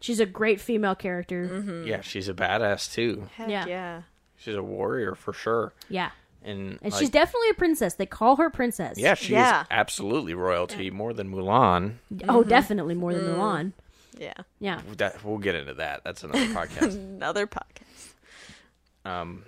she's 0.00 0.20
a 0.20 0.26
great 0.26 0.60
female 0.60 0.94
character. 0.94 1.48
Mm-hmm. 1.48 1.86
Yeah, 1.86 2.00
she's 2.00 2.28
a 2.28 2.34
badass 2.34 2.92
too. 2.92 3.28
Heck 3.36 3.48
Yeah. 3.48 3.66
yeah. 3.66 4.02
She's 4.36 4.54
a 4.54 4.62
warrior 4.62 5.14
for 5.14 5.32
sure. 5.32 5.72
Yeah, 5.88 6.10
And, 6.44 6.78
and 6.82 6.92
like, 6.92 7.00
she's 7.00 7.10
definitely 7.10 7.48
a 7.50 7.54
princess. 7.54 7.94
They 7.94 8.04
call 8.06 8.36
her 8.36 8.50
princess. 8.50 8.98
yeah, 8.98 9.14
she 9.14 9.32
Yeah. 9.32 9.62
is 9.62 9.66
absolutely 9.70 10.34
royalty, 10.34 10.90
more 10.90 11.12
than 11.14 11.32
Mulan. 11.32 11.94
Mm-hmm. 12.14 12.28
Oh, 12.30 12.44
definitely 12.44 12.94
more 12.94 13.14
than 13.14 13.24
mm. 13.24 13.34
Mulan. 13.36 13.72
Yeah. 14.18 14.34
Yeah. 14.60 14.80
That 14.98 15.24
we'll 15.24 15.38
get 15.38 15.54
into 15.54 15.74
that. 15.74 16.02
That's 16.04 16.22
another 16.24 16.46
podcast. 16.54 16.94
Another 16.94 17.46
podcast. 17.46 18.12
Um, 19.04 19.44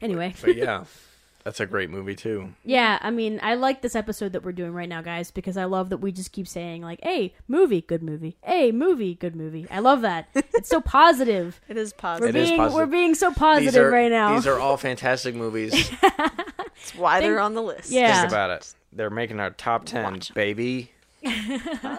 Anyway, 0.00 0.34
but 0.40 0.56
yeah, 0.56 0.84
that's 1.44 1.60
a 1.60 1.66
great 1.66 1.90
movie 1.90 2.14
too. 2.14 2.54
yeah. 2.64 2.98
I 3.02 3.10
mean, 3.10 3.40
I 3.42 3.54
like 3.54 3.82
this 3.82 3.94
episode 3.96 4.32
that 4.32 4.44
we're 4.44 4.52
doing 4.52 4.72
right 4.72 4.88
now, 4.88 5.02
guys, 5.02 5.30
because 5.30 5.56
I 5.56 5.64
love 5.64 5.90
that 5.90 5.98
we 5.98 6.12
just 6.12 6.32
keep 6.32 6.46
saying 6.48 6.82
like, 6.82 7.00
"Hey, 7.02 7.34
movie, 7.48 7.80
good 7.82 8.02
movie. 8.02 8.36
Hey, 8.42 8.72
movie, 8.72 9.14
good 9.14 9.34
movie." 9.36 9.66
I 9.70 9.80
love 9.80 10.02
that. 10.02 10.28
It's 10.34 10.68
so 10.68 10.80
positive. 10.80 11.60
It 11.68 11.76
is 11.76 11.92
positive. 11.92 12.28
We're 12.28 12.32
positive. 12.32 12.36
It 12.36 12.42
is 12.42 12.48
being 12.50 12.58
positive. 12.60 12.76
we're 12.76 12.86
being 12.92 13.14
so 13.14 13.32
positive 13.32 13.84
are 13.86 13.90
right 13.90 14.10
now. 14.10 14.34
these 14.34 14.46
are 14.46 14.58
all 14.58 14.76
fantastic 14.76 15.34
movies. 15.34 15.90
That's 16.00 16.94
why 16.96 17.18
Think- 17.20 17.24
they're 17.30 17.40
on 17.40 17.54
the 17.54 17.62
list. 17.62 17.90
Yeah. 17.90 18.20
Think 18.20 18.32
about 18.32 18.50
it. 18.50 18.74
They're 18.92 19.10
making 19.10 19.40
our 19.40 19.50
top 19.50 19.84
ten, 19.84 20.04
Watch 20.04 20.30
'em. 20.30 20.34
baby. 20.34 20.90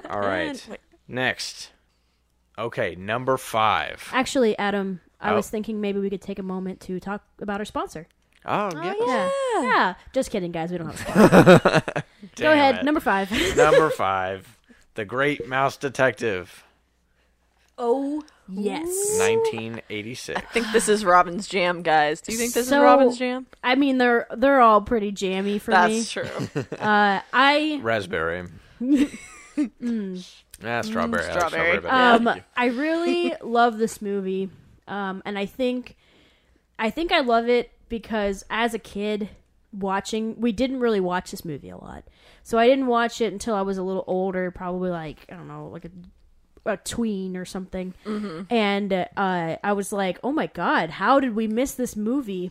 all 0.09 0.19
right, 0.19 0.65
Wait. 0.69 0.79
next. 1.07 1.71
Okay, 2.57 2.95
number 2.95 3.37
five. 3.37 4.07
Actually, 4.11 4.57
Adam, 4.59 5.01
I 5.19 5.31
Oh. 5.31 5.35
was 5.35 5.49
thinking 5.49 5.81
maybe 5.81 5.99
we 5.99 6.09
could 6.09 6.21
take 6.21 6.37
a 6.39 6.43
moment 6.43 6.79
to 6.81 6.99
talk 6.99 7.23
about 7.41 7.59
our 7.59 7.65
sponsor. 7.65 8.07
Oh, 8.45 8.69
yeah. 8.75 8.93
Yeah. 9.05 9.29
Yeah. 9.63 9.93
Just 10.13 10.31
kidding, 10.31 10.51
guys. 10.51 10.71
We 10.71 10.77
don't 10.77 10.87
have 10.93 10.95
a 11.15 11.59
sponsor. 11.61 11.81
Go 11.93 12.03
Damn 12.35 12.51
ahead. 12.53 12.75
it. 12.77 12.83
Number 12.85 12.99
five. 12.99 13.31
number 13.57 13.89
five. 13.89 14.57
The 14.95 15.05
Great 15.05 15.47
Mouse 15.47 15.77
Detective, 15.77 16.63
oh, 17.79 18.21
yes. 18.47 18.85
1986. 19.19 20.37
I 20.39 20.41
think 20.53 20.67
this 20.71 20.87
is 20.87 21.03
Robin's 21.03 21.47
jam, 21.47 21.81
guys. 21.81 22.21
Do 22.21 22.31
you 22.31 22.37
think 22.37 22.53
this 22.53 22.69
So- 22.69 22.77
is 22.77 22.83
Robin's 22.83 23.17
jam? 23.17 23.47
I 23.63 23.73
mean, 23.75 23.97
they're 23.97 24.27
they're 24.37 24.61
all 24.61 24.81
pretty 24.81 25.11
jammy 25.11 25.57
for 25.57 25.71
me. 25.71 25.75
That's 25.77 26.11
true. 26.11 26.29
Uh, 26.79 27.21
I 27.33 27.79
Raspberry. 27.81 28.47
Ah, 30.65 30.81
strawberry. 30.81 31.25
ah, 31.29 31.47
Strawberry. 31.47 31.79
better. 31.79 31.89
um 31.89 32.29
I 32.55 32.65
really 32.67 33.33
love 33.41 33.77
this 33.77 34.01
movie. 34.01 34.49
Um, 34.87 35.21
and 35.25 35.37
I 35.37 35.45
think 35.45 35.95
I 36.79 36.89
think 36.89 37.11
I 37.11 37.21
love 37.21 37.49
it 37.49 37.71
because 37.93 38.43
as 38.49 38.73
a 38.73 38.79
kid 38.79 39.29
watching, 39.71 40.41
we 40.41 40.51
didn't 40.51 40.79
really 40.79 40.99
watch 40.99 41.29
this 41.29 41.45
movie 41.45 41.69
a 41.69 41.77
lot. 41.77 42.03
So 42.41 42.57
I 42.57 42.67
didn't 42.67 42.87
watch 42.87 43.21
it 43.21 43.31
until 43.31 43.53
I 43.53 43.61
was 43.61 43.77
a 43.77 43.83
little 43.83 44.03
older, 44.07 44.49
probably 44.49 44.89
like 44.89 45.27
I 45.31 45.35
don't 45.35 45.47
know, 45.47 45.67
like 45.67 45.85
a 45.85 45.91
a 46.65 46.77
tween 46.77 47.37
or 47.37 47.45
something. 47.45 47.93
And 48.49 48.91
uh, 48.91 49.05
I 49.63 49.73
was 49.73 49.93
like, 49.93 50.17
"Oh 50.23 50.31
my 50.31 50.47
god, 50.47 50.89
how 50.89 51.19
did 51.19 51.35
we 51.35 51.47
miss 51.47 51.75
this 51.75 51.95
movie 51.95 52.49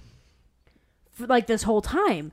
for 1.11 1.27
like 1.27 1.49
this 1.49 1.65
whole 1.65 1.83
time?" 1.83 2.31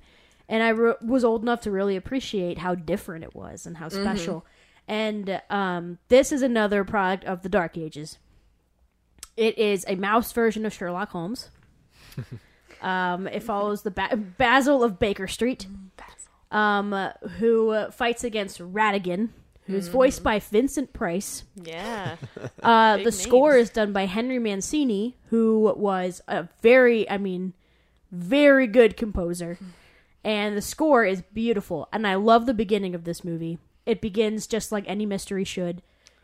And 0.48 0.62
I 0.62 0.69
re- 0.69 0.93
was 1.02 1.26
old 1.26 1.41
enough 1.41 1.62
to 1.62 1.72
really 1.72 1.95
appreciate 1.95 2.60
how 2.60 2.76
different 2.76 3.24
it 3.24 3.34
was 3.34 3.65
and 3.65 3.78
how 3.78 3.89
special. 3.89 4.45
And 4.88 5.41
um, 5.50 5.98
this 6.10 6.32
is 6.32 6.43
another 6.43 6.84
product 6.84 7.24
of 7.24 7.41
the 7.41 7.50
Dark 7.50 7.76
Ages. 7.76 8.19
It 9.36 9.58
is 9.58 9.84
a 9.88 9.95
mouse 9.95 10.32
version 10.32 10.63
of 10.63 10.74
Sherlock 10.74 11.10
Holmes. 11.10 11.50
um, 12.82 13.28
it 13.28 13.44
follows 13.44 13.84
the 13.84 13.92
ba- 13.92 14.15
Basil 14.15 14.84
of 14.84 15.00
Baker 15.00 15.28
Street, 15.28 15.68
um, 16.52 16.94
who 17.39 17.70
uh, 17.72 17.92
fights 17.92 18.24
against 18.24 18.60
Ratigan, 18.60 19.30
who's 19.65 19.88
voiced 19.88 20.24
by 20.24 20.39
Vincent 20.39 20.94
Price. 20.94 21.44
Yeah. 21.56 22.15
Uh, 22.62 22.98
Big 22.98 23.06
the 23.06 23.12
score 23.13 23.54
names. 23.54 23.70
is 23.70 23.74
done 23.74 23.94
by 23.94 24.06
Henry 24.06 24.38
Mancini, 24.38 25.15
who 25.30 25.74
was 25.78 26.22
a 26.28 26.50
very, 26.62 27.10
I 27.10 27.18
mean, 27.18 27.54
very 28.12 28.68
good 28.68 28.98
composer. 28.98 29.58
And 30.26 30.58
the 30.58 30.62
score 30.62 31.06
is 31.06 31.22
beautiful. 31.34 31.88
And 31.94 32.06
I 32.06 32.15
love 32.15 32.46
the 32.46 32.54
beginning 32.54 32.96
of 32.96 33.06
this 33.06 33.24
movie. 33.24 33.60
It 33.86 34.02
begins 34.02 34.46
just 34.46 34.74
like 34.74 34.84
any 34.88 35.06
mystery 35.06 35.46
should. 35.46 35.82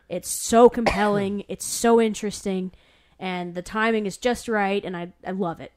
It's 0.08 0.28
so 0.28 0.68
compelling, 0.68 1.44
it's 1.48 1.64
so 1.64 2.00
interesting, 2.00 2.72
and 3.18 3.54
the 3.54 3.62
timing 3.62 4.04
is 4.06 4.18
just 4.18 4.46
right, 4.46 4.84
and 4.84 4.94
I, 4.96 5.12
I 5.26 5.30
love 5.30 5.60
it. 5.60 5.72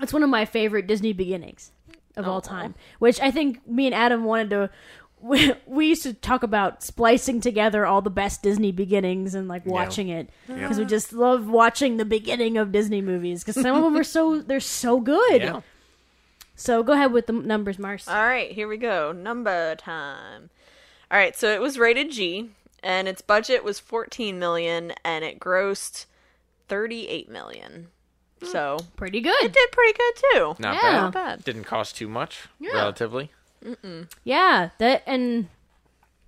It's 0.00 0.12
one 0.12 0.22
of 0.22 0.30
my 0.30 0.44
favorite 0.44 0.86
Disney 0.86 1.12
beginnings 1.12 1.70
of 2.16 2.26
all 2.26 2.40
time, 2.40 2.74
which 2.98 3.20
I 3.20 3.30
think 3.30 3.66
me 3.66 3.86
and 3.86 3.94
Adam 3.94 4.24
wanted 4.24 4.50
to. 4.50 4.70
We, 5.24 5.54
we 5.64 5.86
used 5.86 6.02
to 6.02 6.12
talk 6.12 6.42
about 6.42 6.82
splicing 6.82 7.40
together 7.40 7.86
all 7.86 8.02
the 8.02 8.10
best 8.10 8.42
Disney 8.42 8.72
beginnings 8.72 9.34
and 9.34 9.48
like 9.48 9.64
watching 9.64 10.10
it 10.10 10.28
because 10.46 10.76
we 10.76 10.84
just 10.84 11.14
love 11.14 11.48
watching 11.48 11.96
the 11.96 12.04
beginning 12.04 12.58
of 12.58 12.72
Disney 12.72 13.00
movies 13.00 13.42
because 13.42 13.62
some 13.62 13.74
of 13.74 13.82
them 13.82 13.96
are 13.96 14.04
so 14.04 14.42
they're 14.46 14.60
so 14.60 15.00
good. 15.00 15.40
Yeah. 15.40 15.60
So 16.56 16.82
go 16.82 16.92
ahead 16.92 17.10
with 17.10 17.26
the 17.26 17.32
numbers, 17.32 17.78
Mars. 17.78 18.06
All 18.06 18.14
right, 18.14 18.52
here 18.52 18.68
we 18.68 18.76
go. 18.76 19.12
Number 19.12 19.74
time. 19.76 20.50
All 21.10 21.16
right, 21.16 21.34
so 21.34 21.48
it 21.48 21.62
was 21.62 21.78
rated 21.78 22.10
G, 22.10 22.50
and 22.82 23.08
its 23.08 23.22
budget 23.22 23.64
was 23.64 23.78
14 23.80 24.38
million, 24.38 24.92
and 25.06 25.24
it 25.24 25.40
grossed 25.40 26.04
38 26.68 27.30
million. 27.30 27.88
So 28.44 28.78
Pretty 28.96 29.20
good. 29.20 29.34
it 29.42 29.52
did 29.52 29.72
pretty 29.72 29.92
good 29.98 30.14
too. 30.32 30.56
Not 30.60 30.74
Yeah. 30.74 30.80
bad. 30.82 30.92
Not 31.00 31.12
bad. 31.12 31.44
Didn't 31.44 31.64
cost 31.64 31.96
too 31.96 32.08
much, 32.08 32.48
Yeah. 32.60 32.72
relatively. 32.74 33.30
Yeah, 34.24 34.70
that 34.78 35.02
and 35.06 35.48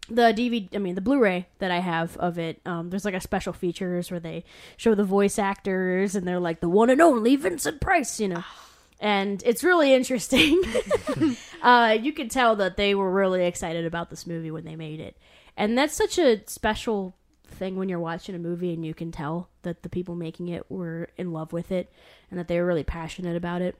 the 0.09 0.33
DVD, 0.33 0.68
I 0.74 0.79
mean 0.79 0.94
the 0.94 1.00
Blu-ray 1.00 1.48
that 1.59 1.70
I 1.70 1.81
have 1.81 2.16
of 2.16 2.38
it. 2.38 2.61
Um, 2.64 2.90
there's 2.90 3.05
like 3.05 3.14
a 3.14 3.20
special 3.20 3.52
features 3.52 4.11
where 4.11 4.20
they 4.20 4.44
show 4.76 4.94
the 4.94 5.05
voice 5.05 5.38
actors 5.38 6.14
and 6.14 6.26
they're 6.26 6.40
like 6.40 6.61
the 6.61 6.68
one 6.68 6.88
and 6.90 7.00
only 7.02 7.37
Vincent 7.37 7.81
Price, 7.81 8.18
you 8.20 8.29
know. 8.29 8.42
And 9.00 9.42
it's 9.44 9.62
really 9.62 9.92
interesting. 9.92 10.62
uh, 11.62 11.98
you 12.00 12.12
can 12.14 12.29
tell 12.31 12.57
that 12.57 12.76
they 12.79 12.94
were 12.94 13.11
really 13.11 13.44
excited 13.44 13.85
about 13.85 14.09
this 14.09 14.26
movie 14.26 14.50
when 14.50 14.64
they 14.64 14.76
made 14.76 15.00
it, 15.00 15.16
and 15.57 15.76
that's 15.76 15.94
such 15.94 16.18
a 16.18 16.42
special 16.46 17.14
thing 17.47 17.77
when 17.77 17.89
you're 17.89 17.99
watching 17.99 18.35
a 18.35 18.39
movie 18.39 18.73
and 18.73 18.85
you 18.85 18.95
can 18.95 19.13
tell 19.13 19.49
that 19.63 19.83
the 19.83 19.89
people 19.89 20.15
making 20.15 20.49
it 20.49 20.71
were 20.71 21.09
in 21.17 21.33
love 21.33 21.53
with 21.53 21.73
it 21.73 21.91
and 22.31 22.39
that 22.39 22.49
they 22.49 22.59
were 22.61 22.67
really 22.67 22.85
passionate 22.85 23.37
about 23.37 23.63
it. 23.63 23.77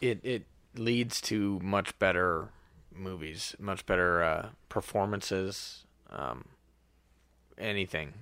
It 0.00 0.20
it 0.24 0.44
leads 0.74 1.20
to 1.22 1.58
much 1.62 1.98
better 1.98 2.48
movies, 2.94 3.54
much 3.58 3.86
better 3.86 4.22
uh, 4.22 4.48
performances, 4.68 5.84
um, 6.10 6.44
anything. 7.58 8.14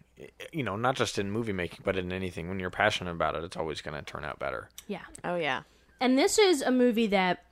You 0.52 0.64
know, 0.64 0.76
not 0.76 0.96
just 0.96 1.18
in 1.18 1.30
movie 1.30 1.52
making, 1.52 1.80
but 1.84 1.96
in 1.96 2.12
anything. 2.12 2.48
When 2.48 2.58
you're 2.58 2.70
passionate 2.70 3.12
about 3.12 3.36
it, 3.36 3.44
it's 3.44 3.56
always 3.56 3.80
going 3.80 3.96
to 3.96 4.02
turn 4.02 4.24
out 4.24 4.38
better. 4.38 4.68
Yeah. 4.88 5.04
Oh 5.24 5.36
yeah. 5.36 5.62
And 6.00 6.18
this 6.18 6.38
is 6.38 6.62
a 6.62 6.70
movie 6.70 7.06
that 7.08 7.44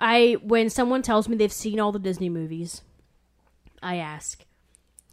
I, 0.00 0.36
when 0.42 0.70
someone 0.70 1.02
tells 1.02 1.28
me 1.28 1.36
they've 1.36 1.52
seen 1.52 1.78
all 1.78 1.92
the 1.92 1.98
Disney 1.98 2.28
movies, 2.28 2.82
I 3.82 3.96
ask, 3.96 4.44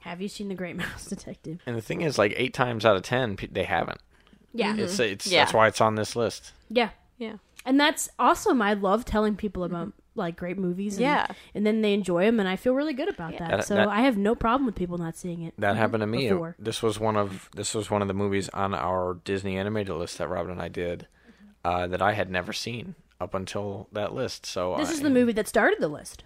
"Have 0.01 0.21
you 0.21 0.27
seen 0.27 0.47
The 0.49 0.55
Great 0.55 0.75
Mouse 0.77 1.05
Detective?" 1.05 1.59
And 1.65 1.75
the 1.75 1.81
thing 1.81 2.01
is, 2.01 2.17
like 2.17 2.33
eight 2.35 2.53
times 2.53 2.85
out 2.85 2.95
of 2.95 3.03
ten, 3.03 3.35
pe- 3.37 3.47
they 3.47 3.63
haven't. 3.63 3.99
Yeah, 4.53 4.75
It's 4.75 4.93
mm-hmm. 4.95 5.13
it's 5.13 5.27
Yeah. 5.27 5.41
that's 5.41 5.53
why 5.53 5.67
it's 5.67 5.81
on 5.81 5.95
this 5.95 6.15
list. 6.15 6.53
yeah, 6.69 6.89
Yeah. 7.17 7.33
and 7.65 7.79
that's 7.79 8.09
awesome. 8.17 8.61
I 8.61 8.73
love 8.73 9.05
telling 9.05 9.35
people 9.35 9.63
about 9.63 9.89
mm-hmm. 9.89 10.19
like 10.19 10.35
great 10.37 10.57
movies. 10.57 10.95
And, 10.95 11.01
Yeah. 11.03 11.27
and 11.53 11.65
then 11.67 11.81
they 11.81 11.93
enjoy 11.93 12.25
them, 12.25 12.39
and 12.39 12.49
I 12.49 12.55
feel 12.55 12.73
really 12.73 12.93
good 12.93 13.09
about 13.09 13.33
Yeah. 13.33 13.39
that. 13.39 13.49
That- 13.51 13.65
so 13.65 13.75
that- 13.75 13.87
I 13.87 14.01
have 14.01 14.17
no 14.17 14.33
problem 14.35 14.65
with 14.65 14.73
people 14.75 14.97
not 14.97 15.15
seeing 15.15 15.43
it. 15.43 15.53
That 15.59 15.71
mm-hmm. 15.71 15.77
happened 15.79 16.01
to 16.01 16.07
me. 16.07 16.29
Before. 16.29 16.55
This 16.57 16.81
was 16.81 16.99
one 16.99 17.15
of 17.15 17.49
this 17.55 17.75
was 17.75 17.91
one 17.91 18.01
of 18.01 18.07
the 18.07 18.13
movies 18.15 18.49
on 18.49 18.73
our 18.73 19.19
Disney 19.23 19.55
animated 19.57 19.93
list 19.95 20.17
that 20.17 20.27
Robin 20.27 20.51
and 20.51 20.61
I 20.61 20.67
did 20.67 21.07
uh, 21.63 21.85
that 21.87 22.01
I 22.01 22.13
had 22.13 22.31
never 22.31 22.51
seen 22.53 22.95
up 23.21 23.33
until 23.35 23.87
that 23.91 24.13
list. 24.13 24.45
So 24.47 24.75
This 24.77 24.89
I- 24.89 24.93
is 24.93 25.01
the 25.01 25.09
movie 25.11 25.33
that 25.33 25.47
started 25.47 25.79
the 25.79 25.89
list. 25.89 26.23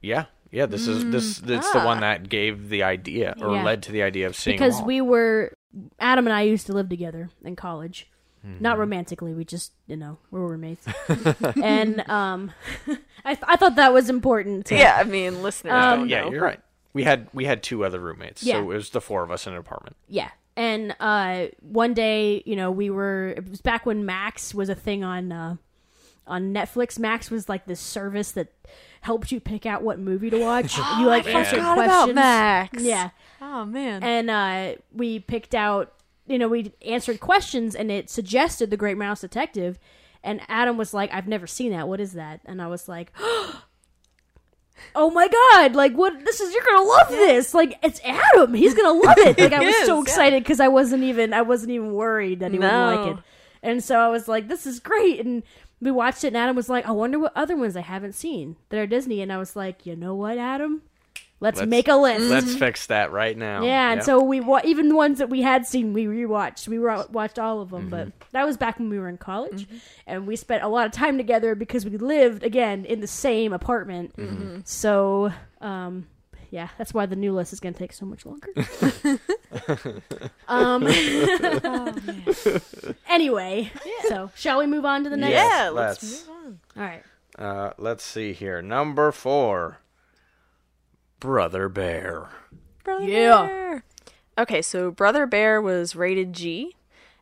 Yeah, 0.00 0.26
yeah. 0.54 0.66
This 0.66 0.86
is 0.88 1.04
this. 1.10 1.38
It's 1.44 1.72
the 1.72 1.80
Ah. 1.80 1.84
one 1.86 2.00
that 2.00 2.28
gave 2.28 2.68
the 2.68 2.82
idea 2.84 3.34
or 3.40 3.54
Yeah. 3.56 3.64
led 3.64 3.82
to 3.84 3.92
the 3.92 4.02
idea 4.02 4.26
of 4.26 4.36
seeing 4.36 4.56
because 4.56 4.74
them 4.76 4.82
all. 4.82 4.86
we 4.88 5.00
were 5.00 5.52
Adam 5.98 6.26
and 6.26 6.32
I 6.34 6.42
used 6.42 6.66
to 6.66 6.72
live 6.72 6.88
together 6.88 7.30
in 7.44 7.56
college. 7.56 8.08
Mm-hmm. 8.46 8.62
Not 8.62 8.78
romantically, 8.78 9.32
we 9.34 9.44
just 9.44 9.72
you 9.86 9.96
know 9.96 10.18
we 10.30 10.38
were 10.38 10.48
roommates, 10.48 10.86
and 11.62 12.08
um, 12.10 12.52
I 13.24 13.34
th- 13.34 13.44
I 13.46 13.56
thought 13.56 13.76
that 13.76 13.92
was 13.92 14.10
important. 14.10 14.66
to- 14.66 14.76
Yeah, 14.76 14.96
I 15.00 15.04
mean, 15.04 15.42
listeners 15.42 15.72
Um, 15.72 16.00
don't 16.00 16.08
yeah, 16.10 16.24
know. 16.24 16.30
you're 16.32 16.42
right. 16.42 16.60
We 16.92 17.04
had 17.04 17.28
we 17.32 17.46
had 17.46 17.62
two 17.62 17.84
other 17.84 17.98
roommates, 17.98 18.42
Yeah. 18.42 18.54
so 18.56 18.60
it 18.70 18.74
was 18.76 18.90
the 18.90 19.00
four 19.00 19.22
of 19.22 19.30
us 19.30 19.46
in 19.46 19.52
an 19.54 19.58
apartment. 19.58 19.96
yeah. 20.08 20.30
And 20.56 20.94
uh, 21.00 21.46
one 21.62 21.94
day, 21.94 22.42
you 22.46 22.54
know, 22.54 22.70
we 22.70 22.88
were 22.88 23.34
it 23.36 23.48
was 23.50 23.60
back 23.60 23.84
when 23.86 24.06
Max 24.06 24.54
was 24.54 24.68
a 24.68 24.74
thing 24.76 25.02
on 25.02 25.32
uh, 25.32 25.56
on 26.28 26.52
Netflix. 26.54 26.96
Max 26.98 27.28
was 27.30 27.48
like 27.48 27.66
this 27.66 27.80
service 27.80 28.30
that 28.32 28.52
helped 29.04 29.30
you 29.30 29.38
pick 29.38 29.66
out 29.66 29.82
what 29.82 29.98
movie 29.98 30.30
to 30.30 30.38
watch. 30.40 30.78
you 30.98 31.06
like 31.06 31.26
answered 31.26 31.60
questions. 31.60 31.84
about 31.84 32.14
Max. 32.14 32.82
Yeah. 32.82 33.10
Oh 33.40 33.66
man. 33.66 34.02
and 34.02 34.30
uh, 34.30 34.74
we 34.92 35.20
picked 35.20 35.54
out 35.54 35.92
you 36.26 36.38
know 36.38 36.48
we 36.48 36.72
answered 36.86 37.20
questions 37.20 37.74
and 37.74 37.90
it 37.90 38.08
suggested 38.08 38.70
the 38.70 38.76
great 38.78 38.96
mouse 38.96 39.20
detective. 39.20 39.78
And 40.22 40.40
adam 40.48 40.78
was 40.78 40.94
like 40.94 41.12
i've 41.12 41.28
never 41.28 41.46
seen 41.46 41.70
that. 41.72 41.86
What 41.86 42.00
is 42.00 42.14
that? 42.14 42.40
And 42.46 42.62
i 42.62 42.66
was 42.66 42.88
like 42.88 43.12
oh 44.94 45.10
my 45.10 45.28
god. 45.28 45.74
Like 45.74 45.92
what 45.92 46.24
this 46.24 46.40
is 46.40 46.54
you're 46.54 46.64
gonna 46.64 46.88
love 46.88 47.08
this. 47.10 47.52
Like 47.52 47.78
it's 47.82 48.00
adam. 48.04 48.54
He's 48.54 48.72
gonna 48.74 48.98
love 48.98 49.18
it. 49.18 49.38
Like 49.44 49.52
i 49.52 49.60
was 49.60 49.76
He 49.76 49.84
so 49.84 50.00
excited 50.02 50.42
because 50.42 50.60
i 50.60 50.68
wasn't 50.68 51.02
even 51.04 51.34
i 51.34 51.42
wasn't 51.42 51.72
even 51.72 51.92
worried 51.92 52.40
that 52.40 52.52
he 52.52 52.58
wouldn't 52.58 52.96
like 52.96 53.16
it. 53.18 53.22
And 53.62 53.84
so 53.84 53.98
i 53.98 54.08
was 54.08 54.28
like 54.28 54.48
this 54.48 54.66
is 54.66 54.80
great. 54.80 55.20
And 55.20 55.42
we 55.84 55.90
watched 55.92 56.24
it 56.24 56.28
and 56.28 56.36
adam 56.36 56.56
was 56.56 56.68
like 56.68 56.84
i 56.86 56.90
wonder 56.90 57.18
what 57.18 57.32
other 57.36 57.56
ones 57.56 57.76
i 57.76 57.80
haven't 57.80 58.14
seen 58.14 58.56
that 58.70 58.78
are 58.80 58.86
disney 58.86 59.20
and 59.20 59.32
i 59.32 59.36
was 59.38 59.54
like 59.54 59.86
you 59.86 59.94
know 59.94 60.14
what 60.14 60.38
adam 60.38 60.82
let's, 61.40 61.58
Let's- 61.58 61.68
make 61.68 61.88
a 61.88 61.94
list 61.96 62.22
Let's 62.30 62.54
fix 62.56 62.86
that 62.86 63.12
right 63.12 63.36
now. 63.36 63.62
yeah, 63.62 63.90
and 63.90 63.98
Yep. 63.98 64.04
so 64.06 64.22
we 64.22 64.40
wa- 64.40 64.62
even 64.64 64.88
the 64.88 64.96
ones 64.96 65.18
that 65.18 65.28
we 65.28 65.42
had 65.42 65.66
seen, 65.66 65.92
we 65.92 66.06
rewatched. 66.06 66.66
We 66.68 66.78
wa- 66.78 67.04
watched 67.10 67.38
all 67.38 67.60
of 67.60 67.68
them, 67.70 67.90
but 67.90 68.06
Mm-hmm. 68.08 68.24
that 68.32 68.46
was 68.46 68.56
back 68.56 68.78
when 68.78 68.88
we 68.88 68.98
were 68.98 69.08
in 69.10 69.18
college, 69.18 69.66
and 70.06 70.26
we 70.26 70.36
spent 70.36 70.62
a 70.62 70.68
lot 70.68 70.86
of 70.86 70.92
time 70.92 71.18
together 71.18 71.54
because 71.54 71.84
we 71.84 71.98
lived 71.98 72.44
again 72.44 72.86
in 72.86 73.00
the 73.00 73.06
same 73.06 73.52
apartment. 73.52 74.16
Mm-hmm. 74.16 74.60
So, 74.64 75.32
um, 75.60 76.06
yeah, 76.54 76.68
that's 76.78 76.94
why 76.94 77.04
the 77.04 77.16
new 77.16 77.32
list 77.32 77.52
is 77.52 77.58
going 77.58 77.74
to 77.74 77.78
take 77.78 77.92
so 77.92 78.06
much 78.06 78.24
longer. 78.24 78.48
um, 80.48 80.86
anyway, 83.08 83.72
so 84.08 84.30
shall 84.36 84.60
we 84.60 84.66
move 84.66 84.84
on 84.84 85.02
to 85.02 85.10
the 85.10 85.16
next? 85.16 85.32
Yeah, 85.32 85.70
let's, 85.70 86.02
let's- 86.02 86.28
move 86.28 86.36
on. 86.46 86.60
All 86.76 86.82
right. 86.84 87.02
Uh, 87.36 87.72
let's 87.76 88.04
see 88.04 88.32
here. 88.32 88.62
Number 88.62 89.10
four, 89.10 89.78
Brother 91.18 91.68
Bear. 91.68 92.28
Brother 92.84 93.04
Yeah. 93.04 93.46
Bear. 93.46 93.84
Okay, 94.38 94.62
so 94.62 94.92
Brother 94.92 95.26
Bear 95.26 95.60
was 95.60 95.96
rated 95.96 96.32
G, 96.32 96.76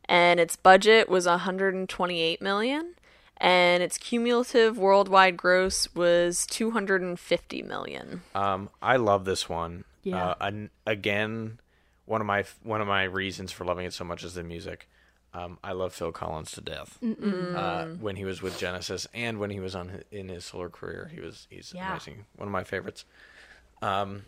and 0.05 0.39
its 0.39 0.55
budget 0.55 1.09
was 1.09 1.25
128 1.25 2.39
million, 2.39 2.93
and 3.43 3.83
its 3.83 3.97
cumulative 3.99 4.77
worldwide 4.77 5.37
gross 5.37 5.93
was 5.93 6.47
250 6.47 7.61
million. 7.61 8.21
Um, 8.33 8.69
I 8.81 8.95
love 8.95 9.25
this 9.25 9.47
one. 9.47 9.83
Yeah. 10.03 10.29
Uh, 10.29 10.35
an, 10.41 10.69
again, 10.87 11.59
one 12.05 12.21
of 12.21 12.27
my 12.27 12.45
one 12.63 12.81
of 12.81 12.87
my 12.87 13.03
reasons 13.03 13.51
for 13.51 13.65
loving 13.65 13.85
it 13.85 13.93
so 13.93 14.03
much 14.03 14.23
is 14.23 14.33
the 14.33 14.43
music. 14.43 14.87
Um, 15.35 15.57
I 15.63 15.71
love 15.71 15.93
Phil 15.93 16.11
Collins 16.11 16.51
to 16.51 16.61
death. 16.61 16.99
Uh, 17.01 17.85
when 17.99 18.15
he 18.17 18.23
was 18.25 18.41
with 18.41 18.59
Genesis 18.59 19.07
and 19.15 19.39
when 19.39 19.49
he 19.49 19.59
was 19.59 19.73
on 19.75 19.89
hi- 19.89 20.03
in 20.11 20.29
his 20.29 20.45
solo 20.45 20.69
career, 20.69 21.09
he 21.13 21.19
was 21.21 21.47
he's 21.49 21.73
Yeah. 21.75 21.89
amazing. 21.91 22.25
One 22.35 22.47
of 22.47 22.51
my 22.51 22.63
favorites. 22.63 23.03
Um, 23.81 24.23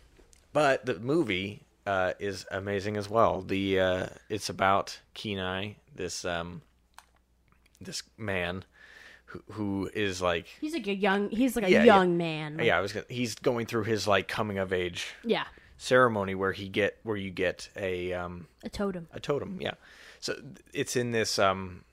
but 0.52 0.84
the 0.84 0.98
movie 0.98 1.62
uh, 1.86 2.14
is 2.18 2.44
amazing 2.50 2.96
as 2.96 3.08
well. 3.08 3.40
The 3.40 3.78
uh, 3.80 4.06
it's 4.28 4.48
about 4.48 4.98
Kenai, 5.14 5.74
this 5.94 6.24
um, 6.24 6.62
this 7.80 8.02
man 8.18 8.64
who, 9.48 9.52
who 9.52 9.90
is 9.94 10.20
like 10.22 10.46
He's 10.60 10.72
like 10.74 10.86
a 10.86 10.94
young. 10.94 11.30
He's 11.30 11.56
like 11.56 11.64
a 11.66 11.70
Yeah, 11.70 11.78
yeah. 11.78 11.84
young 11.84 12.16
man. 12.16 12.58
yeah, 12.62 12.76
I 12.78 12.80
was 12.80 12.92
gonna, 12.92 13.06
he's 13.08 13.34
going 13.34 13.66
through 13.66 13.84
his 13.84 14.06
like 14.06 14.28
coming 14.28 14.58
of 14.58 14.72
age 14.72 15.08
Yeah. 15.24 15.44
ceremony 15.76 16.34
where 16.34 16.52
he 16.52 16.68
get 16.68 16.98
where 17.02 17.16
you 17.16 17.30
get 17.30 17.68
a 17.76 18.12
um 18.12 18.46
A 18.64 18.68
totem. 18.68 19.08
a 19.12 19.20
totem 19.20 19.58
yeah 19.60 19.74
so 20.20 20.34
it's 20.72 20.96
in 20.96 21.12
this 21.12 21.38
um 21.38 21.84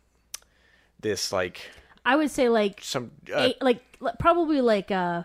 this 0.99 1.31
like 1.33 1.59
I 2.05 2.15
would 2.15 2.31
say 2.31 2.49
like 2.49 2.79
some 2.81 3.11
uh, 3.33 3.39
eight, 3.39 3.61
like 3.61 3.81
probably 4.19 4.61
like 4.61 4.91
uh 4.91 5.23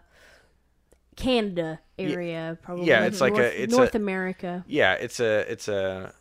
Canada 1.16 1.80
area, 1.98 2.56
probably. 2.62 2.86
yeah, 2.86 3.04
it's 3.04 3.20
like 3.20 3.32
a- 3.34 3.38
North, 3.38 3.54
it's 3.56 3.76
North 3.76 3.94
a- 3.94 3.98
America. 3.98 4.64
yeah 4.68 4.94
it's 4.94 5.18
a 5.20 5.50
it's 5.50 5.66
a 5.68 6.12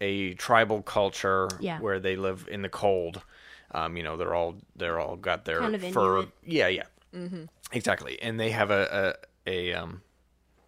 a 0.00 0.34
tribal 0.34 0.82
culture 0.82 1.48
Yeah. 1.60 1.80
where 1.80 2.00
they 2.00 2.16
live 2.16 2.48
in 2.50 2.62
the 2.62 2.68
cold 2.68 3.22
um 3.72 3.96
you 3.96 4.02
know 4.02 4.16
they're 4.16 4.34
all 4.34 4.54
they're 4.76 4.98
all 5.00 5.16
got 5.16 5.44
their 5.44 5.60
Kind 5.60 5.74
of 5.74 5.82
fur 5.92 6.18
Inuit. 6.18 6.28
yeah 6.44 6.68
yeah 6.68 6.84
exactly 7.72 8.20
and 8.22 8.38
they 8.38 8.50
have 8.50 8.70
a, 8.70 9.16
a 9.46 9.70
a 9.72 9.74
um 9.74 10.02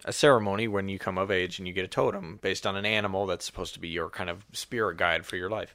a 0.05 0.13
ceremony 0.13 0.69
when 0.69 0.89
you 0.89 0.99
come 0.99 1.19
of 1.19 1.31
age 1.31 1.59
and 1.59 1.67
you 1.67 1.75
get 1.75 1.85
a 1.85 1.89
totem 1.89 2.39
based 2.43 2.67
on 2.67 2.77
an 2.77 2.87
animal 2.87 3.27
that's 3.27 3.45
supposed 3.45 3.75
to 3.75 3.81
be 3.81 3.89
your 3.89 4.09
kind 4.09 4.31
of 4.31 4.45
spirit 4.53 4.97
guide 4.97 5.27
for 5.27 5.37
your 5.37 5.51
life 5.51 5.75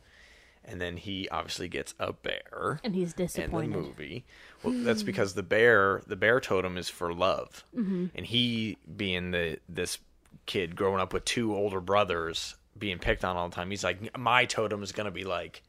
and 0.66 0.80
then 0.80 0.96
he 0.96 1.28
obviously 1.30 1.68
gets 1.68 1.94
a 2.00 2.14
bear 2.14 2.80
And 2.86 2.96
he's 2.96 3.14
disappointed. 3.14 3.66
in 3.66 3.72
the 3.74 3.78
movie. 3.80 4.26
Well, 4.64 4.74
that's 4.78 5.04
because 5.04 5.34
the 5.34 5.44
bear, 5.44 6.02
the 6.08 6.16
bear 6.16 6.40
totem 6.40 6.78
is 6.78 6.88
for 6.88 7.14
love, 7.14 7.66
Mm-hmm. 7.76 8.06
and 8.16 8.26
he 8.26 8.78
being 8.96 9.32
the 9.32 9.60
this 9.68 9.98
kid 10.46 10.78
growing 10.78 11.02
up 11.02 11.12
with 11.12 11.26
two 11.26 11.54
older 11.54 11.82
brothers 11.82 12.56
being 12.78 12.98
picked 12.98 13.26
on 13.26 13.36
all 13.36 13.50
the 13.50 13.56
time. 13.56 13.70
He's 13.72 13.84
like, 13.84 14.18
my 14.18 14.46
totem 14.46 14.82
is 14.84 14.94
gonna 14.94 15.12
be 15.12 15.26
like 15.26 15.64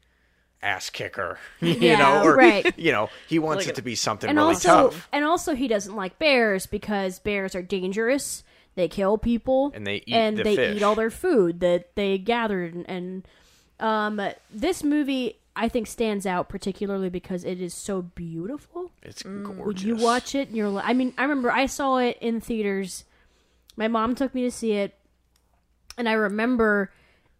ass 0.64 0.90
kicker, 0.90 1.38
you 1.60 1.74
Yeah, 1.74 1.98
know, 1.98 2.24
or 2.24 2.34
right. 2.36 2.76
you 2.78 2.90
know, 2.92 3.10
he 3.28 3.38
wants 3.38 3.64
Like 3.64 3.70
it 3.70 3.74
to 3.76 3.82
be 3.82 3.94
something 3.94 4.28
and 4.30 4.38
really 4.38 4.54
also, 4.54 4.90
tough, 4.90 5.08
and 5.12 5.24
also, 5.24 5.54
he 5.54 5.68
doesn't 5.68 5.94
like 5.94 6.18
bears 6.18 6.66
because 6.66 7.18
bears 7.18 7.54
are 7.54 7.62
dangerous. 7.62 8.42
They 8.76 8.88
kill 8.88 9.18
people, 9.18 9.70
And 9.74 9.86
they 9.86 9.96
eat 10.06 10.12
and 10.14 10.36
the 10.36 10.42
they 10.42 10.56
fish. 10.56 10.76
eat 10.76 10.82
all 10.82 10.96
their 10.96 11.10
food 11.10 11.60
that 11.60 11.94
they 11.94 12.18
gathered. 12.18 12.74
And, 12.74 12.88
and 12.90 13.28
um, 13.78 14.20
this 14.52 14.82
movie, 14.82 15.38
I 15.54 15.68
think, 15.68 15.86
stands 15.86 16.26
out 16.26 16.48
particularly 16.48 17.08
because 17.08 17.44
it 17.44 17.60
is 17.60 17.72
so 17.72 18.02
beautiful. 18.02 18.90
it's 19.02 19.24
When 19.24 19.44
gorgeous. 19.44 19.84
you 19.84 19.94
watch 19.94 20.34
it, 20.34 20.48
and 20.48 20.56
you're 20.56 20.68
like, 20.70 20.86
I 20.88 20.92
mean, 20.92 21.14
I 21.16 21.22
remember 21.22 21.52
I 21.52 21.66
saw 21.66 21.98
it 21.98 22.18
in 22.20 22.40
theaters. 22.40 23.04
My 23.76 23.86
mom 23.86 24.16
took 24.16 24.34
me 24.34 24.42
to 24.42 24.50
see 24.50 24.72
it, 24.72 24.96
and 25.96 26.08
I 26.08 26.14
remember 26.14 26.90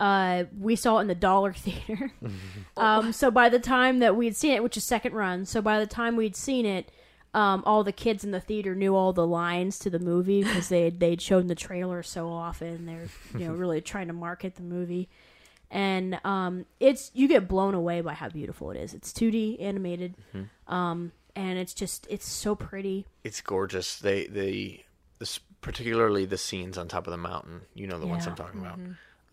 uh, 0.01 0.45
we 0.59 0.76
saw 0.76 0.99
it 0.99 1.03
in 1.03 1.07
the 1.09 1.14
Dollar 1.14 1.53
Theater. 1.55 2.12
um, 2.76 3.12
so 3.12 3.30
by 3.30 3.49
the 3.49 3.59
time 3.61 4.01
that 4.01 4.16
we'd 4.16 4.36
seen 4.36 4.53
it, 4.53 4.62
which 4.62 4.76
is 4.76 4.84
second 4.84 5.14
run, 5.14 5.45
so 5.45 5.61
by 5.62 5.78
the 5.78 5.86
time 5.86 6.16
we'd 6.16 6.36
seen 6.36 6.66
it, 6.66 6.90
um, 7.32 7.62
all 7.66 7.82
the 7.82 7.92
kids 7.92 8.22
in 8.22 8.30
the 8.30 8.40
theater 8.40 8.74
knew 8.76 8.95
all 8.95 9.12
the 9.12 9.26
lines 9.26 9.78
to 9.80 9.90
the 9.90 9.99
movie 9.99 10.45
because 10.45 10.68
they 10.68 10.90
they'd 10.90 11.20
shown 11.20 11.49
the 11.49 11.57
trailer 11.57 12.03
so 12.03 12.28
often. 12.28 12.86
They're 12.86 13.09
you 13.36 13.49
know 13.49 13.55
really 13.59 13.80
trying 13.80 14.07
to 14.07 14.12
market 14.12 14.55
the 14.55 14.62
movie, 14.62 15.09
and 15.70 16.20
um, 16.24 16.64
it's 16.78 17.11
you 17.12 17.26
get 17.26 17.49
blown 17.49 17.74
away 17.74 18.01
by 18.03 18.14
how 18.14 18.28
beautiful 18.28 18.70
it 18.70 18.76
is. 18.76 18.95
It's 18.95 19.12
2D 19.12 19.61
animated, 19.61 20.14
um, 20.68 21.11
and 21.34 21.59
it's 21.59 21.74
just 21.74 22.07
it's 22.09 22.28
so 22.28 22.55
pretty. 22.55 23.07
it's 23.24 23.40
gorgeous. 23.40 23.99
They 23.99 24.26
they 24.28 24.84
this 25.18 25.40
particularly 25.61 26.26
the 26.26 26.38
scenes 26.38 26.78
on 26.78 26.86
top 26.86 27.09
of 27.09 27.11
the 27.11 27.16
mountain. 27.16 27.62
You 27.74 27.88
know 27.88 27.99
the 27.99 28.07
ones 28.07 28.26
Yeah. 28.26 28.30
I'm 28.30 28.36
talking 28.36 28.61
about. 28.61 28.78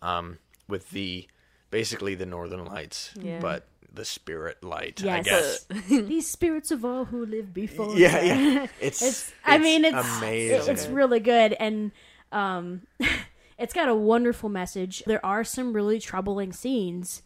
Um, 0.01 0.39
with 0.71 0.89
the 0.89 1.27
basically 1.69 2.15
the 2.15 2.25
northern 2.25 2.65
lights, 2.65 3.11
Yeah. 3.21 3.39
but 3.39 3.67
the 3.93 4.05
spirit 4.05 4.63
light. 4.63 5.03
I 5.03 5.21
Yes. 5.21 5.65
guess. 5.69 5.83
These 5.89 6.27
spirits 6.29 6.71
of 6.71 6.83
all 6.85 7.05
who 7.05 7.25
live 7.25 7.53
before. 7.53 7.95
yeah, 7.97 8.21
yeah. 8.21 8.67
It's, 8.81 9.01
It's. 9.01 9.33
I 9.45 9.57
mean, 9.59 9.85
it's 9.85 10.17
amazing. 10.17 10.71
It's 10.73 10.87
really 10.87 11.19
good, 11.19 11.53
and 11.53 11.91
um, 12.31 12.81
it's 13.59 13.73
got 13.73 13.89
a 13.89 13.95
wonderful 13.95 14.49
message. 14.49 15.03
There 15.05 15.23
are 15.25 15.43
some 15.43 15.73
really 15.73 15.99
troubling 15.99 16.53
scenes, 16.53 17.21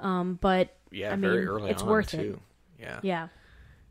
um, 0.00 0.38
but 0.40 0.76
yeah, 0.90 1.12
I 1.12 1.16
very 1.16 1.38
mean, 1.40 1.48
early 1.48 1.70
it's 1.70 1.82
on 1.82 1.88
worth 1.88 2.10
too. 2.10 2.40
Yeah. 2.78 3.00
yeah, 3.02 3.28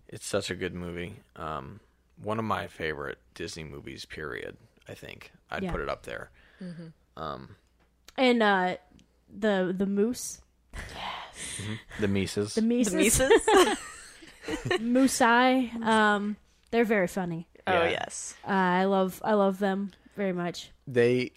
it's 0.07 0.25
such 0.27 0.51
a 0.51 0.55
good 0.55 0.73
movie. 0.75 1.21
Um, 1.35 1.79
one 2.21 2.37
of 2.39 2.45
my 2.45 2.67
favorite 2.67 3.17
Disney 3.33 3.63
movies. 3.63 4.05
Period. 4.05 4.57
I 4.87 4.93
think 4.93 5.31
I'd 5.49 5.63
Yeah. 5.63 5.71
put 5.71 5.81
it 5.81 5.89
up 5.89 6.03
there. 6.05 6.29
Um, 7.17 7.55
and 8.17 8.43
uh, 8.43 8.75
the 9.37 9.73
the 9.77 9.85
moose, 9.85 10.41
The 11.99 12.07
Mises. 12.07 12.55
the 12.55 12.61
Mises. 12.61 12.93
The 12.93 12.95
Mises, 12.95 13.19
Mises? 13.19 13.77
Moosei, 14.79 15.73
um, 15.83 16.35
they're 16.71 16.83
very 16.83 17.07
funny. 17.07 17.47
oh 17.67 17.73
Yeah. 17.83 17.89
yes. 17.89 18.35
Uh, 18.45 18.51
I 18.51 18.85
love 18.85 19.21
I 19.23 19.33
love 19.33 19.59
them 19.59 19.91
very 20.15 20.33
much. 20.33 20.71
they 20.87 21.31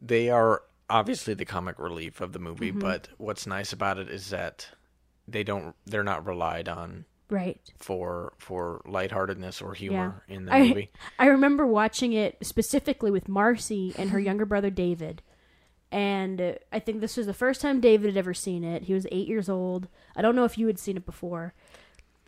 they 0.00 0.28
are 0.30 0.62
obviously 0.90 1.32
the 1.34 1.44
comic 1.44 1.78
relief 1.78 2.20
of 2.20 2.32
the 2.32 2.38
movie, 2.38 2.70
Mm-hmm. 2.70 2.80
but 2.80 3.08
what's 3.18 3.46
nice 3.46 3.72
about 3.72 3.98
it 3.98 4.08
is 4.08 4.30
that 4.30 4.68
they 5.26 5.42
don't 5.44 5.74
they're 5.86 6.02
not 6.04 6.26
relied 6.26 6.68
on 6.68 7.04
Right. 7.30 7.58
for 7.78 8.34
for 8.38 8.82
lightheartedness 8.84 9.62
or 9.62 9.72
humor 9.72 10.22
in 10.28 10.44
the 10.44 10.52
I, 10.54 10.68
movie. 10.68 10.90
I 11.18 11.26
remember 11.28 11.66
watching 11.66 12.12
it 12.12 12.36
specifically 12.42 13.10
with 13.10 13.26
Marcy 13.28 13.94
and 13.96 14.10
her 14.10 14.18
younger 14.20 14.44
brother 14.44 14.68
David. 14.68 15.22
And 15.92 16.40
uh, 16.40 16.52
I 16.72 16.78
think 16.78 17.00
this 17.02 17.16
was 17.18 17.26
the 17.26 17.34
first 17.34 17.60
time 17.60 17.78
David 17.80 18.06
had 18.08 18.16
ever 18.16 18.32
seen 18.34 18.64
it. 18.64 18.84
He 18.84 18.94
was 18.94 19.06
eight 19.12 19.28
years 19.28 19.48
old. 19.50 19.88
I 20.16 20.22
don't 20.22 20.34
know 20.34 20.44
if 20.44 20.56
you 20.56 20.66
had 20.66 20.78
seen 20.78 20.96
it 20.96 21.04
before. 21.06 21.52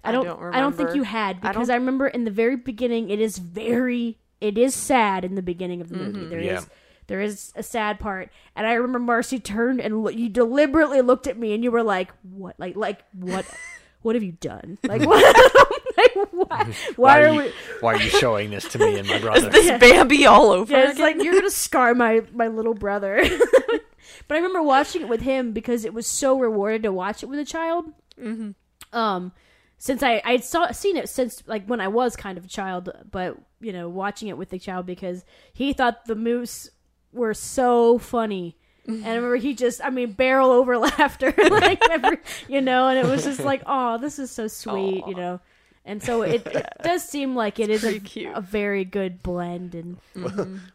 I 0.05 0.11
I 0.11 0.12
don't. 0.12 0.27
don't 0.27 0.55
I 0.55 0.61
don't 0.61 0.77
think 0.77 0.95
you 0.95 1.03
had 1.05 1.41
because 1.41 1.69
don't- 1.69 1.75
I, 1.75 1.77
remember 1.79 2.07
in 2.07 2.25
the 2.25 2.31
very 2.31 2.57
beginning, 2.57 3.09
it 3.09 3.21
is 3.21 3.39
very. 3.39 4.19
It 4.43 4.59
is 4.59 4.75
sad 4.75 5.25
in 5.25 5.35
the 5.35 5.41
beginning 5.43 5.81
of 5.81 5.89
the 5.89 5.97
movie. 5.97 6.27
There 6.27 6.39
is 6.41 6.47
Yeah. 6.47 6.61
there 7.07 7.23
is 7.23 7.53
a 7.57 7.62
sad 7.62 7.99
part, 7.99 8.29
and 8.55 8.67
I 8.67 8.75
remember 8.75 8.99
Marcy 8.99 9.41
turned 9.41 9.81
and 9.81 10.05
lo- 10.05 10.11
you 10.11 10.29
deliberately 10.29 11.01
looked 11.01 11.27
at 11.27 11.39
me, 11.39 11.55
and 11.55 11.65
you 11.65 11.71
were 11.71 11.83
like, 11.83 12.12
"What? 12.23 12.57
Like, 12.61 12.77
like 12.77 13.03
what? 13.12 13.47
what 14.03 14.15
have 14.15 14.23
you 14.23 14.33
done? 14.33 14.77
Like, 14.85 15.01
what? 15.07 15.83
Like, 16.16 16.28
why? 16.32 16.64
Why, 16.74 16.74
Why 16.96 17.20
are 17.22 17.26
are, 17.28 17.34
we?" 17.36 17.44
you, 17.44 17.52
why 17.80 17.94
are 17.94 18.00
you 18.02 18.09
showing 18.11 18.50
this 18.50 18.68
to 18.68 18.78
me 18.78 18.98
and 18.98 19.09
my 19.09 19.18
brother? 19.20 19.48
Is 19.48 19.52
This 19.52 19.80
Bambi 19.80 20.26
all 20.26 20.50
over 20.50 20.72
Yeah, 20.72 20.84
it's 20.90 20.94
again. 20.94 21.16
like 21.16 21.24
you're 21.24 21.34
gonna 21.34 21.50
scar 21.50 21.94
my 21.94 22.22
my 22.32 22.48
little 22.48 22.74
brother. 22.74 23.22
but 24.28 24.34
I 24.34 24.36
remember 24.36 24.62
watching 24.62 25.02
it 25.02 25.09
with 25.09 25.20
him 25.22 25.52
because 25.52 25.84
it 25.84 25.94
was 25.94 26.07
so 26.07 26.38
rewarded 26.38 26.82
to 26.84 26.92
watch 26.92 27.22
it 27.22 27.26
with 27.26 27.38
a 27.38 27.44
child. 27.44 27.86
Mm-hmm. 28.20 28.50
Um, 28.96 29.32
since 29.78 30.02
I 30.02 30.22
I 30.24 30.38
saw 30.38 30.70
seen 30.72 30.96
it 30.96 31.09
since 31.09 31.42
like 31.46 31.66
when 31.66 31.80
I 31.80 31.88
was 31.88 32.16
kind 32.16 32.38
of 32.38 32.44
a 32.44 32.48
child, 32.48 32.90
but 33.11 33.36
you 33.61 33.72
know 33.72 33.88
watching 33.88 34.28
it 34.28 34.38
with 34.38 34.50
the 34.50 34.59
child 34.59 34.86
because 34.86 35.24
he 35.52 35.72
thought 35.72 36.05
the 36.07 36.14
moose 36.14 36.70
were 37.12 37.34
so 37.34 37.98
funny. 37.98 38.57
And 38.86 39.07
I 39.07 39.14
remember 39.14 39.36
he 39.36 39.55
just, 39.55 39.82
I 39.82 39.88
mean, 39.88 40.12
barrel 40.12 40.50
over 40.50 40.76
laughter, 40.76 41.32
like 41.38 41.80
every, 41.88 42.18
you 42.48 42.61
know, 42.61 42.88
and 42.88 42.98
it 42.98 43.11
was 43.11 43.24
just 43.24 43.40
like, 43.40 43.62
oh, 43.64 43.96
this 43.96 44.18
is 44.18 44.30
so 44.30 44.46
sweet, 44.46 45.02
you 45.07 45.14
know. 45.14 45.40
And 45.87 46.03
so 46.03 46.22
it, 46.22 46.47
it 46.47 46.66
does 46.82 47.07
seem 47.07 47.37
like 47.37 47.61
it 47.61 47.68
is 47.68 47.85
a, 47.85 48.01
cute. 48.01 48.35
a 48.35 48.41
very 48.41 48.85
good 48.87 49.22
blend, 49.22 49.74
and 49.74 49.99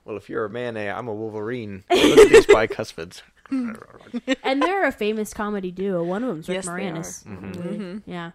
well, 0.05 0.18
if 0.18 0.30
you're 0.30 0.45
a 0.45 0.49
man, 0.49 0.78
eh, 0.78 0.91
I'm 0.93 1.07
a 1.07 1.14
Wolverine. 1.14 1.84
Look 1.89 2.20
at 2.20 2.30
these 2.30 2.45
bicuspids. 2.45 3.22
and 4.43 4.62
they're 4.62 4.86
a 4.86 4.91
famous 4.91 5.34
comedy 5.34 5.72
duo. 5.72 6.03
One 6.03 6.24
of 6.24 6.30
them's 6.30 6.47
Rick 6.47 6.57
Yes, 6.57 6.66
they 6.66 6.72
Moranis. 6.72 7.26
are. 7.26 7.30
Mm-hmm. 7.30 7.97
Yeah. 8.12 8.32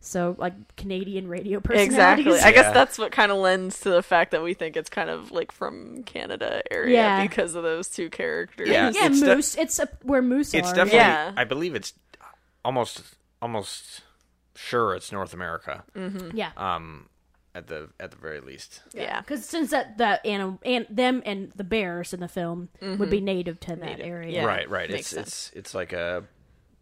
So 0.00 0.34
like 0.38 0.54
Canadian 0.76 1.28
radio 1.28 1.60
personalities. 1.60 2.26
Exactly. 2.26 2.40
I 2.40 2.52
guess 2.52 2.74
that's 2.74 2.98
what 2.98 3.12
kind 3.12 3.30
of 3.32 3.38
lends 3.38 3.80
to 3.80 3.90
the 3.90 4.02
fact 4.02 4.32
that 4.32 4.42
we 4.42 4.54
think 4.54 4.76
it's 4.76 4.90
kind 4.90 5.08
of 5.10 5.30
like 5.32 5.52
from 5.52 6.02
Canada 6.04 6.62
area 6.70 6.94
Yeah. 6.96 7.22
because 7.26 7.54
of 7.54 7.62
those 7.62 7.88
two 7.88 8.10
characters. 8.10 8.68
Yeah. 8.68 8.90
yeah, 8.94 9.06
It's 9.06 9.20
de- 9.20 9.34
moose. 9.36 9.56
it's 9.56 9.78
a, 9.78 9.88
where 10.02 10.22
moose 10.22 10.54
It's 10.54 10.68
are. 10.68 10.74
definitely. 10.74 10.98
Yeah. 10.98 11.32
I 11.36 11.44
believe 11.44 11.74
it's 11.74 11.92
almost 12.64 13.02
almost 13.40 14.02
sure 14.56 14.94
it's 14.96 15.12
North 15.12 15.32
America. 15.34 15.84
yeah. 16.34 16.50
Um, 16.56 17.08
at 17.54 17.68
the 17.68 17.88
at 18.00 18.10
the 18.10 18.16
very 18.18 18.40
least. 18.40 18.82
Yeah. 18.92 19.20
Because 19.20 19.44
since 19.46 19.70
that 19.70 19.96
that 19.98 20.26
anim- 20.26 20.58
and 20.64 20.86
them 20.90 21.22
and 21.24 21.52
the 21.56 21.64
bears 21.64 22.12
in 22.12 22.20
the 22.20 22.28
film 22.28 22.68
would 22.82 23.08
be 23.10 23.20
native 23.20 23.60
to 23.60 23.68
that 23.76 23.80
Native. 23.80 24.06
area. 24.06 24.32
Yeah. 24.42 24.44
right, 24.44 24.68
right. 24.68 24.90
makes 24.90 25.12
It's 25.14 25.22
it's 25.28 25.50
it's 25.54 25.74
like 25.74 25.92
a 25.94 26.24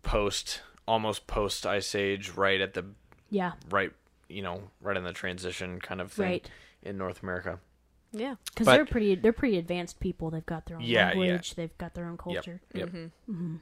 post, 0.03 0.63
almost 0.89 1.27
post 1.29 1.65
ice 1.67 1.95
age, 1.95 2.31
right 2.31 2.61
at 2.61 2.75
the 2.75 2.85
Yeah. 3.31 3.53
right, 3.71 3.93
you 4.29 4.43
know, 4.43 4.63
right 4.81 4.97
in 4.97 5.05
the 5.05 5.13
transition 5.13 5.81
kind 5.81 6.01
of 6.01 6.11
thing 6.13 6.25
Right. 6.27 6.51
in 6.83 6.99
North 6.99 7.23
America. 7.23 7.61
Yeah. 8.13 8.35
Because 8.47 8.67
they're 8.67 8.85
pretty. 8.87 9.15
They're 9.17 9.33
pretty 9.33 9.59
advanced 9.59 9.99
people. 10.01 10.31
They've 10.31 10.45
got 10.47 10.67
their 10.67 10.77
own 10.77 10.83
Yeah, 10.83 11.13
yeah. 11.13 11.19
language. 11.21 11.55
They've 11.55 11.77
got 11.79 11.95
their 11.95 12.07
own 12.07 12.17
culture. 12.17 12.61
Yep. 12.73 12.89
Mm-hmm. 12.91 13.57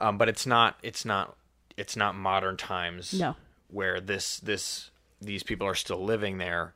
Um, 0.00 0.18
but 0.18 0.28
it's 0.28 0.46
not. 0.46 0.78
It's 0.82 1.04
not. 1.04 1.36
It's 1.76 1.96
not 1.96 2.14
modern 2.16 2.56
times. 2.56 3.14
No. 3.14 3.36
Where 3.72 4.00
this 4.00 4.38
this 4.38 4.90
these 5.20 5.42
people 5.42 5.66
are 5.66 5.74
still 5.74 6.04
living 6.04 6.38
there, 6.38 6.74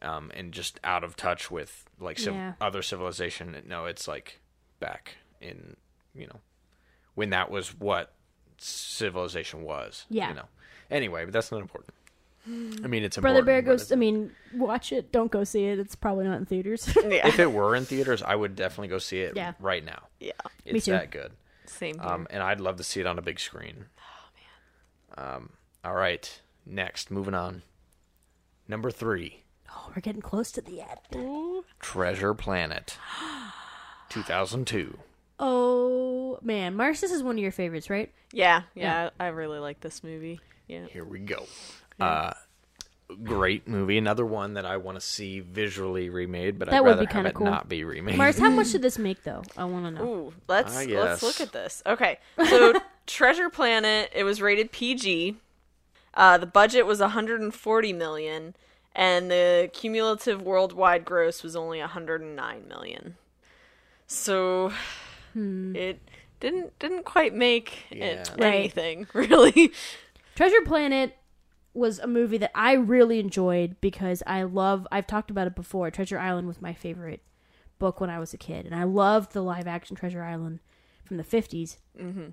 um, 0.00 0.30
and 0.34 0.52
just 0.52 0.80
out 0.84 1.04
of 1.04 1.16
touch 1.16 1.50
with 1.50 1.84
like 2.00 2.18
civ- 2.18 2.32
Yeah. 2.34 2.52
other 2.60 2.80
civilization. 2.82 3.60
No, 3.66 3.84
it's 3.86 4.08
like 4.08 4.40
back 4.80 5.16
in 5.40 5.76
you 6.14 6.26
know 6.26 6.40
when 7.14 7.30
that 7.30 7.50
was 7.50 7.68
what 7.78 8.12
civilization 8.58 9.62
was. 9.62 10.04
Yeah. 10.08 10.28
You 10.30 10.34
know. 10.36 10.48
Anyway, 10.90 11.24
but 11.24 11.32
that's 11.32 11.50
not 11.52 11.60
important. 11.60 11.92
I 12.46 12.86
mean, 12.86 13.02
it's 13.04 13.18
Brother. 13.18 13.42
Bear 13.42 13.60
goes. 13.60 13.92
I 13.92 13.96
mean, 13.96 14.30
watch 14.54 14.90
it. 14.90 15.12
Don't 15.12 15.30
go 15.30 15.44
see 15.44 15.66
it. 15.66 15.78
It's 15.78 15.94
probably 15.94 16.24
not 16.24 16.38
in 16.38 16.46
theaters. 16.46 16.88
Yeah. 17.04 17.26
if 17.28 17.38
it 17.38 17.52
were 17.52 17.76
in 17.76 17.84
theaters, 17.84 18.22
I 18.22 18.34
would 18.34 18.56
definitely 18.56 18.88
go 18.88 18.96
see 18.98 19.20
it 19.20 19.34
Yeah. 19.36 19.52
right 19.60 19.84
now. 19.84 20.04
yeah. 20.18 20.32
It's 20.64 20.86
too. 20.86 20.92
that 20.92 21.10
good. 21.10 21.32
Same 21.66 21.98
here. 21.98 22.08
Um, 22.08 22.26
and 22.30 22.42
I'd 22.42 22.60
love 22.60 22.76
to 22.76 22.84
see 22.84 23.00
it 23.00 23.06
on 23.06 23.18
a 23.18 23.22
big 23.22 23.38
screen. 23.38 23.86
Oh 23.98 25.20
man. 25.26 25.34
Um, 25.36 25.50
all 25.84 25.94
right. 25.94 26.40
Next, 26.66 27.10
moving 27.10 27.34
on. 27.34 27.62
Number 28.66 28.90
three, 28.90 29.44
oh, 29.74 29.90
we're 29.96 30.02
getting 30.02 30.20
close 30.20 30.52
to 30.52 30.60
the 30.60 30.82
end. 30.82 31.64
Treasure 31.80 32.34
Planet, 32.34 32.98
2002. 34.10 34.98
Oh 35.40 36.38
man, 36.42 36.74
Mars, 36.76 37.00
this 37.00 37.12
is 37.12 37.22
one 37.22 37.36
of 37.36 37.42
your 37.42 37.52
favorites, 37.52 37.88
right? 37.88 38.12
yeah, 38.32 38.62
yeah. 38.74 39.10
I 39.18 39.28
really 39.28 39.58
like 39.58 39.80
this 39.80 40.02
movie. 40.04 40.40
Yeah. 40.66 40.86
Here 40.90 41.04
we 41.04 41.20
go. 41.20 41.46
Uh, 41.98 42.32
great 43.24 43.66
movie. 43.66 43.96
Another 43.96 44.26
one 44.26 44.54
that 44.54 44.66
I 44.66 44.76
want 44.76 44.96
to 44.96 45.00
see 45.00 45.40
visually 45.40 46.10
remade, 46.10 46.58
but 46.58 46.68
That 46.68 46.76
I'd 46.76 46.80
would 46.82 46.88
rather 46.90 47.00
be 47.02 47.06
have 47.06 47.12
kinda 47.14 47.30
it 47.30 47.34
cool. 47.34 47.46
not 47.46 47.68
be 47.68 47.84
remade. 47.84 48.18
Mars, 48.18 48.38
how 48.38 48.50
much 48.50 48.72
did 48.72 48.82
this 48.82 48.98
make 48.98 49.22
though? 49.22 49.42
I 49.56 49.64
want 49.64 49.86
to 49.86 49.90
know. 49.92 50.04
Ooh, 50.04 50.32
let's 50.46 50.74
let's 50.86 51.22
look 51.22 51.40
at 51.40 51.52
this. 51.52 51.82
Okay, 51.86 52.18
so 52.46 52.74
Treasure 53.06 53.48
Planet. 53.48 54.10
It 54.14 54.24
was 54.24 54.42
rated 54.42 54.72
PG. 54.72 55.36
Uh, 56.18 56.36
the 56.36 56.46
budget 56.46 56.84
was 56.84 56.98
140 56.98 57.92
million, 57.92 58.56
and 58.94 59.30
the 59.30 59.70
cumulative 59.72 60.42
worldwide 60.42 61.04
gross 61.04 61.44
was 61.44 61.54
only 61.54 61.78
109 61.78 62.68
million. 62.68 63.16
So 64.08 64.72
it 65.34 66.00
didn't 66.40 66.76
didn't 66.80 67.04
quite 67.04 67.32
make 67.34 67.84
it 67.90 67.98
Yeah. 67.98 68.24
Right. 68.36 68.54
anything 68.54 69.06
really. 69.14 69.72
Treasure 70.34 70.60
Planet 70.64 71.16
was 71.72 72.00
a 72.00 72.08
movie 72.08 72.38
that 72.38 72.50
I 72.52 72.72
really 72.72 73.20
enjoyed 73.20 73.76
because 73.80 74.22
I 74.26 74.42
love. 74.42 74.88
I've 74.90 75.06
talked 75.06 75.30
about 75.30 75.46
it 75.46 75.54
before. 75.54 75.90
Treasure 75.92 76.18
Island 76.18 76.48
was 76.48 76.60
my 76.60 76.74
favorite 76.74 77.20
book 77.78 78.00
when 78.00 78.10
I 78.10 78.18
was 78.18 78.34
a 78.34 78.38
kid, 78.38 78.66
and 78.66 78.74
I 78.74 78.82
loved 78.82 79.32
the 79.32 79.42
live 79.42 79.68
action 79.68 79.94
Treasure 79.94 80.24
Island 80.24 80.58
from 81.04 81.16
the 81.16 81.22
50s. 81.24 81.76
Mm-hmm. 81.96 82.30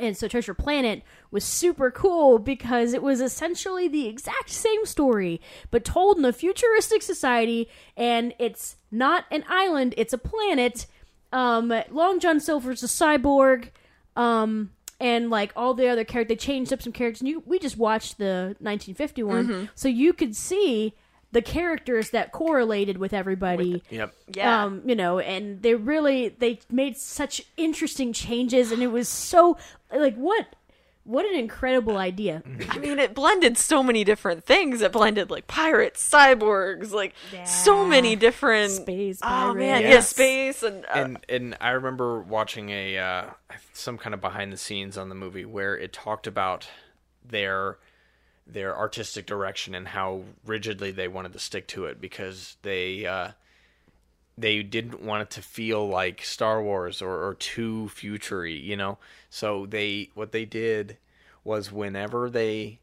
And 0.00 0.16
so 0.16 0.26
Treasure 0.26 0.54
Planet 0.54 1.02
was 1.30 1.44
super 1.44 1.90
cool 1.90 2.38
because 2.38 2.92
it 2.94 3.02
was 3.02 3.20
essentially 3.20 3.86
the 3.86 4.06
exact 4.08 4.50
same 4.50 4.84
story, 4.86 5.40
but 5.70 5.84
told 5.84 6.18
in 6.18 6.24
a 6.24 6.32
futuristic 6.32 7.00
society, 7.02 7.68
and 7.96 8.34
it's 8.38 8.76
not 8.90 9.24
an 9.30 9.44
island; 9.48 9.94
it's 9.96 10.12
a 10.12 10.18
planet. 10.18 10.86
Um, 11.32 11.72
Long 11.90 12.18
John 12.20 12.40
Silver's 12.40 12.82
a 12.82 12.86
cyborg. 12.86 13.70
Um, 14.16 14.70
and 15.00 15.28
like 15.30 15.52
all 15.56 15.74
the 15.74 15.88
other 15.88 16.04
characters, 16.04 16.28
they 16.28 16.36
changed 16.36 16.72
up 16.72 16.80
some 16.80 16.92
characters. 16.92 17.20
And 17.20 17.28
you, 17.28 17.42
we 17.46 17.58
just 17.58 17.76
watched 17.76 18.18
the 18.18 18.56
1951, 18.60 19.46
so 19.74 19.88
you 19.88 20.12
could 20.12 20.34
see 20.36 20.94
the 21.34 21.42
characters 21.42 22.10
that 22.10 22.32
correlated 22.32 22.96
with 22.96 23.12
everybody. 23.12 23.82
Yep. 23.90 24.14
Yeah. 24.34 24.64
Um, 24.64 24.82
you 24.86 24.94
know, 24.94 25.18
and 25.18 25.60
they 25.60 25.74
really 25.74 26.30
they 26.30 26.60
made 26.70 26.96
such 26.96 27.42
interesting 27.58 28.12
changes, 28.14 28.72
and 28.72 28.82
it 28.82 28.86
was 28.86 29.08
so 29.08 29.58
like 29.94 30.14
what 30.16 30.46
what 31.02 31.26
an 31.26 31.34
incredible 31.38 31.98
idea. 31.98 32.42
I 32.70 32.78
mean, 32.78 32.98
it 32.98 33.14
blended 33.14 33.58
so 33.58 33.82
many 33.82 34.04
different 34.04 34.44
things. 34.46 34.80
It 34.80 34.90
blended 34.92 35.28
like 35.30 35.46
pirates, 35.46 36.08
cyborgs, 36.08 36.92
like 36.92 37.14
so 37.44 37.84
many 37.84 38.16
different 38.16 38.70
Space 38.72 39.18
Oh 39.22 39.52
man, 39.52 39.82
pirates. 39.82 39.94
yeah, 39.94 40.00
space 40.00 40.62
and, 40.62 40.84
uh, 40.86 40.88
and 40.94 41.18
and 41.28 41.56
I 41.60 41.70
remember 41.70 42.20
watching 42.20 42.70
a 42.70 42.96
uh, 42.96 43.24
some 43.74 43.98
kind 43.98 44.14
of 44.14 44.20
behind 44.22 44.50
the 44.52 44.56
scenes 44.56 44.96
on 44.96 45.10
the 45.10 45.14
movie 45.14 45.44
where 45.44 45.76
it 45.76 45.92
talked 45.92 46.26
about 46.26 46.68
their 47.22 47.78
their 48.46 48.76
artistic 48.76 49.26
direction 49.26 49.74
and 49.74 49.88
how 49.88 50.22
rigidly 50.44 50.90
they 50.90 51.08
wanted 51.08 51.32
to 51.32 51.38
stick 51.38 51.66
to 51.68 51.86
it 51.86 52.00
because 52.00 52.56
they 52.62 53.06
uh, 53.06 53.28
they 54.36 54.62
didn't 54.62 55.00
want 55.02 55.22
it 55.22 55.30
to 55.30 55.42
feel 55.42 55.88
like 55.88 56.22
Star 56.24 56.62
Wars 56.62 57.00
or, 57.00 57.26
or 57.26 57.34
too 57.34 57.88
futury, 57.90 58.54
you 58.54 58.76
know. 58.76 58.98
So 59.30 59.66
they 59.66 60.10
what 60.14 60.32
they 60.32 60.44
did 60.44 60.98
was 61.44 61.70
whenever 61.72 62.28
they 62.28 62.80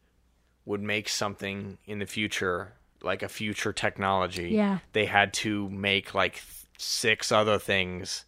would 0.64 0.80
make 0.82 1.08
something 1.08 1.78
in 1.86 1.98
the 1.98 2.06
future 2.06 2.72
like 3.02 3.22
a 3.24 3.28
future 3.28 3.72
technology 3.72 4.50
Yeah. 4.50 4.78
they 4.92 5.06
had 5.06 5.32
to 5.34 5.68
make 5.70 6.14
like 6.14 6.34
th- 6.34 6.44
six 6.78 7.32
other 7.32 7.58
things 7.58 8.24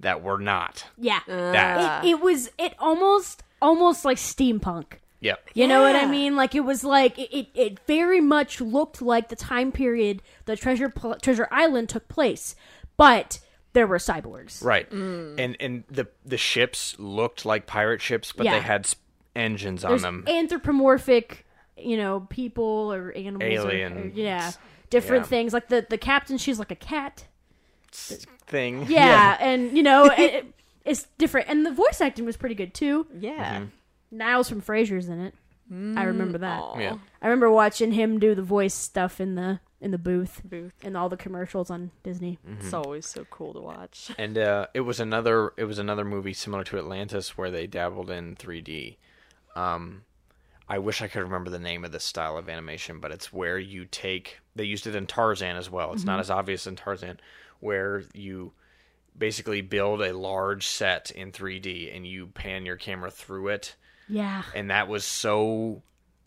that 0.00 0.20
were 0.20 0.38
not 0.40 0.84
Yeah, 0.98 1.20
that 1.28 2.04
it, 2.04 2.08
it 2.10 2.20
was 2.20 2.50
it 2.58 2.74
almost 2.80 3.44
almost 3.62 4.04
like 4.04 4.16
steampunk. 4.18 4.94
Yep 5.20 5.48
You 5.54 5.66
know 5.66 5.80
what 5.82 5.96
I 5.96 6.06
mean? 6.06 6.36
Like 6.36 6.54
it 6.54 6.60
was 6.60 6.84
like 6.84 7.18
it, 7.18 7.30
it, 7.36 7.48
it 7.54 7.80
very 7.86 8.20
much 8.20 8.60
looked 8.60 9.00
like 9.02 9.28
the 9.28 9.36
time 9.36 9.72
period 9.72 10.22
the 10.44 10.56
treasure 10.56 10.88
Pl- 10.88 11.16
treasure 11.16 11.48
island 11.50 11.88
took 11.88 12.08
place, 12.08 12.54
but 12.96 13.38
there 13.72 13.86
were 13.86 13.98
cyborgs. 13.98 14.64
right 14.64 14.88
mm. 14.90 15.34
and 15.38 15.56
and 15.60 15.84
the 15.90 16.06
the 16.24 16.36
ships 16.38 16.96
looked 16.98 17.44
like 17.44 17.66
pirate 17.66 18.00
ships 18.00 18.32
but 18.32 18.44
Yeah. 18.46 18.54
they 18.54 18.60
had 18.60 18.86
sp- 18.88 19.00
engines 19.34 19.84
on 19.84 19.90
There's 19.90 20.02
them 20.02 20.24
anthropomorphic, 20.26 21.44
you 21.76 21.96
know, 21.98 22.20
people 22.30 22.90
or 22.92 23.12
animals, 23.12 23.42
or- 23.42 23.70
Alien. 23.70 23.92
or, 23.98 24.06
yeah, 24.14 24.52
different 24.88 25.24
Yeah. 25.24 25.28
things. 25.28 25.52
Like 25.52 25.68
the 25.68 25.86
the 25.90 25.98
captain, 25.98 26.38
she's 26.38 26.58
like 26.58 26.70
a 26.70 26.76
cat. 26.76 27.26
thing 27.92 28.86
Yeah, 28.88 29.36
and 29.40 29.76
you 29.76 29.82
know, 29.82 30.04
it, 30.18 30.18
it- 30.34 30.46
it's 30.84 31.04
different. 31.18 31.48
And 31.48 31.66
the 31.66 31.72
voice 31.72 32.00
acting 32.00 32.24
was 32.24 32.36
pretty 32.36 32.54
good 32.54 32.72
too. 32.72 33.06
yeah. 33.18 33.56
Mm-hmm. 33.56 33.64
Niles 34.10 34.48
from 34.48 34.62
Frasier's 34.62 35.08
in 35.08 35.20
it. 35.20 35.34
I 35.68 36.04
remember 36.04 36.38
that. 36.38 36.62
Yeah 36.78 36.96
I 37.26 37.28
remember 37.28 37.50
watching 37.50 37.90
him 37.90 38.20
do 38.20 38.36
the 38.36 38.42
voice 38.42 38.72
stuff 38.72 39.20
in 39.20 39.34
the 39.34 39.58
in 39.80 39.90
the 39.90 39.98
booth 39.98 40.42
Booth. 40.44 40.72
and 40.84 40.96
all 40.96 41.08
the 41.08 41.16
commercials 41.16 41.70
on 41.70 41.90
Disney. 42.04 42.38
It's 42.60 42.72
always 42.72 43.04
so 43.04 43.26
cool 43.30 43.52
to 43.52 43.60
watch. 43.60 44.12
and 44.18 44.38
uh, 44.38 44.68
it 44.74 44.82
was 44.82 45.00
another 45.00 45.52
it 45.56 45.64
was 45.64 45.80
another 45.80 46.04
movie 46.04 46.32
similar 46.32 46.62
to 46.64 46.78
Atlantis 46.78 47.36
where 47.36 47.50
they 47.50 47.66
dabbled 47.66 48.10
in 48.10 48.36
3D. 48.36 48.96
Um, 49.56 50.04
I 50.68 50.78
wish 50.78 51.02
I 51.02 51.08
could 51.08 51.22
remember 51.22 51.50
the 51.50 51.58
name 51.58 51.84
of 51.84 51.90
this 51.90 52.04
style 52.04 52.36
of 52.36 52.48
animation, 52.48 53.00
but 53.00 53.10
it's 53.10 53.32
where 53.32 53.58
you 53.58 53.86
take 53.86 54.38
they 54.54 54.64
used 54.64 54.86
it 54.86 54.94
in 54.94 55.06
Tarzan 55.06 55.56
as 55.56 55.68
well. 55.68 55.92
It's 55.92 56.04
not 56.04 56.20
as 56.20 56.30
obvious 56.30 56.68
in 56.68 56.76
Tarzan, 56.76 57.18
where 57.58 58.04
you 58.14 58.52
basically 59.18 59.62
build 59.62 60.00
a 60.00 60.16
large 60.16 60.64
set 60.66 61.10
in 61.10 61.32
3D 61.32 61.94
and 61.94 62.06
you 62.06 62.28
pan 62.28 62.66
your 62.66 62.76
camera 62.76 63.10
through 63.10 63.48
it, 63.48 63.74
Yeah. 64.08 64.42
and 64.54 64.70
that 64.70 64.88
was 64.88 65.04
so 65.04 65.82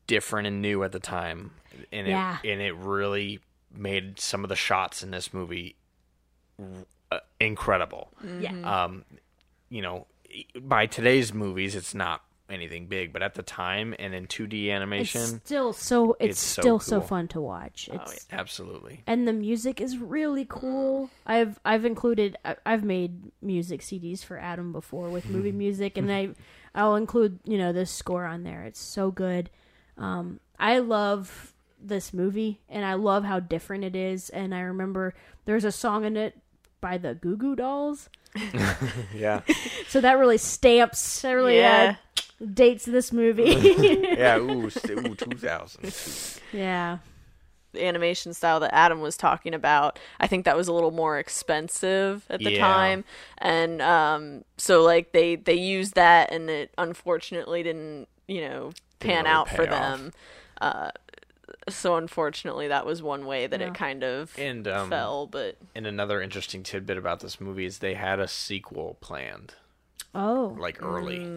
different 0.08 0.48
and 0.48 0.62
new 0.62 0.84
at 0.84 0.92
the 0.92 1.00
time, 1.00 1.52
and 1.92 2.08
Yeah. 2.08 2.38
it 2.44 2.52
and 2.52 2.62
it 2.62 2.76
really 2.76 3.40
made 3.72 4.20
some 4.20 4.44
of 4.44 4.50
the 4.50 4.56
shots 4.56 5.04
in 5.04 5.12
this 5.12 5.34
movie 5.34 5.76
uh, 7.12 7.20
incredible 7.40 8.12
Yeah. 8.40 8.84
um, 8.86 9.06
you 9.70 9.82
know, 9.82 10.08
by 10.60 10.86
today's 10.88 11.34
movies, 11.34 11.76
it's 11.76 11.94
not 11.96 12.24
anything 12.50 12.88
big, 12.88 13.14
but 13.14 13.22
at 13.22 13.36
the 13.36 13.44
time 13.44 13.94
and 14.00 14.14
in 14.16 14.26
2D 14.26 14.72
animation, 14.72 15.22
It's 15.22 15.30
still 15.46 15.72
so 15.74 16.18
it's, 16.20 16.32
it's 16.32 16.40
still 16.40 16.80
so 16.80 17.00
cool. 17.00 17.08
fun 17.08 17.28
to 17.30 17.42
watch. 17.42 17.90
It's 17.94 18.26
absolutely. 18.32 19.04
and 19.08 19.28
the 19.28 19.34
music 19.34 19.80
is 19.80 19.98
really 20.00 20.46
cool. 20.50 21.10
I've 21.26 21.60
I've 21.64 21.86
included 21.86 22.38
I've 22.66 22.84
made 22.84 23.32
music 23.42 23.82
CDs 23.82 24.24
for 24.24 24.38
Adam 24.40 24.72
before 24.72 25.10
with 25.10 25.30
movie 25.30 25.52
music, 25.52 25.98
and 25.98 26.12
I 26.12 26.30
I'll 26.76 26.96
include 26.96 27.40
you 27.46 27.58
know 27.58 27.72
this 27.74 27.92
score 27.92 28.26
on 28.26 28.44
there. 28.44 28.64
It's 28.64 28.80
so 28.80 29.12
good. 29.12 29.50
Um, 29.98 30.40
I 30.60 30.80
love 30.80 31.54
this 31.82 32.14
movie, 32.14 32.60
and 32.70 32.86
I 32.86 32.94
love 32.96 33.24
how 33.24 33.40
different 33.40 33.84
it 33.84 33.96
is. 33.96 34.30
And 34.30 34.54
I 34.54 34.62
remember 34.62 35.14
there's 35.46 35.64
a 35.66 35.72
song 35.72 36.06
in 36.06 36.16
it 36.18 36.38
by 36.82 36.98
the 36.98 37.14
Goo 37.16 37.36
Goo 37.38 37.56
Dolls, 37.56 38.10
Yeah, 39.16 39.42
so 39.88 40.00
that 40.02 40.14
really 40.18 40.38
stamps. 40.38 41.22
That 41.22 41.32
really 41.34 41.58
Yeah. 41.58 41.96
uh, 42.20 42.46
dates 42.54 42.86
this 42.86 43.12
movie. 43.12 43.44
yeah. 44.18 44.38
Ooh, 44.40 44.70
st- 44.70 45.06
ooh 45.06 45.16
2000. 45.16 46.40
yeah. 46.54 47.00
The 47.72 47.86
animation 47.86 48.34
style 48.34 48.60
that 48.62 48.74
Adam 48.74 49.00
was 49.02 49.16
talking 49.18 49.54
about, 49.54 50.00
I 50.20 50.28
think 50.28 50.46
that 50.46 50.58
was 50.58 50.68
a 50.68 50.74
little 50.74 50.92
more 50.92 51.20
expensive 51.20 52.26
at 52.30 52.40
the 52.40 52.52
Yeah. 52.52 52.60
time, 52.60 53.04
and 53.38 53.82
um, 53.82 54.44
so 54.58 54.82
like 54.84 55.12
they 55.12 55.36
they 55.36 55.54
used 55.56 55.96
that, 55.96 56.32
and 56.32 56.50
it 56.50 56.72
unfortunately 56.78 57.64
didn't 57.64 58.08
you 58.28 58.42
know 58.42 58.72
pan 59.00 59.26
really 59.26 59.36
out 59.36 59.50
for 59.50 59.64
off. 59.64 59.70
them. 59.70 60.14
Uh, 60.62 60.92
so 61.68 61.96
unfortunately, 61.96 62.68
that 62.68 62.86
was 62.86 63.02
one 63.02 63.26
way 63.26 63.48
that 63.48 63.60
Yeah. 63.60 63.68
it 63.68 63.74
kind 63.74 64.04
of 64.04 64.34
And 64.38 64.68
um, 64.68 64.90
fell. 64.90 65.28
But 65.28 65.58
and 65.76 65.86
another 65.88 66.22
interesting 66.22 66.64
tidbit 66.64 66.98
about 66.98 67.20
this 67.22 67.40
movie 67.42 67.66
is 67.66 67.80
they 67.80 67.94
had 67.96 68.20
a 68.20 68.28
sequel 68.28 68.98
planned, 69.02 69.56
Oh. 70.16 70.56
like 70.60 70.82
early, 70.82 71.28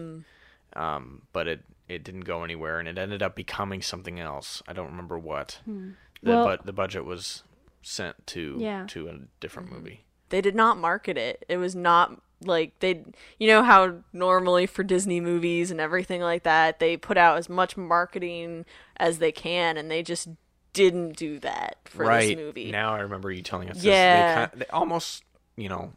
um, 0.75 1.23
but 1.33 1.47
it 1.47 1.61
it 1.89 2.03
didn't 2.03 2.21
go 2.21 2.43
anywhere, 2.43 2.79
and 2.79 2.87
it 2.87 2.97
ended 2.97 3.21
up 3.23 3.35
becoming 3.35 3.81
something 3.81 4.19
else. 4.19 4.61
I 4.67 4.73
don't 4.73 4.89
remember 4.89 5.17
what. 5.19 5.59
The 5.65 5.71
Hmm. 5.71 5.89
Well- 6.23 6.45
but 6.45 6.65
the 6.65 6.73
budget 6.73 7.05
was 7.05 7.43
sent 7.81 8.25
to 8.27 8.55
Yeah. 8.59 8.85
to 8.89 9.09
a 9.09 9.19
different 9.39 9.71
movie. 9.71 10.05
they 10.29 10.41
did 10.41 10.55
not 10.55 10.77
market 10.77 11.15
it. 11.17 11.45
It 11.47 11.57
was 11.57 11.75
not 11.75 12.19
like 12.43 12.79
they 12.79 13.03
you 13.37 13.47
know 13.47 13.61
how 13.61 13.97
normally 14.11 14.65
for 14.65 14.81
Disney 14.83 15.19
movies 15.21 15.69
and 15.69 15.79
everything 15.79 16.21
like 16.21 16.41
that, 16.43 16.79
they 16.79 16.97
put 16.97 17.17
out 17.17 17.37
as 17.37 17.49
much 17.49 17.77
marketing 17.77 18.65
as 18.97 19.19
they 19.19 19.31
can 19.31 19.77
and 19.77 19.91
they 19.91 20.01
just 20.01 20.29
didn't 20.73 21.15
do 21.17 21.37
that 21.39 21.77
for 21.85 22.05
right 22.05 22.29
this 22.29 22.35
movie. 22.37 22.71
now, 22.71 22.95
I 22.95 23.01
remember 23.01 23.31
you 23.31 23.43
telling 23.43 23.69
us. 23.69 23.83
Yeah. 23.83 24.45
this. 24.45 24.49
They, 24.53 24.57
ki- 24.59 24.65
they 24.65 24.75
almost, 24.75 25.23
you 25.55 25.69
know, 25.69 25.93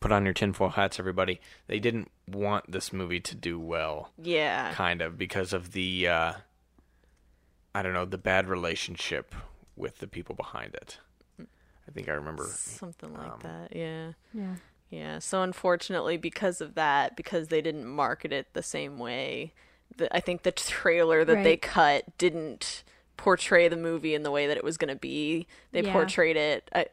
put 0.00 0.12
on 0.12 0.24
your 0.24 0.34
tinfoil 0.34 0.70
hats, 0.70 0.98
everybody. 0.98 1.40
They 1.66 1.78
didn't 1.78 2.10
want 2.26 2.70
this 2.70 2.92
movie 2.92 3.20
to 3.20 3.34
do 3.34 3.58
well, 3.58 4.10
yeah. 4.22 4.72
kind 4.72 5.00
of, 5.02 5.16
because 5.18 5.52
of 5.52 5.72
the, 5.72 6.08
uh, 6.08 6.32
I 7.74 7.82
don't 7.82 7.92
know, 7.92 8.04
the 8.04 8.18
bad 8.18 8.48
relationship 8.48 9.34
with 9.76 9.98
the 9.98 10.06
people 10.06 10.34
behind 10.34 10.74
it. 10.74 10.98
I 11.40 11.90
think 11.92 12.08
I 12.08 12.12
remember. 12.12 12.44
Something 12.50 13.14
like 13.14 13.30
Um, 13.32 13.38
that. 13.42 13.74
Yeah. 13.76 14.12
Yeah. 14.34 14.54
Yeah. 14.90 15.18
So 15.20 15.42
unfortunately 15.42 16.16
because 16.16 16.60
of 16.60 16.74
that, 16.74 17.16
because 17.16 17.48
they 17.48 17.60
didn't 17.62 17.86
market 17.86 18.32
it 18.32 18.52
the 18.52 18.62
same 18.62 18.98
way, 18.98 19.52
the, 19.96 20.14
I 20.14 20.20
think 20.20 20.42
the 20.42 20.52
trailer 20.52 21.24
that 21.24 21.42
they 21.44 21.56
cut 21.56 22.18
didn't 22.18 22.84
portray 23.16 23.68
the 23.68 23.76
movie 23.76 24.14
in 24.14 24.22
the 24.22 24.30
way 24.30 24.46
that 24.46 24.56
it 24.56 24.64
was 24.64 24.76
going 24.76 24.90
to 24.92 24.98
be. 25.00 25.46
They 25.72 25.82
Yeah. 25.82 25.92
portrayed 25.92 26.36
it 26.36 26.68
uh, 26.74 26.84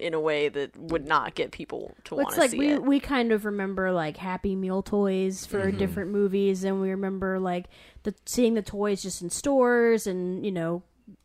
in 0.00 0.14
a 0.14 0.20
way 0.20 0.48
that 0.48 0.76
would 0.76 1.06
not 1.06 1.34
get 1.34 1.50
people 1.50 1.94
to 2.04 2.14
want 2.14 2.30
to 2.30 2.40
like 2.40 2.50
see 2.50 2.58
we 2.58 2.72
it. 2.72 2.82
we 2.82 3.00
kind 3.00 3.32
of 3.32 3.44
remember 3.44 3.92
like 3.92 4.16
Happy 4.16 4.54
Meal 4.56 4.82
toys 4.82 5.44
for 5.46 5.58
Mm-hmm. 5.68 5.78
different 5.78 6.10
movies, 6.10 6.64
and 6.64 6.80
we 6.80 6.90
remember 6.90 7.38
like 7.38 7.66
the 8.04 8.14
seeing 8.26 8.54
the 8.54 8.62
toys 8.62 9.02
just 9.02 9.22
in 9.22 9.30
stores, 9.30 10.06
and 10.06 10.44
you 10.44 10.52
know 10.52 10.82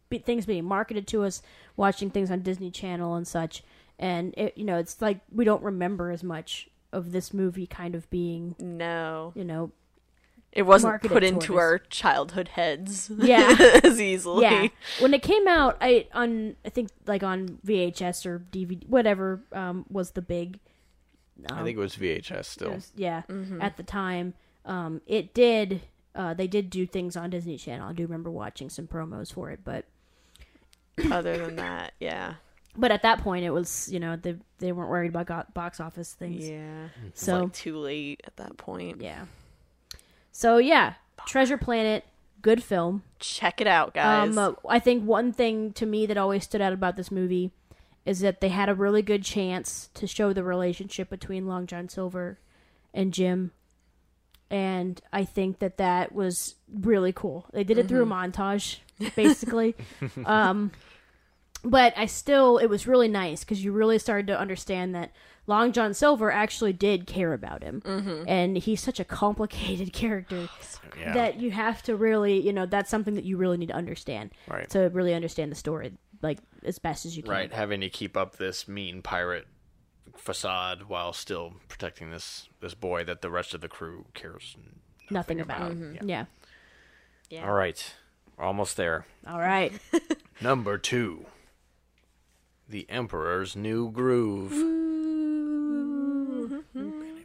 be, 0.09 0.17
things 0.19 0.45
being 0.45 0.65
marketed 0.65 1.07
to 1.07 1.23
us, 1.23 1.41
watching 1.77 2.09
things 2.09 2.29
on 2.31 2.41
Disney 2.41 2.71
Channel 2.71 3.15
and 3.15 3.27
such. 3.27 3.63
And 3.99 4.33
it, 4.37 4.57
you 4.57 4.65
know, 4.65 4.77
it's 4.77 5.01
like 5.01 5.19
we 5.31 5.45
don't 5.45 5.63
remember 5.63 6.11
as 6.11 6.23
much 6.23 6.67
of 6.91 7.11
this 7.11 7.33
movie 7.33 7.67
kind 7.67 7.95
of 7.95 8.09
being, 8.09 8.55
No, 8.59 9.31
you 9.35 9.43
know, 9.43 9.71
it 10.53 10.63
wasn't 10.63 10.91
marketed 10.91 11.11
put 11.13 11.23
into 11.23 11.55
us. 11.55 11.59
our 11.59 11.77
childhood 11.79 12.47
heads. 12.49 13.11
Yeah. 13.17 13.55
as 13.83 13.99
easily. 13.99 14.43
yeah. 14.43 14.67
When 14.99 15.13
it 15.13 15.21
came 15.23 15.47
out, 15.47 15.77
I 15.81 16.07
on 16.13 16.55
I 16.65 16.69
think 16.69 16.89
like 17.07 17.23
on 17.23 17.59
VHS 17.65 18.25
or 18.25 18.39
DVD, 18.51 18.87
whatever 18.87 19.41
um, 19.51 19.85
was 19.89 20.11
the 20.11 20.21
big 20.21 20.59
I 21.49 21.63
think 21.63 21.77
it 21.77 21.81
was 21.81 21.95
VHS 21.97 22.45
still. 22.45 22.71
Was- 22.73 22.91
yeah, 22.95 23.23
Mm-hmm. 23.27 23.61
at 23.61 23.75
the 23.77 23.83
time, 23.83 24.35
um, 24.65 25.01
it 25.07 25.33
did. 25.33 25.81
Uh, 26.15 26.33
they 26.35 26.45
did 26.47 26.69
do 26.69 26.85
things 26.85 27.17
on 27.17 27.31
Disney 27.31 27.57
Channel. 27.57 27.89
I 27.89 27.93
do 27.93 28.03
remember 28.03 28.29
watching 28.29 28.69
some 28.69 28.85
promos 28.87 29.33
for 29.33 29.49
it, 29.49 29.61
but 29.65 29.85
Other 31.11 31.37
than 31.37 31.55
that, 31.55 31.93
yeah, 31.99 32.35
but 32.77 32.91
at 32.91 33.01
that 33.01 33.19
point, 33.21 33.43
it 33.45 33.49
was 33.49 33.89
you 33.91 33.99
know 33.99 34.15
they 34.15 34.35
they 34.59 34.71
weren't 34.71 34.91
worried 34.91 35.09
about 35.15 35.53
box 35.55 35.79
office 35.79 36.13
things. 36.13 36.47
yeah. 36.47 36.89
So 37.15 37.39
like 37.45 37.53
too 37.53 37.77
late 37.77 38.21
at 38.27 38.35
that 38.37 38.57
point. 38.57 39.01
yeah, 39.01 39.25
so 40.33 40.57
yeah, 40.57 40.95
Treasure 41.25 41.57
Planet, 41.57 42.03
good 42.41 42.61
film. 42.61 43.03
Check 43.19 43.61
it 43.61 43.67
out, 43.67 43.93
guys. 43.93 44.35
Um, 44.35 44.37
uh, 44.37 44.69
I 44.69 44.79
think 44.79 45.05
one 45.05 45.31
thing 45.31 45.71
to 45.73 45.85
me 45.85 46.05
that 46.07 46.17
always 46.17 46.43
stood 46.43 46.59
out 46.59 46.73
about 46.73 46.97
this 46.97 47.11
movie 47.11 47.51
is 48.05 48.19
that 48.19 48.41
they 48.41 48.49
had 48.49 48.67
a 48.67 48.75
really 48.75 49.01
good 49.01 49.23
chance 49.23 49.89
to 49.93 50.05
show 50.07 50.33
the 50.33 50.43
relationship 50.43 51.09
between 51.09 51.47
Long 51.47 51.67
John 51.67 51.87
Silver 51.87 52.39
and 52.93 53.13
Jim. 53.13 53.51
And 54.49 54.99
I 55.13 55.23
think 55.23 55.59
that 55.59 55.77
that 55.77 56.13
was 56.13 56.55
really 56.71 57.13
cool. 57.13 57.45
They 57.53 57.63
did 57.63 57.77
it 57.77 57.87
through 57.87 58.03
a 58.03 58.07
montage, 58.07 58.79
basically. 59.15 59.75
um, 60.25 60.71
but 61.63 61.93
I 61.95 62.07
still, 62.07 62.57
it 62.57 62.67
was 62.67 62.85
really 62.85 63.07
nice 63.07 63.43
because 63.43 63.63
you 63.63 63.71
really 63.71 63.99
started 63.99 64.27
to 64.27 64.39
understand 64.39 64.93
that 64.95 65.11
Long 65.45 65.71
John 65.73 65.93
Silver 65.93 66.31
actually 66.31 66.71
did 66.73 67.05
care 67.05 67.33
about 67.33 67.63
him. 67.63 67.81
Mm-hmm. 67.85 68.23
And 68.27 68.57
he's 68.57 68.81
such 68.81 68.99
a 68.99 69.03
complicated 69.05 69.91
character 70.01 70.47
oh, 70.49 70.97
Yeah. 70.99 71.13
that 71.13 71.39
you 71.39 71.51
have 71.51 71.83
to 71.83 71.95
really, 71.95 72.39
you 72.39 72.53
know, 72.53 72.65
that's 72.65 72.89
something 72.89 73.15
that 73.15 73.25
you 73.25 73.35
really 73.37 73.57
need 73.57 73.67
to 73.69 73.75
understand 73.75 74.31
Right. 74.47 74.69
to 74.69 74.89
really 74.93 75.13
understand 75.13 75.51
the 75.51 75.55
story, 75.55 75.91
like 76.21 76.39
as 76.63 76.79
best 76.79 77.05
as 77.05 77.17
you 77.17 77.23
can. 77.23 77.31
right. 77.31 77.51
Having 77.53 77.81
to 77.81 77.89
keep 77.89 78.15
up 78.15 78.37
this 78.37 78.67
mean 78.69 79.01
pirate 79.01 79.47
facade 80.15 80.83
while 80.83 81.11
still 81.11 81.55
protecting 81.67 82.11
this 82.11 82.47
this 82.61 82.73
boy 82.75 83.03
that 83.03 83.21
the 83.21 83.29
rest 83.31 83.53
of 83.53 83.61
the 83.61 83.67
crew 83.67 84.05
cares 84.13 84.55
Nothing 85.09 85.41
about. 85.41 85.57
about. 85.57 85.71
Mm-hmm. 85.73 86.07
Yeah. 86.07 86.25
Yeah. 87.29 87.39
yeah. 87.39 87.45
All 87.47 87.53
right. 87.53 87.93
We're 88.37 88.45
almost 88.45 88.77
there. 88.77 89.05
All 89.27 89.39
right. 89.39 89.73
Number 90.41 90.77
two. 90.77 91.25
The 92.69 92.85
Emperor's 92.89 93.55
New 93.57 93.91
Groove. 93.91 94.53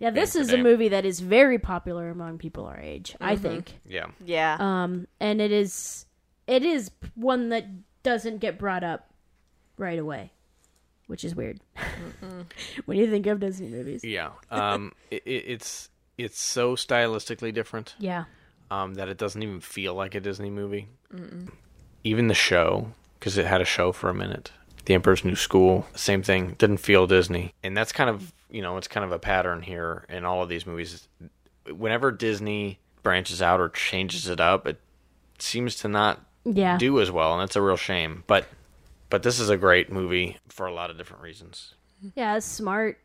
Yeah, 0.01 0.11
this 0.11 0.37
is 0.37 0.53
a 0.53 0.59
movie 0.59 0.89
that 0.89 1.05
is 1.05 1.21
very 1.21 1.59
popular 1.59 2.09
among 2.11 2.39
people 2.39 2.67
our 2.67 2.79
age. 2.79 3.17
I 3.21 3.35
Mm-hmm. 3.35 3.43
think, 3.43 3.79
Yeah. 3.87 4.07
Yeah. 4.25 4.57
um, 4.59 5.07
and 5.21 5.41
it 5.41 5.53
is 5.53 6.07
it 6.47 6.65
is 6.65 6.91
one 7.15 7.49
that 7.51 7.67
doesn't 8.03 8.39
get 8.39 8.59
brought 8.59 8.83
up 8.85 9.11
right 9.77 9.99
away, 9.99 10.33
which 11.09 11.25
is 11.25 11.35
weird 11.35 11.61
when 12.87 12.97
you 12.99 13.11
think 13.11 13.27
of 13.27 13.41
Disney 13.41 13.69
movies. 13.69 14.03
Yeah. 14.05 14.31
Um, 14.51 14.93
it, 15.11 15.23
it, 15.27 15.45
it's 15.47 15.91
it's 16.17 16.41
so 16.41 16.75
stylistically 16.75 17.53
different 17.55 17.95
Yeah. 17.99 18.25
um, 18.71 18.95
that 18.95 19.09
it 19.09 19.19
doesn't 19.19 19.43
even 19.43 19.61
feel 19.61 19.95
like 19.95 20.15
a 20.15 20.21
Disney 20.21 20.51
movie. 20.51 20.89
Even 22.05 22.29
the 22.29 22.35
show, 22.35 22.93
because 23.19 23.37
it 23.39 23.47
had 23.47 23.61
a 23.61 23.65
show 23.65 23.93
for 23.93 24.09
a 24.11 24.15
minute. 24.15 24.51
The 24.89 24.95
Emperor's 24.95 25.23
New 25.23 25.37
School, 25.37 25.87
same 25.95 26.23
thing. 26.23 26.55
Didn't 26.57 26.79
feel 26.79 27.07
Disney, 27.07 27.53
and 27.63 27.77
that's 27.77 27.93
kind 27.93 28.09
of 28.09 28.33
you 28.49 28.63
know 28.63 28.79
it's 28.79 28.89
kind 28.89 29.05
of 29.05 29.13
a 29.13 29.19
pattern 29.19 29.61
here 29.61 30.07
in 30.09 30.25
all 30.25 30.43
of 30.43 30.49
these 30.49 30.67
movies. 30.67 31.07
Whenever 31.71 32.11
Disney 32.11 32.79
branches 33.03 33.43
out 33.43 33.61
or 33.61 33.69
changes 33.69 34.29
it 34.29 34.41
up, 34.41 34.67
it 34.67 34.81
seems 35.39 35.77
to 35.77 35.89
not 35.89 36.25
Yeah. 36.45 36.79
do 36.79 37.03
as 37.03 37.11
well, 37.11 37.35
and 37.35 37.43
that's 37.43 37.55
a 37.55 37.61
real 37.61 37.77
shame. 37.77 38.25
But 38.27 38.47
but 39.11 39.23
this 39.23 39.39
is 39.39 39.51
a 39.51 39.59
great 39.59 39.93
movie 39.93 40.39
for 40.49 40.65
a 40.65 40.73
lot 40.73 40.89
of 40.89 40.97
different 40.97 41.23
reasons. 41.23 41.75
Yeah, 42.15 42.39
smart, 42.39 42.99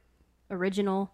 original. 0.49 1.11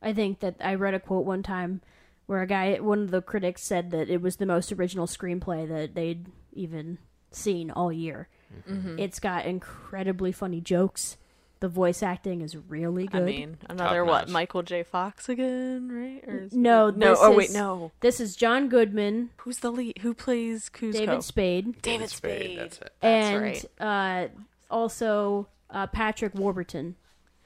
I 0.00 0.12
think 0.12 0.38
that 0.38 0.54
I 0.60 0.76
read 0.76 0.94
a 0.94 1.00
quote 1.00 1.26
one 1.26 1.42
time 1.42 1.80
where 2.26 2.42
a 2.42 2.46
guy, 2.46 2.76
one 2.78 3.00
of 3.00 3.10
the 3.10 3.22
critics, 3.22 3.64
said 3.64 3.90
that 3.90 4.08
it 4.08 4.22
was 4.22 4.36
the 4.36 4.46
most 4.46 4.70
original 4.70 5.08
screenplay 5.08 5.66
that 5.68 5.96
they'd 5.96 6.28
even 6.52 6.98
seen 7.32 7.72
all 7.72 7.92
year. 7.92 8.28
Mm-hmm. 8.68 8.98
It's 8.98 9.18
got 9.20 9.46
incredibly 9.46 10.32
funny 10.32 10.60
jokes. 10.60 11.16
The 11.60 11.68
voice 11.68 12.02
acting 12.02 12.40
is 12.40 12.56
really 12.56 13.06
good. 13.06 13.22
I 13.22 13.24
mean, 13.24 13.56
another 13.68 14.04
what? 14.04 14.22
notch. 14.26 14.32
Michael 14.32 14.62
J. 14.64 14.82
Fox 14.82 15.28
again, 15.28 15.88
right? 15.92 16.24
Or 16.26 16.40
is- 16.44 16.52
no, 16.52 16.90
no. 16.90 17.10
this 17.10 17.18
Oh 17.22 17.36
wait, 17.36 17.52
no. 17.52 17.92
This 18.00 18.18
is 18.18 18.34
John 18.34 18.68
Goodman, 18.68 19.30
Who's 19.38 19.58
the 19.58 19.70
lead? 19.70 19.98
Who 20.02 20.12
plays 20.12 20.68
Kuzco? 20.68 20.92
David 20.92 21.22
Spade, 21.22 21.80
David 21.82 22.10
Spade. 22.10 22.58
That's 22.58 22.78
it. 22.78 22.92
That's 23.00 23.26
and 23.26 23.42
right. 23.42 23.64
uh, 23.80 24.28
also 24.70 25.46
uh, 25.70 25.86
Patrick 25.86 26.34
Warburton 26.34 26.96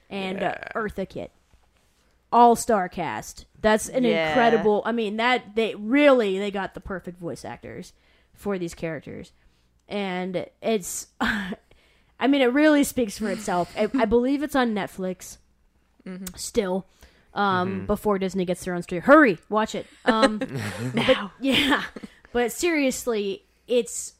and 0.09 0.39
uh, 0.41 0.53
Yeah. 0.55 0.67
Eartha 0.73 1.07
Kitt. 1.07 1.31
All 2.31 2.55
star 2.55 2.89
cast. 2.89 3.45
That's 3.61 3.87
an 3.87 4.03
Yeah. 4.03 4.29
incredible. 4.29 4.81
I 4.83 4.91
mean, 4.93 5.17
that 5.17 5.55
they 5.55 5.75
really 5.75 6.39
they 6.39 6.49
got 6.49 6.73
the 6.73 6.81
perfect 6.81 7.19
voice 7.19 7.45
actors 7.45 7.93
for 8.33 8.57
these 8.57 8.73
characters, 8.73 9.31
and 9.87 10.45
it's. 10.61 11.07
I 12.19 12.25
mean, 12.27 12.41
it 12.41 12.51
really 12.51 12.83
speaks 12.83 13.19
for 13.19 13.29
itself. 13.29 13.71
I, 13.77 13.87
I 13.93 14.05
believe 14.05 14.41
it's 14.41 14.55
on 14.55 14.73
Netflix 14.73 15.37
still. 16.35 16.85
Um, 17.33 17.85
before 17.85 18.17
Disney 18.17 18.45
gets 18.45 18.65
their 18.65 18.73
own 18.73 18.81
stream. 18.81 19.01
Hurry, 19.01 19.37
watch 19.47 19.75
it. 19.75 19.85
Um, 20.05 20.39
but 20.95 21.31
yeah, 21.39 21.83
but 22.31 22.51
seriously, 22.51 23.43
it's 23.67 24.13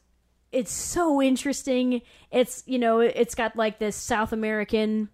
it's 0.51 0.71
so 0.71 1.19
interesting. 1.19 2.03
It's 2.31 2.61
you 2.67 2.77
know, 2.77 2.99
it's 2.99 3.33
got 3.33 3.55
like 3.55 3.79
this 3.79 3.95
South 3.95 4.33
American 4.33 5.09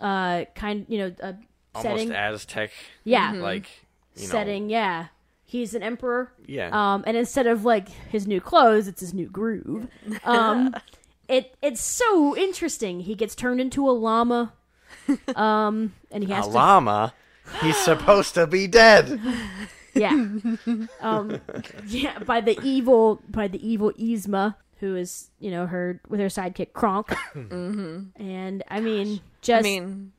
uh 0.00 0.46
kind, 0.54 0.86
you 0.88 0.98
know, 0.98 1.14
uh, 1.22 1.32
Almost 1.74 1.98
setting. 1.98 2.12
Aztec, 2.12 2.70
Yeah, 3.04 3.32
like 3.32 3.66
you 4.14 4.22
know, 4.22 4.28
setting. 4.28 4.70
Yeah, 4.70 5.08
he's 5.52 5.74
an 5.74 5.82
emperor. 5.82 6.32
Yeah, 6.46 6.70
Um, 6.72 7.04
and 7.06 7.14
instead 7.14 7.46
of 7.46 7.64
like 7.64 7.88
his 7.88 8.26
new 8.26 8.40
clothes, 8.40 8.88
it's 8.88 9.00
his 9.00 9.12
new 9.12 9.28
groove. 9.28 9.86
Um, 10.24 10.74
it 11.28 11.54
it's 11.60 11.82
so 11.82 12.34
interesting. 12.36 13.00
He 13.00 13.14
gets 13.14 13.34
turned 13.34 13.60
into 13.60 13.88
a 13.88 13.92
llama. 13.92 14.54
Um, 15.36 15.94
and 16.10 16.24
he 16.24 16.32
a 16.32 16.36
has 16.36 16.46
to 16.46 16.52
llama. 16.52 17.12
He's 17.60 17.76
supposed 17.76 18.34
to 18.34 18.46
be 18.46 18.66
dead. 18.66 19.20
Yeah. 19.94 20.12
um 21.02 21.38
yeah, 21.86 22.18
by 22.20 22.40
the 22.40 22.58
evil 22.62 23.20
by 23.28 23.46
the 23.46 23.60
evil 23.60 23.92
Yzma, 23.92 24.54
who 24.80 24.96
is, 24.96 25.28
you 25.38 25.50
know, 25.50 25.66
her 25.66 26.00
with 26.08 26.18
her 26.18 26.28
sidekick 26.28 26.72
Kronk. 26.72 27.08
mm-hmm. 27.34 28.04
And 28.16 28.64
I 28.68 28.80
mean 28.80 29.20
just 29.42 29.60
I 29.60 29.68
mean, 29.68 30.12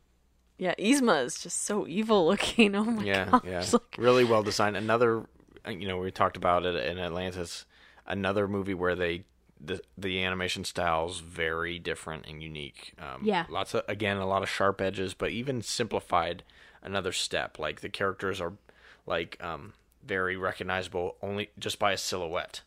yeah, 0.63 0.75
Yzma 0.79 1.25
is 1.25 1.39
just 1.43 1.63
so 1.63 1.85
evil 1.87 2.25
looking. 2.27 2.75
Oh 2.81 2.83
my 2.85 3.03
Yeah, 3.05 3.25
gosh! 3.31 3.41
yeah, 3.45 3.65
Like, 3.73 3.95
really 3.97 4.23
well 4.23 4.43
designed. 4.43 4.77
Another, 4.77 5.25
uh, 5.67 5.71
you 5.71 5.87
know, 5.87 5.97
we 5.97 6.11
talked 6.11 6.37
about 6.37 6.65
it 6.65 6.75
in 6.89 6.97
Atlantis. 6.99 7.65
Another 8.07 8.47
movie 8.47 8.73
where 8.73 8.95
they 8.95 9.23
the 9.59 9.81
the 9.97 10.23
animation 10.23 10.63
styles 10.63 11.19
very 11.19 11.79
different 11.79 12.25
and 12.27 12.41
unique. 12.43 12.93
Um, 12.99 13.21
Yeah. 13.23 13.45
lots 13.49 13.73
of 13.73 13.83
again 13.87 14.17
a 14.17 14.25
lot 14.25 14.43
of 14.43 14.49
sharp 14.49 14.81
edges, 14.81 15.13
but 15.13 15.31
even 15.31 15.61
simplified 15.61 16.43
another 16.81 17.11
step. 17.13 17.59
Like 17.59 17.81
the 17.81 17.89
characters 17.89 18.41
are 18.41 18.53
like 19.05 19.37
um, 19.43 19.73
very 20.03 20.35
recognizable 20.37 21.15
only 21.21 21.49
just 21.59 21.79
by 21.79 21.91
a 21.93 21.97
silhouette. 21.97 22.61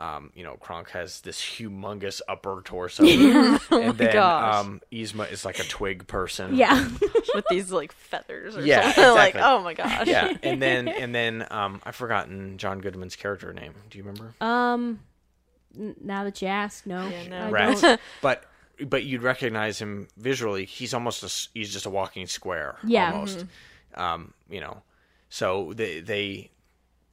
Um, 0.00 0.30
you 0.34 0.42
know, 0.42 0.56
Kronk 0.56 0.90
has 0.90 1.20
this 1.20 1.40
humongous 1.40 2.20
upper 2.28 2.60
torso, 2.64 3.04
and 3.70 3.96
then 3.96 4.12
gosh. 4.12 4.54
um, 4.64 4.80
Yzma 4.92 5.30
is 5.30 5.44
like 5.44 5.58
a 5.60 5.64
twig 5.64 6.06
person. 6.06 6.56
yeah. 6.56 6.88
with 7.34 7.44
these 7.48 7.70
like 7.72 7.92
feathers 7.92 8.56
or 8.56 8.64
Yeah, 8.66 8.92
something. 8.92 9.14
like, 9.14 9.36
oh 9.36 9.62
my 9.62 9.74
gosh. 9.74 10.06
yeah, 10.06 10.36
and 10.42 10.60
then 10.60 10.88
and 10.88 11.14
then 11.14 11.46
um, 11.50 11.80
I've 11.84 11.96
forgotten 11.96 12.58
John 12.58 12.80
Goodman's 12.80 13.16
character 13.16 13.52
name. 13.52 13.72
Do 13.90 13.98
you 13.98 14.04
remember? 14.04 14.34
um 14.40 15.00
now 16.00 16.24
that 16.24 16.40
you 16.42 16.48
ask, 16.48 16.86
no. 16.86 17.08
Yeah, 17.08 17.28
no. 17.28 17.38
I 17.46 17.50
Right, 17.50 17.98
but 18.20 18.44
but 18.86 19.04
you'd 19.04 19.22
recognize 19.22 19.78
him 19.80 20.08
visually. 20.16 20.64
He's 20.64 20.92
almost 20.94 21.22
a, 21.22 21.48
he's 21.58 21.72
just 21.72 21.86
a 21.86 21.90
walking 21.90 22.26
square. 22.26 22.76
Yeah. 22.84 23.12
almost. 23.12 23.38
Mm-hmm. 23.38 24.00
Um, 24.00 24.34
you 24.50 24.60
know, 24.60 24.82
so 25.28 25.72
they 25.74 26.00
they 26.00 26.50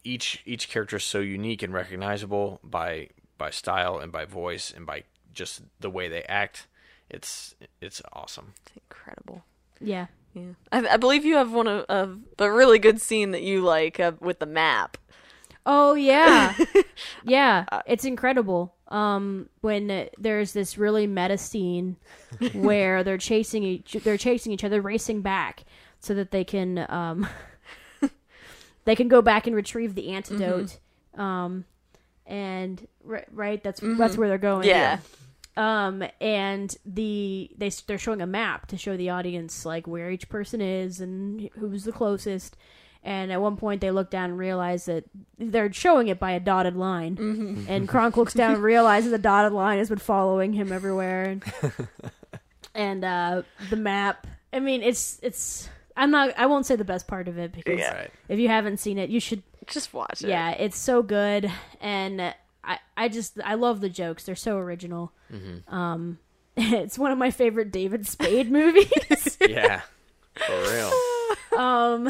each 0.03 0.41
each 0.45 0.69
character 0.69 0.97
is 0.97 1.03
so 1.03 1.19
unique 1.19 1.63
and 1.63 1.73
recognizable 1.73 2.59
by 2.63 3.09
by 3.37 3.49
style 3.49 3.97
and 3.97 4.11
by 4.11 4.25
voice 4.25 4.71
and 4.75 4.85
by 4.85 5.03
just 5.33 5.61
the 5.79 5.89
way 5.89 6.07
they 6.07 6.23
act. 6.23 6.67
It's 7.09 7.55
it's 7.81 8.01
awesome. 8.13 8.53
It's 8.65 8.75
incredible. 8.75 9.43
Yeah. 9.79 10.07
Yeah, 10.33 10.53
I, 10.71 10.87
I 10.87 10.97
believe 10.97 11.25
you 11.25 11.35
have 11.35 11.51
one 11.51 11.67
of, 11.67 11.83
of 11.89 12.19
a 12.39 12.49
really 12.49 12.79
good 12.79 13.01
scene 13.01 13.31
that 13.31 13.41
you 13.41 13.61
like 13.61 13.99
uh, 13.99 14.13
with 14.21 14.39
the 14.39 14.45
map. 14.45 14.97
Oh 15.65 15.93
yeah. 15.93 16.55
yeah, 17.25 17.65
it's 17.85 18.05
incredible. 18.05 18.73
Um 18.87 19.49
when 19.61 19.91
uh, 19.91 20.05
there's 20.17 20.53
this 20.53 20.77
really 20.77 21.05
meta 21.05 21.37
scene 21.37 21.97
where 22.53 23.03
they're 23.03 23.17
chasing 23.17 23.63
each 23.63 23.97
they're 24.03 24.17
chasing 24.17 24.51
each 24.51 24.63
other 24.63 24.81
racing 24.81 25.21
back 25.21 25.65
so 25.99 26.13
that 26.13 26.31
they 26.31 26.43
can 26.43 26.85
um 26.89 27.27
they 28.85 28.95
can 28.95 29.07
go 29.07 29.21
back 29.21 29.47
and 29.47 29.55
retrieve 29.55 29.95
the 29.95 30.09
antidote. 30.09 30.79
Um 31.17 31.65
and 32.25 32.87
right, 33.03 33.27
right 33.31 33.63
that's 33.63 33.81
that's 33.81 34.17
where 34.17 34.27
they're 34.27 34.37
going. 34.37 34.67
Yeah. 34.67 34.99
Um 35.57 36.03
and 36.19 36.75
the 36.85 37.51
they 37.57 37.69
they're 37.87 37.97
showing 37.97 38.21
a 38.21 38.27
map 38.27 38.67
to 38.67 38.77
show 38.77 38.95
the 38.95 39.09
audience 39.09 39.65
like 39.65 39.87
where 39.87 40.09
each 40.11 40.29
person 40.29 40.61
is 40.61 41.01
and 41.01 41.49
who's 41.55 41.83
the 41.83 41.91
closest. 41.91 42.55
And 43.03 43.31
at 43.31 43.41
one 43.41 43.57
point, 43.57 43.81
they 43.81 43.89
look 43.89 44.11
down 44.11 44.29
and 44.29 44.37
realize 44.37 44.85
that 44.85 45.05
they're 45.39 45.73
showing 45.73 46.07
it 46.07 46.19
by 46.19 46.31
a 46.31 46.39
dotted 46.39 46.75
line. 46.75 47.17
And 47.67 47.87
Kronk 47.87 48.15
looks 48.15 48.35
down 48.35 48.53
and 48.53 48.63
realizes 48.63 49.09
the 49.09 49.17
dotted 49.17 49.53
line 49.53 49.79
has 49.79 49.89
been 49.89 49.97
following 49.97 50.53
him 50.53 50.71
everywhere. 50.71 51.23
And, 51.23 51.43
and 52.75 53.03
uh, 53.03 53.41
the 53.71 53.75
map. 53.75 54.27
I 54.53 54.59
mean, 54.59 54.83
it's 54.83 55.19
it's. 55.23 55.67
I'm 55.97 56.11
not. 56.11 56.33
I 56.37 56.45
won't 56.45 56.65
say 56.65 56.75
the 56.75 56.85
best 56.85 57.07
part 57.07 57.27
of 57.27 57.37
it 57.37 57.51
because 57.51 57.79
Yeah. 57.79 57.93
Right. 57.95 58.11
if 58.29 58.39
you 58.39 58.47
haven't 58.47 58.77
seen 58.77 58.97
it, 58.97 59.09
you 59.09 59.19
should. 59.19 59.43
Just 59.67 59.93
watch 59.93 60.23
it. 60.23 60.29
Yeah, 60.29 60.51
it's 60.51 60.77
so 60.77 61.03
good, 61.03 61.51
and 61.79 62.33
I 62.63 62.79
I 62.97 63.07
just 63.09 63.39
I 63.43 63.53
love 63.55 63.79
the 63.81 63.89
jokes. 63.89 64.23
They're 64.25 64.35
so 64.35 64.57
original. 64.57 65.11
Um, 65.67 66.17
it's 66.57 66.97
one 66.99 67.11
of 67.11 67.17
my 67.17 67.29
favorite 67.31 67.71
David 67.71 68.07
Spade 68.07 68.51
movies. 68.59 69.37
Yeah, 69.47 69.81
for 70.35 70.61
real. 70.61 70.91
um, 71.59 72.07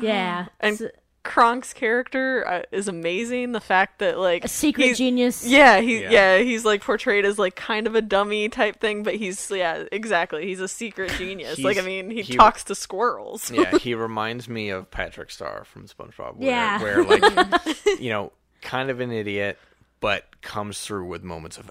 yeah, 0.00 0.46
And 0.60 0.80
it's 0.80 0.96
Kronk's 1.24 1.72
character 1.72 2.46
uh, 2.46 2.62
is 2.72 2.88
amazing. 2.88 3.52
The 3.52 3.60
fact 3.60 4.00
that 4.00 4.18
like 4.18 4.44
a 4.44 4.48
secret 4.48 4.96
genius. 4.96 5.46
Yeah, 5.46 5.80
he 5.80 6.02
Yeah. 6.02 6.10
yeah. 6.10 6.38
he's 6.38 6.64
like 6.64 6.82
portrayed 6.82 7.24
as 7.24 7.38
like 7.38 7.54
kind 7.54 7.86
of 7.86 7.94
a 7.94 8.02
dummy 8.02 8.48
type 8.48 8.80
thing, 8.80 9.02
but 9.04 9.14
he's 9.14 9.50
yeah, 9.50 9.84
exactly. 9.92 10.46
He's 10.46 10.60
a 10.60 10.66
secret 10.68 11.12
genius. 11.18 11.58
like 11.60 11.78
I 11.78 11.82
mean, 11.82 12.10
he, 12.10 12.22
he- 12.22 12.34
talks 12.36 12.64
to 12.64 12.74
squirrels. 12.74 13.50
yeah, 13.50 13.78
he 13.78 13.94
reminds 14.08 14.48
me 14.48 14.70
of 14.70 14.90
Patrick 14.90 15.30
Star 15.30 15.64
from 15.64 15.86
SpongeBob. 15.86 16.36
Where, 16.36 16.48
Yeah. 16.48 16.82
where 16.82 17.04
like 17.04 17.78
you 18.00 18.10
know, 18.10 18.32
kind 18.60 18.90
of 18.90 18.98
an 19.00 19.12
idiot, 19.12 19.58
but 20.00 20.40
comes 20.42 20.80
through 20.80 21.06
with 21.06 21.22
moments 21.22 21.56
of 21.56 21.70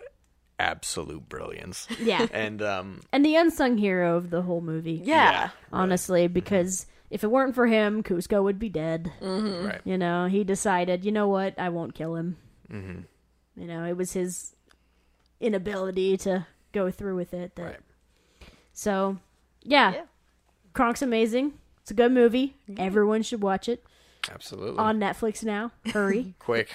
absolute 0.60 1.28
brilliance. 1.28 1.88
Yeah. 2.00 2.28
And 2.32 2.62
um, 2.62 3.02
and 3.12 3.26
the 3.26 3.36
unsung 3.36 3.78
hero 3.78 4.16
of 4.16 4.30
the 4.30 4.42
whole 4.44 4.62
movie. 4.62 5.02
yeah. 5.04 5.50
honestly, 5.74 6.28
because 6.28 6.86
if 7.12 7.26
it 7.26 7.30
weren't 7.30 7.54
for 7.54 7.68
him, 7.68 8.02
Kuzco 8.02 8.42
would 8.42 8.58
be 8.58 8.70
dead. 8.70 9.12
Mm-hmm. 9.22 9.68
right, 9.68 9.82
You 9.84 9.98
know, 9.98 10.28
he 10.28 10.44
decided, 10.46 11.04
you 11.04 11.12
know 11.12 11.28
what, 11.28 11.60
I 11.60 11.70
won't 11.70 11.94
kill 11.94 12.16
him. 12.16 12.38
Mm-hmm. 12.72 13.62
You 13.62 13.68
know, 13.68 13.84
it 13.84 13.98
was 13.98 14.14
his 14.14 14.56
inability 15.42 16.16
to 16.18 16.48
go 16.72 16.90
through 16.90 17.18
with 17.18 17.34
it. 17.34 17.56
That, 17.56 17.64
right, 17.64 17.80
So, 18.74 19.18
yeah, 19.62 19.92
Yeah. 19.92 20.02
Kronk's 20.74 21.02
amazing. 21.02 21.54
It's 21.82 21.92
a 21.92 21.94
good 21.94 22.14
movie. 22.14 22.56
Mm-hmm. 22.70 22.82
Everyone 22.82 23.24
should 23.24 23.42
watch 23.42 23.68
it 23.68 23.84
absolutely. 24.32 24.80
on 24.80 24.98
Netflix 24.98 25.44
now. 25.44 25.72
Hurry, 25.92 26.36
Quick, 26.40 26.70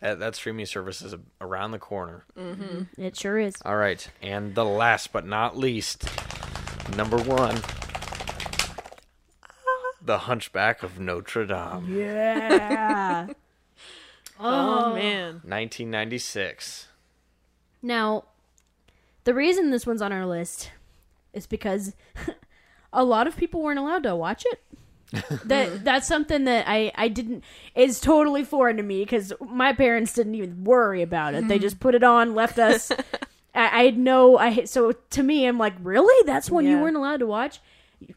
that, 0.00 0.18
that 0.20 0.36
streaming 0.36 0.64
service 0.64 1.02
is 1.02 1.14
around 1.38 1.72
the 1.72 1.78
corner. 1.78 2.24
Mm-hmm. 2.38 3.02
it 3.02 3.14
sure 3.14 3.38
is. 3.38 3.56
All 3.62 3.76
right, 3.76 4.08
and 4.22 4.54
the 4.54 4.64
last 4.64 5.12
but 5.12 5.26
not 5.26 5.58
least, 5.58 6.08
number 6.96 7.18
one, 7.18 7.60
The 10.02 10.18
Hunchback 10.18 10.82
of 10.82 10.98
Notre 10.98 11.46
Dame, 11.46 11.86
Yeah. 11.88 13.26
Oh, 14.42 14.92
oh 14.92 14.94
man. 14.94 15.34
1996. 15.44 16.88
Now, 17.82 18.24
the 19.24 19.34
reason 19.34 19.70
this 19.70 19.86
one's 19.86 20.00
on 20.00 20.12
our 20.12 20.24
list 20.24 20.70
is 21.34 21.46
because 21.46 21.94
a 22.92 23.04
lot 23.04 23.26
of 23.26 23.36
people 23.36 23.60
weren't 23.62 23.78
allowed 23.78 24.02
to 24.04 24.16
watch 24.16 24.46
it. 24.46 24.62
that 25.44 25.84
that's 25.84 26.06
something 26.08 26.44
that 26.44 26.64
I 26.66 26.90
I 26.94 27.08
didn't 27.08 27.44
is 27.74 28.00
totally 28.00 28.44
foreign 28.44 28.78
to 28.78 28.82
me 28.82 29.00
because 29.04 29.32
my 29.40 29.72
parents 29.74 30.14
didn't 30.14 30.36
even 30.36 30.64
worry 30.64 31.02
about 31.02 31.34
it. 31.34 31.46
They 31.46 31.56
mm-hmm. 31.56 31.62
just 31.62 31.78
put 31.80 31.94
it 31.94 32.02
on, 32.04 32.34
left 32.34 32.58
us. 32.58 32.90
I, 33.54 33.80
I 33.80 33.84
had 33.84 33.98
no 33.98 34.38
I 34.38 34.64
so 34.64 34.92
to 34.92 35.22
me 35.22 35.46
I'm 35.46 35.58
like 35.58 35.74
really 35.82 36.24
that's 36.26 36.50
one 36.50 36.64
you 36.64 36.76
Yeah. 36.76 36.82
weren't 36.82 36.96
allowed 36.96 37.18
to 37.18 37.26
watch. 37.26 37.60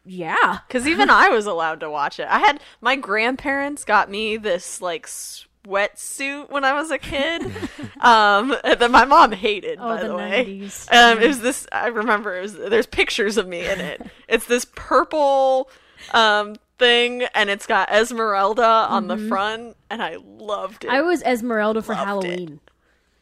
Yeah, 0.04 0.58
Because 0.68 0.86
even 0.86 1.10
I 1.10 1.28
was 1.28 1.46
allowed 1.46 1.80
to 1.80 1.90
watch 1.90 2.18
it. 2.20 2.26
I 2.28 2.38
had 2.38 2.60
my 2.80 2.96
grandparents 2.96 3.84
got 3.84 4.10
me 4.10 4.36
this 4.36 4.80
like 4.80 5.06
sweatsuit 5.06 6.50
when 6.50 6.64
I 6.64 6.72
was 6.74 6.90
a 6.90 6.98
kid, 6.98 7.42
um, 8.00 8.54
that 8.62 8.90
my 8.90 9.04
mom 9.04 9.32
hated. 9.32 9.78
Oh, 9.80 9.88
by 9.88 10.02
the 10.02 10.08
the, 10.08 10.16
way, 10.16 10.44
90s. 10.62 10.92
um, 10.92 11.22
it 11.22 11.28
was 11.28 11.40
this. 11.40 11.66
I 11.72 11.88
remember 11.88 12.36
it 12.36 12.42
was. 12.42 12.54
There's 12.54 12.86
pictures 12.86 13.36
of 13.36 13.46
me 13.48 13.66
in 13.66 13.80
it. 13.80 14.02
It's 14.28 14.46
this 14.46 14.66
purple 14.74 15.70
um 16.12 16.56
thing, 16.78 17.22
and 17.34 17.48
it's 17.50 17.66
got 17.66 17.90
Esmeralda 17.90 18.62
on 18.66 19.06
the 19.08 19.16
front, 19.16 19.76
and 19.90 20.02
I 20.02 20.16
loved 20.22 20.84
it. 20.84 20.88
Mm-hmm. 20.88 20.96
I 20.96 21.02
was 21.02 21.22
Esmeralda 21.22 21.82
for 21.82 21.94
Loved 21.94 22.02
it. 22.24 22.28
Halloween. 22.30 22.60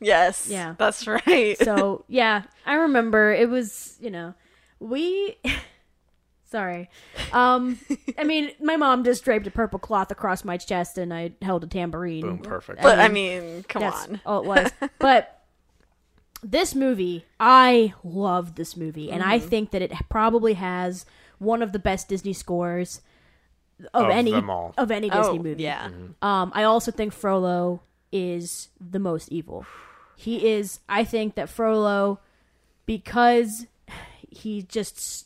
yes, 0.00 0.48
Yeah. 0.50 0.74
that's 0.78 1.06
right. 1.26 1.56
So 1.58 2.04
yeah, 2.08 2.42
I 2.66 2.74
remember 2.74 3.32
it 3.32 3.48
was 3.48 3.96
you 4.00 4.10
know 4.10 4.34
we. 4.80 5.36
Sorry. 6.52 6.88
Um, 7.32 7.78
I 8.18 8.24
mean, 8.24 8.50
my 8.60 8.76
mom 8.76 9.04
just 9.04 9.24
draped 9.24 9.46
a 9.46 9.50
purple 9.50 9.78
cloth 9.78 10.10
across 10.10 10.44
my 10.44 10.58
chest, 10.58 10.98
and 10.98 11.12
I 11.12 11.32
held 11.42 11.64
a 11.64 11.66
tambourine. 11.66 12.20
Boom, 12.20 12.38
perfect. 12.38 12.82
but 12.82 12.98
I 13.00 13.08
mean, 13.08 13.64
come 13.68 13.80
That's 13.80 14.06
on. 14.06 14.20
all 14.26 14.42
it 14.42 14.46
was. 14.46 14.70
but 14.98 15.40
this 16.42 16.74
movie, 16.74 17.24
I 17.40 17.94
loved 18.04 18.56
this 18.56 18.76
movie, 18.76 19.10
and 19.10 19.22
Mm-hmm. 19.22 19.30
I 19.32 19.38
think 19.38 19.70
that 19.70 19.80
it 19.82 19.92
probably 20.10 20.52
has 20.54 21.06
one 21.38 21.62
of 21.62 21.72
the 21.72 21.78
best 21.78 22.08
Disney 22.08 22.32
scores 22.34 23.00
of, 23.94 24.04
Of 24.04 24.10
any 24.10 24.32
of 24.34 24.90
any 24.90 25.10
Oh, 25.10 25.22
Disney 25.22 25.38
movie. 25.38 25.62
yeah. 25.64 25.88
Um, 26.20 26.52
I 26.54 26.64
also 26.64 26.90
think 26.92 27.12
Frollo 27.12 27.80
is 28.12 28.68
the 28.78 28.98
most 28.98 29.32
evil. 29.32 29.64
He 30.16 30.46
is. 30.50 30.80
I 30.88 31.02
think 31.04 31.34
that 31.36 31.48
Frollo, 31.48 32.20
because 32.86 33.66
he 34.30 34.62
just 34.62 34.96
s- 34.98 35.24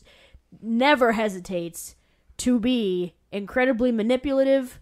never 0.61 1.13
hesitates 1.13 1.95
to 2.37 2.59
be 2.59 3.13
incredibly 3.31 3.91
manipulative 3.91 4.79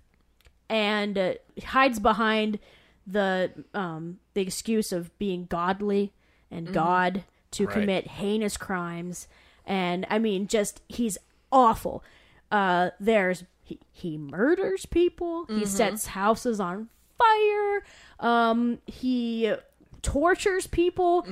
and 0.70 1.18
uh, 1.18 1.34
hides 1.66 2.00
behind 2.00 2.60
the 3.08 3.52
um, 3.74 4.20
the 4.34 4.42
excuse 4.42 4.92
of 4.92 5.16
being 5.20 5.46
godly 5.46 6.12
and 6.52 6.74
God 6.74 7.24
to 7.52 7.66
Right. 7.66 7.74
commit 7.74 8.08
heinous 8.08 8.58
crimes. 8.58 9.28
And 9.66 10.06
I 10.10 10.20
mean, 10.20 10.48
just 10.48 10.82
he's 10.88 11.18
awful. 11.52 12.04
Uh, 12.52 12.90
there's 13.00 13.44
he, 13.64 13.80
he 13.92 14.18
murders 14.18 14.86
people. 14.86 15.46
He 15.46 15.66
sets 15.66 16.08
houses 16.08 16.60
on 16.60 16.90
fire. 17.18 17.84
Um, 18.20 18.80
he 18.86 19.54
tortures 20.02 20.68
people. 20.68 21.26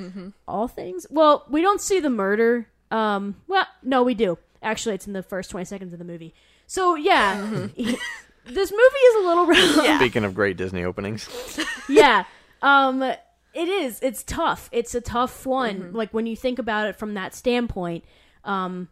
All 0.48 0.68
things. 0.68 1.06
Well, 1.10 1.46
we 1.50 1.62
don't 1.62 1.82
see 1.82 2.00
the 2.00 2.10
murder. 2.10 2.68
Um, 2.94 3.36
well, 3.48 3.66
no, 3.82 4.04
we 4.04 4.14
do. 4.14 4.38
Actually, 4.62 4.96
it's 4.96 5.08
in 5.08 5.14
the 5.14 5.24
first 5.24 5.50
twenty 5.50 5.66
seconds 5.66 5.94
of 5.94 6.00
the 6.00 6.06
movie. 6.06 6.34
So 6.68 6.96
yeah, 6.96 7.68
he- 7.76 7.84
this 8.46 8.72
movie 8.72 8.82
is 8.82 9.16
a 9.26 9.28
little. 9.28 9.54
Yeah. 9.84 9.98
Speaking 10.00 10.24
of 10.24 10.34
great 10.36 10.58
Disney 10.58 10.84
openings, 10.84 11.28
yeah. 11.90 12.26
Um 12.62 13.02
it 13.02 13.68
is. 13.70 14.00
It's 14.02 14.24
tough. 14.24 14.70
It's 14.72 14.96
a 14.96 15.02
tough 15.02 15.46
one. 15.46 15.80
Mm-hmm. 15.80 15.96
Like 15.96 16.14
when 16.14 16.26
you 16.28 16.36
think 16.36 16.60
about 16.60 16.88
it 16.88 16.96
from 16.96 17.14
that 17.16 17.36
standpoint. 17.36 18.04
Um 18.44 18.88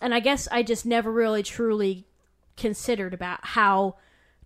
and 0.00 0.14
I 0.14 0.20
guess 0.20 0.48
I 0.52 0.62
just 0.62 0.86
never 0.86 1.10
really 1.10 1.42
truly 1.42 2.06
considered 2.56 3.12
about 3.14 3.40
how 3.42 3.96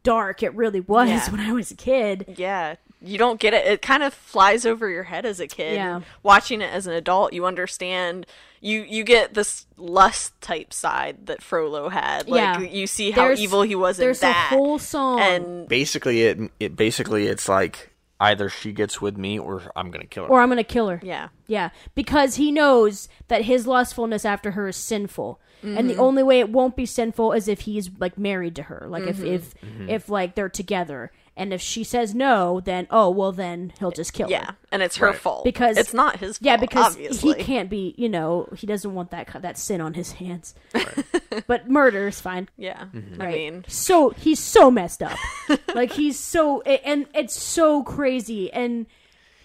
dark 0.03 0.43
it 0.43 0.55
really 0.55 0.81
was 0.81 1.09
Yeah. 1.09 1.31
when 1.31 1.41
I 1.41 1.53
was 1.53 1.71
a 1.71 1.77
kid. 1.77 2.35
Yeah, 2.37 2.77
you 3.05 3.19
don't 3.19 3.39
get 3.39 3.55
it. 3.55 3.67
It 3.67 3.83
kind 3.83 4.03
of 4.03 4.15
flies 4.15 4.65
over 4.67 4.89
your 4.89 5.03
head 5.05 5.25
as 5.27 5.41
a 5.41 5.47
kid. 5.47 5.75
Yeah. 5.75 6.01
Watching 6.23 6.61
it 6.61 6.73
as 6.73 6.87
an 6.87 6.95
adult, 6.95 7.33
you 7.33 7.45
understand. 7.47 8.27
You 8.61 8.81
you 8.89 9.05
get 9.05 9.35
this 9.35 9.67
lust 9.77 10.41
type 10.41 10.73
side 10.73 11.27
that 11.27 11.43
Frollo 11.43 11.91
had. 11.91 12.29
Like 12.29 12.39
Yeah. 12.41 12.61
you 12.61 12.87
see 12.87 13.11
how 13.11 13.25
There's- 13.25 13.41
evil 13.41 13.63
he 13.63 13.75
was 13.75 13.99
in 13.99 14.05
There's 14.07 14.21
that. 14.21 14.51
a 14.53 14.57
whole 14.57 14.79
song. 14.79 15.21
and 15.21 15.69
basically 15.69 16.23
it 16.23 16.39
it 16.59 16.75
basically 16.77 17.27
it's 17.27 17.49
like 17.49 17.91
either 18.21 18.49
she 18.49 18.73
gets 18.73 19.03
with 19.03 19.19
me 19.19 19.39
or 19.39 19.61
I'm 19.77 19.91
gonna 19.91 20.07
kill 20.07 20.25
her. 20.25 20.31
or 20.31 20.41
I'm 20.41 20.49
going 20.49 20.57
to 20.57 20.65
kill 20.65 20.89
her. 20.89 21.01
yeah, 21.03 21.29
Yeah, 21.47 21.71
because 21.95 22.37
he 22.37 22.51
knows 22.53 23.09
that 23.29 23.43
his 23.43 23.67
lustfulness 23.67 24.25
after 24.25 24.53
her 24.53 24.69
is 24.69 24.77
sinful, 24.77 25.41
and 25.63 25.77
Mm-hmm. 25.77 25.89
the 25.89 25.97
only 25.97 26.23
way 26.23 26.39
it 26.41 26.49
won't 26.49 26.77
be 26.77 26.87
sinful 26.87 27.33
is 27.33 27.49
if 27.49 27.63
he's 27.63 27.91
like 27.99 28.17
married 28.17 28.55
to 28.57 28.63
her, 28.65 28.87
like 28.89 29.03
Mm-hmm. 29.03 29.27
if 29.27 29.53
if 29.53 29.89
if 29.91 30.09
like 30.09 30.37
they're 30.37 30.49
together, 30.49 31.11
and 31.37 31.53
if 31.53 31.61
she 31.61 31.83
says 31.85 32.15
no, 32.15 32.61
then 32.61 32.87
oh 32.91 33.11
well, 33.11 33.33
then 33.33 33.73
he'll 33.79 33.91
just 33.91 34.13
kill 34.13 34.31
yeah, 34.31 34.39
her. 34.39 34.45
Yeah, 34.45 34.69
and 34.73 34.83
it's 34.83 34.97
her 34.99 35.09
Right. 35.09 35.17
fault 35.17 35.45
Because- 35.45 35.77
it's 35.77 35.93
not 35.95 36.19
his. 36.21 36.39
fault, 36.39 36.47
Yeah, 36.47 36.57
because 36.57 36.93
obviously. 36.95 37.35
he 37.39 37.45
can't 37.45 37.69
be, 37.71 37.95
you 37.99 38.09
know, 38.09 38.49
he 38.57 38.67
doesn't 38.67 38.95
want 38.95 39.11
that 39.11 39.29
that 39.43 39.59
sin 39.59 39.81
on 39.81 39.95
his 39.95 40.13
hands. 40.13 40.55
but 41.47 41.69
murder 41.69 42.09
is 42.09 42.21
fine. 42.21 42.49
Yeah, 42.57 42.85
Mm-hmm. 42.95 43.21
I 43.21 43.25
Right. 43.25 43.35
mean, 43.35 43.65
so 43.69 44.11
he's 44.11 44.39
so 44.41 44.71
messed 44.71 45.03
up. 45.03 45.19
like 45.75 45.93
he's 45.93 46.19
so 46.19 46.63
and 46.63 47.07
it's 47.15 47.35
so 47.41 47.83
crazy 47.83 48.53
and 48.53 48.87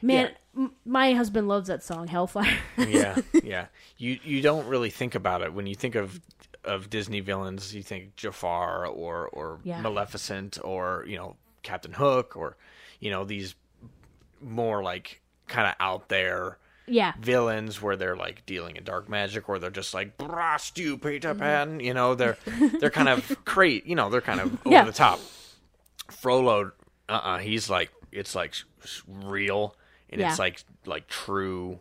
man, 0.01 0.31
m- 0.55 0.73
my 0.85 1.13
husband 1.13 1.47
loves 1.47 1.67
that 1.67 1.83
song 1.83 2.07
Hellfire. 2.07 2.57
yeah, 2.77 3.17
yeah. 3.43 3.65
You 3.97 4.19
you 4.23 4.41
don't 4.41 4.67
really 4.67 4.89
think 4.89 5.15
about 5.15 5.41
it 5.41 5.53
when 5.53 5.65
you 5.67 5.75
think 5.75 5.95
of 5.95 6.19
of 6.63 6.89
Disney 6.89 7.19
villains. 7.21 7.73
You 7.73 7.81
think 7.83 8.15
Jafar 8.15 8.85
or 8.85 9.27
or 9.29 9.59
Yeah. 9.63 9.81
Maleficent 9.81 10.57
or 10.63 11.03
you 11.07 11.17
know 11.17 11.35
Captain 11.63 11.93
Hook 11.93 12.35
or 12.35 12.57
you 12.99 13.09
know 13.11 13.23
these 13.25 13.55
more 14.41 14.81
like 14.83 15.21
kind 15.47 15.67
of 15.67 15.75
out 15.79 16.09
there 16.09 16.57
yeah. 16.87 17.13
villains 17.19 17.81
where 17.81 17.95
they're 17.95 18.15
like 18.15 18.45
dealing 18.45 18.75
in 18.77 18.83
dark 18.83 19.09
magic 19.09 19.47
or 19.49 19.59
they're 19.59 19.69
just 19.69 19.93
like 19.93 20.17
blast 20.17 20.77
you 20.77 20.97
Peter 20.97 21.29
Mm-hmm. 21.31 21.39
Pan. 21.39 21.79
You 21.79 21.93
know 21.93 22.15
they're 22.15 22.37
they're 22.79 22.89
kind 22.89 23.09
of 23.09 23.43
crate. 23.45 23.85
You 23.85 23.95
know 23.95 24.09
they're 24.09 24.21
kind 24.21 24.39
of 24.39 24.53
over 24.65 24.75
Yeah. 24.75 24.83
the 24.85 24.91
top. 24.91 25.19
Frollo, 26.09 26.71
uh, 27.07 27.11
uh 27.11 27.37
he's 27.37 27.69
like 27.69 27.91
it's 28.11 28.33
like 28.35 28.53
real 29.07 29.75
and 30.09 30.19
Yeah. 30.21 30.29
it's 30.29 30.39
like 30.39 30.63
like 30.85 31.07
true, 31.07 31.79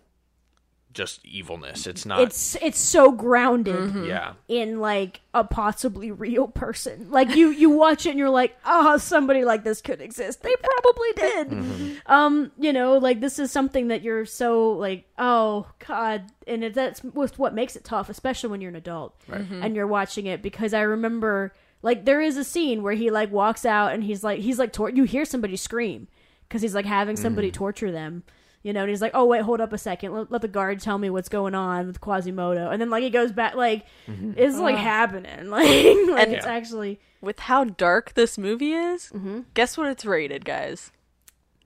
just 0.99 1.25
evilness. 1.25 1.87
It's 1.87 2.05
not. 2.05 2.21
It's 2.21 2.57
it's 2.61 2.81
so 2.81 3.13
grounded. 3.13 3.77
Mm-hmm. 3.77 4.05
yeah. 4.05 4.33
in 4.49 4.81
like 4.81 5.21
a 5.33 5.45
possibly 5.45 6.11
real 6.11 6.49
person. 6.49 7.09
Like 7.09 7.37
you 7.37 7.51
you 7.51 7.71
watch 7.71 8.05
it 8.05 8.11
and 8.11 8.19
you're 8.19 8.29
like, 8.31 8.57
"Oh, 8.67 8.97
somebody 8.99 9.45
like 9.45 9.63
this 9.63 9.81
could 9.81 10.01
exist." 10.01 10.43
They 10.43 10.55
probably 10.57 11.13
did. 11.15 11.49
Mm-hmm. 11.51 12.13
Um, 12.13 12.51
you 12.59 12.73
know, 12.73 12.99
like 12.99 13.21
this 13.21 13.39
is 13.39 13.53
something 13.53 13.89
that 13.89 14.03
you're 14.03 14.27
so 14.27 14.73
like, 14.73 15.05
"Oh 15.17 15.69
god." 15.87 16.33
And 16.49 16.65
it, 16.65 16.75
that's 16.75 17.05
with 17.05 17.39
what 17.39 17.55
makes 17.55 17.77
it 17.77 17.85
tough, 17.85 18.11
especially 18.11 18.51
when 18.51 18.61
you're 18.61 18.71
an 18.71 18.77
adult 18.77 19.15
mm-hmm. 19.31 19.63
and 19.63 19.77
you're 19.77 19.87
watching 19.87 20.27
it 20.27 20.43
because 20.43 20.75
I 20.75 20.81
remember 20.81 21.55
like 21.81 22.07
there 22.07 22.21
is 22.21 22.37
a 22.37 22.45
scene 22.45 22.83
where 22.83 22.95
he 22.95 23.09
like 23.11 23.31
walks 23.31 23.65
out 23.65 23.93
and 23.93 24.03
he's 24.03 24.25
like 24.25 24.41
he's 24.41 24.59
like 24.59 24.73
tor- 24.73 24.91
you 24.91 25.05
hear 25.05 25.25
somebody 25.25 25.55
scream 25.55 26.09
cuz 26.51 26.63
he's 26.63 26.75
like 26.75 26.87
having 26.87 27.15
somebody 27.15 27.51
mm. 27.53 27.55
torture 27.55 27.93
them. 27.93 28.25
You 28.63 28.73
know, 28.73 28.81
and 28.81 28.91
he's 28.91 29.01
like, 29.01 29.13
"Oh 29.15 29.25
wait, 29.25 29.43
hold 29.43 29.61
up 29.61 29.73
a 29.73 29.79
second. 29.79 30.13
Let, 30.13 30.33
let 30.33 30.43
the 30.43 30.49
guard 30.49 30.81
tell 30.81 30.99
me 30.99 31.11
what's 31.11 31.29
going 31.29 31.55
on 31.55 31.87
with 31.87 32.01
Quasimodo." 32.01 32.71
And 32.71 32.81
then 32.81 32.91
like 32.91 33.03
he 33.05 33.11
goes 33.11 33.31
back, 33.33 33.55
like 33.55 33.87
it's 34.07 34.57
like 34.59 34.77
happening, 34.77 35.49
like, 35.51 35.67
like 35.67 36.27
And- 36.27 36.35
it's 36.35 36.47
actually 36.47 37.01
with 37.21 37.39
how 37.41 37.65
dark 37.65 38.15
this 38.15 38.37
movie 38.39 38.73
is, 38.73 39.11
Mm-hmm. 39.15 39.41
guess 39.55 39.77
what 39.79 39.87
it's 39.89 40.05
rated, 40.05 40.45
guys? 40.45 40.91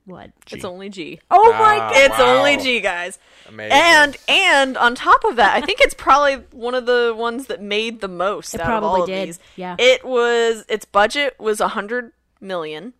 what? 0.04 0.32
It's 0.50 0.64
only 0.64 0.88
G. 0.88 1.20
Oh 1.30 1.52
my 1.52 1.78
Ah, 1.78 1.90
god! 1.90 1.92
It's 1.96 2.18
wow. 2.18 2.36
only 2.38 2.56
G, 2.56 2.80
guys. 2.80 3.18
Amazing. 3.48 3.72
And 3.72 4.16
and 4.28 4.76
on 4.76 4.94
top 4.96 5.22
of 5.24 5.36
that, 5.36 5.54
I 5.54 5.64
think 5.64 5.80
it's 5.80 5.94
probably 5.94 6.36
one 6.50 6.74
of 6.74 6.86
the 6.86 7.14
ones 7.16 7.46
that 7.46 7.62
made 7.62 8.00
the 8.00 8.08
most 8.08 8.52
It 8.54 8.60
out 8.60 8.78
of 8.78 8.82
all 8.84 8.96
probably 8.96 9.20
of 9.20 9.26
these. 9.28 9.38
yeah. 9.56 9.76
It 9.78 10.04
was 10.04 10.64
its 10.68 10.84
budget 10.84 11.38
was 11.38 11.60
a 11.60 11.68
hundred 11.68 12.12
million, 12.40 12.94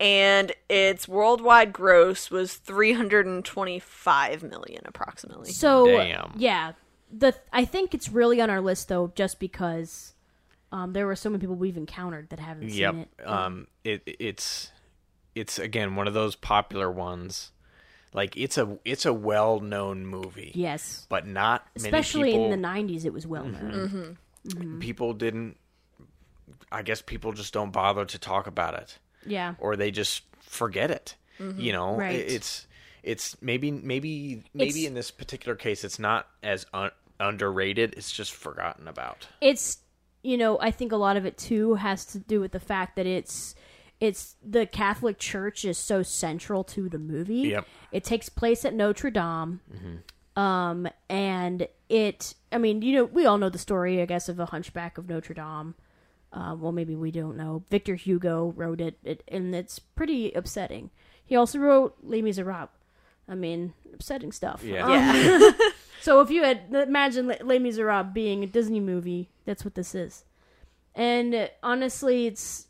and 0.00 0.52
its 0.68 1.08
worldwide 1.08 1.72
gross 1.72 2.30
was 2.30 2.54
three 2.54 2.92
hundred 2.92 3.26
and 3.26 3.44
twenty-five 3.44 4.42
million, 4.42 4.82
approximately. 4.84 5.52
So 5.52 5.86
Damn. 5.86 6.32
yeah, 6.36 6.72
the 7.12 7.34
I 7.52 7.64
think 7.64 7.94
it's 7.94 8.08
really 8.08 8.40
on 8.40 8.50
our 8.50 8.60
list 8.60 8.88
though, 8.88 9.12
just 9.14 9.40
because 9.40 10.14
um, 10.70 10.92
there 10.92 11.06
were 11.06 11.16
so 11.16 11.30
many 11.30 11.40
people 11.40 11.56
we've 11.56 11.76
encountered 11.76 12.28
that 12.30 12.40
haven't 12.40 12.68
Yep. 12.70 12.94
seen 12.94 13.00
it. 13.18 13.26
Um. 13.28 13.66
It 13.84 14.02
it's 14.06 14.70
it's 15.34 15.58
again 15.58 15.96
one 15.96 16.06
of 16.06 16.14
those 16.14 16.36
popular 16.36 16.90
ones. 16.90 17.52
Like 18.14 18.36
it's 18.36 18.56
a 18.56 18.78
it's 18.84 19.04
a 19.04 19.12
well 19.12 19.60
known 19.60 20.06
movie. 20.06 20.52
yes, 20.54 21.06
But 21.10 21.26
not 21.26 21.66
many 21.76 21.88
especially 21.88 22.30
people. 22.32 22.52
in 22.52 22.62
the 22.62 22.68
'90s, 22.68 23.04
it 23.04 23.12
was 23.12 23.26
well 23.26 23.44
known. 23.44 24.16
people 24.80 25.12
didn't. 25.12 25.56
I 26.72 26.82
guess 26.82 27.00
people 27.02 27.32
just 27.32 27.52
don't 27.52 27.70
bother 27.70 28.04
to 28.06 28.18
talk 28.18 28.46
about 28.46 28.74
it. 28.74 28.98
Yeah, 29.26 29.54
or 29.58 29.76
they 29.76 29.90
just 29.90 30.22
forget 30.40 30.90
it. 30.90 31.14
You 31.38 31.72
know, 31.72 31.96
Right. 31.96 32.16
It's 32.16 32.66
it's 33.04 33.40
maybe 33.40 33.70
maybe 33.70 34.42
maybe 34.54 34.70
It's- 34.70 34.84
in 34.86 34.94
this 34.94 35.10
particular 35.12 35.54
case 35.54 35.84
it's 35.84 35.98
not 36.00 36.26
as 36.42 36.66
un- 36.74 36.90
underrated. 37.20 37.94
It's 37.96 38.10
just 38.10 38.32
forgotten 38.32 38.88
about. 38.88 39.26
it's 39.40 39.78
you 40.24 40.36
know, 40.36 40.58
I 40.60 40.72
think 40.72 40.90
a 40.90 40.96
lot 40.96 41.16
of 41.16 41.24
it 41.26 41.38
too 41.38 41.74
has 41.74 42.04
to 42.06 42.18
do 42.18 42.40
with 42.40 42.50
the 42.50 42.58
fact 42.60 42.96
that 42.96 43.06
it's 43.06 43.54
it's 44.00 44.34
the 44.42 44.66
Catholic 44.66 45.18
Church 45.18 45.64
is 45.64 45.78
so 45.78 46.02
central 46.02 46.64
to 46.64 46.88
the 46.88 46.98
movie. 46.98 47.48
Yep. 47.50 47.66
It 47.92 48.04
takes 48.04 48.28
place 48.28 48.64
at 48.64 48.74
Notre 48.74 49.10
Dame. 49.10 49.60
Um, 50.36 50.88
and 51.08 51.66
it, 51.88 52.34
I 52.52 52.58
mean, 52.58 52.82
you 52.82 52.94
know, 52.94 53.04
we 53.04 53.26
all 53.26 53.38
know 53.38 53.48
the 53.48 53.58
story, 53.58 54.00
I 54.00 54.06
guess, 54.06 54.28
of 54.28 54.36
the 54.36 54.46
Hunchback 54.46 54.98
of 54.98 55.08
Notre 55.08 55.34
Dame. 55.34 55.74
Uh, 56.32 56.54
well, 56.58 56.72
maybe 56.72 56.94
we 56.94 57.10
don't 57.10 57.36
know. 57.36 57.64
Victor 57.70 57.94
Hugo 57.94 58.52
wrote 58.56 58.80
it, 58.80 58.98
it, 59.02 59.22
and 59.28 59.54
it's 59.54 59.78
pretty 59.78 60.32
upsetting. 60.32 60.90
He 61.24 61.36
also 61.36 61.58
wrote 61.58 61.96
Les 62.02 62.22
Miserables. 62.22 62.68
I 63.28 63.34
mean, 63.34 63.74
upsetting 63.92 64.32
stuff. 64.32 64.62
Yeah. 64.62 64.84
Um, 64.84 64.92
Yeah. 64.92 65.50
so 66.00 66.20
if 66.20 66.30
you 66.30 66.42
had 66.42 66.62
imagine 66.72 67.26
Les 67.26 67.40
Les 67.42 67.58
Miserables 67.58 68.12
being 68.12 68.42
a 68.42 68.46
Disney 68.46 68.80
movie, 68.80 69.30
that's 69.44 69.64
what 69.64 69.74
this 69.74 69.94
is. 69.94 70.24
And 70.94 71.34
uh, 71.34 71.48
honestly, 71.62 72.26
it's. 72.26 72.66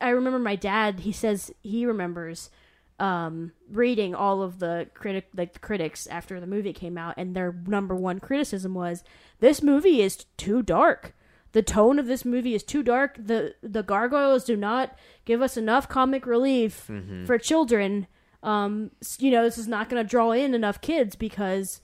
I 0.00 0.08
remember 0.10 0.40
my 0.40 0.56
dad. 0.56 1.00
He 1.00 1.12
says 1.12 1.52
he 1.62 1.86
remembers 1.86 2.50
um, 2.98 3.52
reading 3.70 4.14
all 4.14 4.42
of 4.42 4.58
the 4.58 4.88
critic 4.94 5.28
like 5.34 5.52
the 5.54 5.58
critics 5.58 6.06
after 6.06 6.40
the 6.40 6.46
movie 6.46 6.72
came 6.72 6.98
out, 6.98 7.14
and 7.16 7.34
their 7.34 7.52
number 7.66 7.94
one 7.94 8.20
criticism 8.20 8.74
was 8.74 9.02
this 9.40 9.62
movie 9.62 10.00
is 10.02 10.24
too 10.36 10.62
dark. 10.62 11.14
The 11.52 11.62
tone 11.62 11.98
of 11.98 12.06
this 12.06 12.24
movie 12.24 12.54
is 12.54 12.62
too 12.62 12.82
dark. 12.82 13.16
the 13.18 13.54
The 13.62 13.82
gargoyles 13.82 14.44
do 14.44 14.56
not 14.56 14.96
give 15.24 15.40
us 15.42 15.56
enough 15.56 15.88
comic 15.88 16.26
relief 16.26 16.88
for 17.26 17.38
children. 17.38 18.06
Um, 18.42 18.90
you 19.18 19.30
know, 19.30 19.44
this 19.44 19.58
is 19.58 19.68
not 19.68 19.88
going 19.88 20.02
to 20.02 20.08
draw 20.08 20.32
in 20.32 20.54
enough 20.54 20.80
kids 20.80 21.14
because 21.14 21.80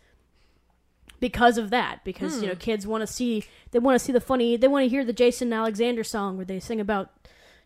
because 1.20 1.58
of 1.58 1.70
that 1.70 2.04
because 2.04 2.40
you 2.42 2.48
know 2.48 2.54
kids 2.54 2.86
want 2.86 3.02
to 3.02 3.06
see 3.06 3.44
they 3.72 3.78
want 3.80 3.94
to 3.98 4.04
see 4.04 4.12
the 4.12 4.20
funny 4.20 4.56
they 4.56 4.68
want 4.68 4.84
to 4.84 4.88
hear 4.88 5.04
the 5.04 5.12
jason 5.12 5.52
alexander 5.52 6.04
song 6.04 6.36
where 6.36 6.44
they 6.46 6.60
sing 6.60 6.78
about 6.80 7.10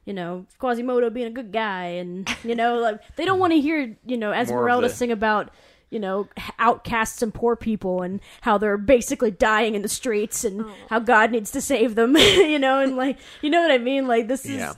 you 0.07 0.13
know 0.15 0.47
quasimodo 0.59 1.11
being 1.11 1.27
a 1.27 1.31
good 1.31 1.53
guy 1.53 1.85
and 1.85 2.35
you 2.45 2.55
know 2.55 2.79
like 2.79 2.99
they 3.17 3.27
don't 3.27 3.39
want 3.39 3.53
to 3.53 3.61
hear 3.61 3.95
you 4.07 4.17
know 4.17 4.33
esmeralda 4.33 4.89
the- 4.89 4.95
sing 4.95 5.13
about 5.13 5.51
you 5.93 6.01
know 6.01 6.27
outcasts 6.59 7.23
and 7.23 7.33
poor 7.35 7.55
people 7.55 8.03
and 8.03 8.21
how 8.41 8.57
they're 8.59 8.79
basically 8.79 9.31
dying 9.31 9.75
in 9.75 9.83
the 9.83 9.89
streets 9.89 10.43
and 10.45 10.65
how 10.89 10.99
god 10.99 11.31
needs 11.31 11.51
to 11.51 11.61
save 11.61 11.95
them 11.95 12.17
you 12.17 12.59
know 12.59 12.81
and 12.81 12.97
like 12.97 13.19
you 13.43 13.51
know 13.51 13.61
what 13.61 13.71
i 13.71 13.79
mean 13.79 14.09
like 14.09 14.27
this 14.27 14.45
is 14.47 14.57
Yeah. 14.57 14.73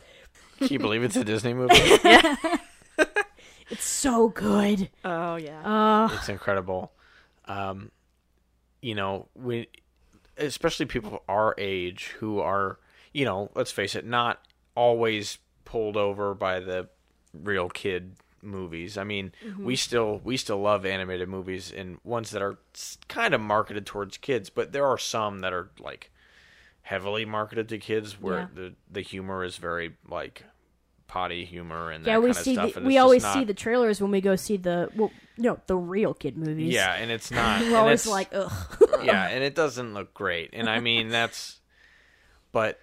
Can 0.59 0.69
you 0.69 0.79
believe 0.79 1.03
it's 1.03 1.17
a 1.17 1.25
Disney 1.25 1.53
movie? 1.53 1.75
it's 3.71 3.85
so 3.85 4.29
good 4.29 4.89
oh 5.05 5.37
yeah. 5.37 5.61
uh 5.65 6.09
it's 6.15 6.29
incredible. 6.29 6.93
Um, 7.47 7.91
you 8.81 8.95
know, 8.95 9.29
we, 9.35 9.69
especially 10.37 10.87
people 10.87 11.23
our 11.29 11.55
age 11.59 12.15
who 12.19 12.41
are, 12.41 12.79
you 13.13 13.25
know, 13.25 13.51
let's 13.55 13.71
face 13.71 13.95
it, 13.95 14.07
not 14.07 14.41
always 14.75 15.39
pulled 15.65 15.97
over 15.97 16.35
by 16.35 16.61
the 16.61 16.89
real 17.33 17.69
kid 17.69 18.15
movies. 18.45 18.97
I 18.99 19.05
mean, 19.05 19.33
we 19.43 19.51
mm-hmm. 19.51 19.75
still 19.75 20.21
we 20.25 20.37
still 20.37 20.61
love 20.61 20.85
animated 20.85 21.29
movies 21.29 21.73
and 21.75 21.99
ones 22.05 22.31
that 22.31 22.43
are 22.43 22.59
kind 23.09 23.35
of 23.35 23.41
marketed 23.41 23.87
towards 23.87 24.17
kids, 24.17 24.51
but 24.51 24.73
there 24.73 24.87
are 24.87 24.99
some 24.99 25.41
that 25.41 25.53
are 25.53 25.71
like 25.79 26.11
heavily 26.83 27.25
marketed 27.25 27.69
to 27.71 27.79
kids 27.79 28.21
where 28.21 28.41
Yeah. 28.41 28.47
the 28.55 28.75
the 28.91 29.01
humor 29.01 29.45
is 29.45 29.57
very 29.57 29.97
like 30.09 30.45
potty 31.07 31.45
humor 31.45 31.91
and 31.91 32.05
yeah 32.05 32.15
that 32.15 32.23
we 32.23 32.33
kind 32.33 32.37
of 32.39 32.45
see 32.45 32.57
the, 32.81 32.81
we 32.81 32.99
always 32.99 33.23
not- 33.23 33.35
see 33.35 33.45
the 33.45 33.55
trailers 33.55 34.01
when 34.01 34.11
we 34.11 34.21
go 34.21 34.37
see 34.37 34.57
the 34.57 34.91
well 34.97 35.13
no 35.37 35.61
the 35.67 35.77
real 35.77 36.13
kid 36.13 36.37
movies 36.37 36.73
yeah, 36.73 36.95
and 36.95 37.11
it's 37.11 37.31
not. 37.31 37.61
we're 37.61 37.77
always 37.77 38.07
it's- 38.07 38.13
like 38.13 38.29
ugh 38.33 38.53
yeah, 39.05 39.29
and 39.29 39.45
it 39.45 39.55
doesn't 39.55 39.95
look 39.95 40.15
great. 40.15 40.51
And 40.53 40.69
I 40.69 40.81
mean, 40.81 41.09
that's, 41.09 41.61
but, 42.53 42.81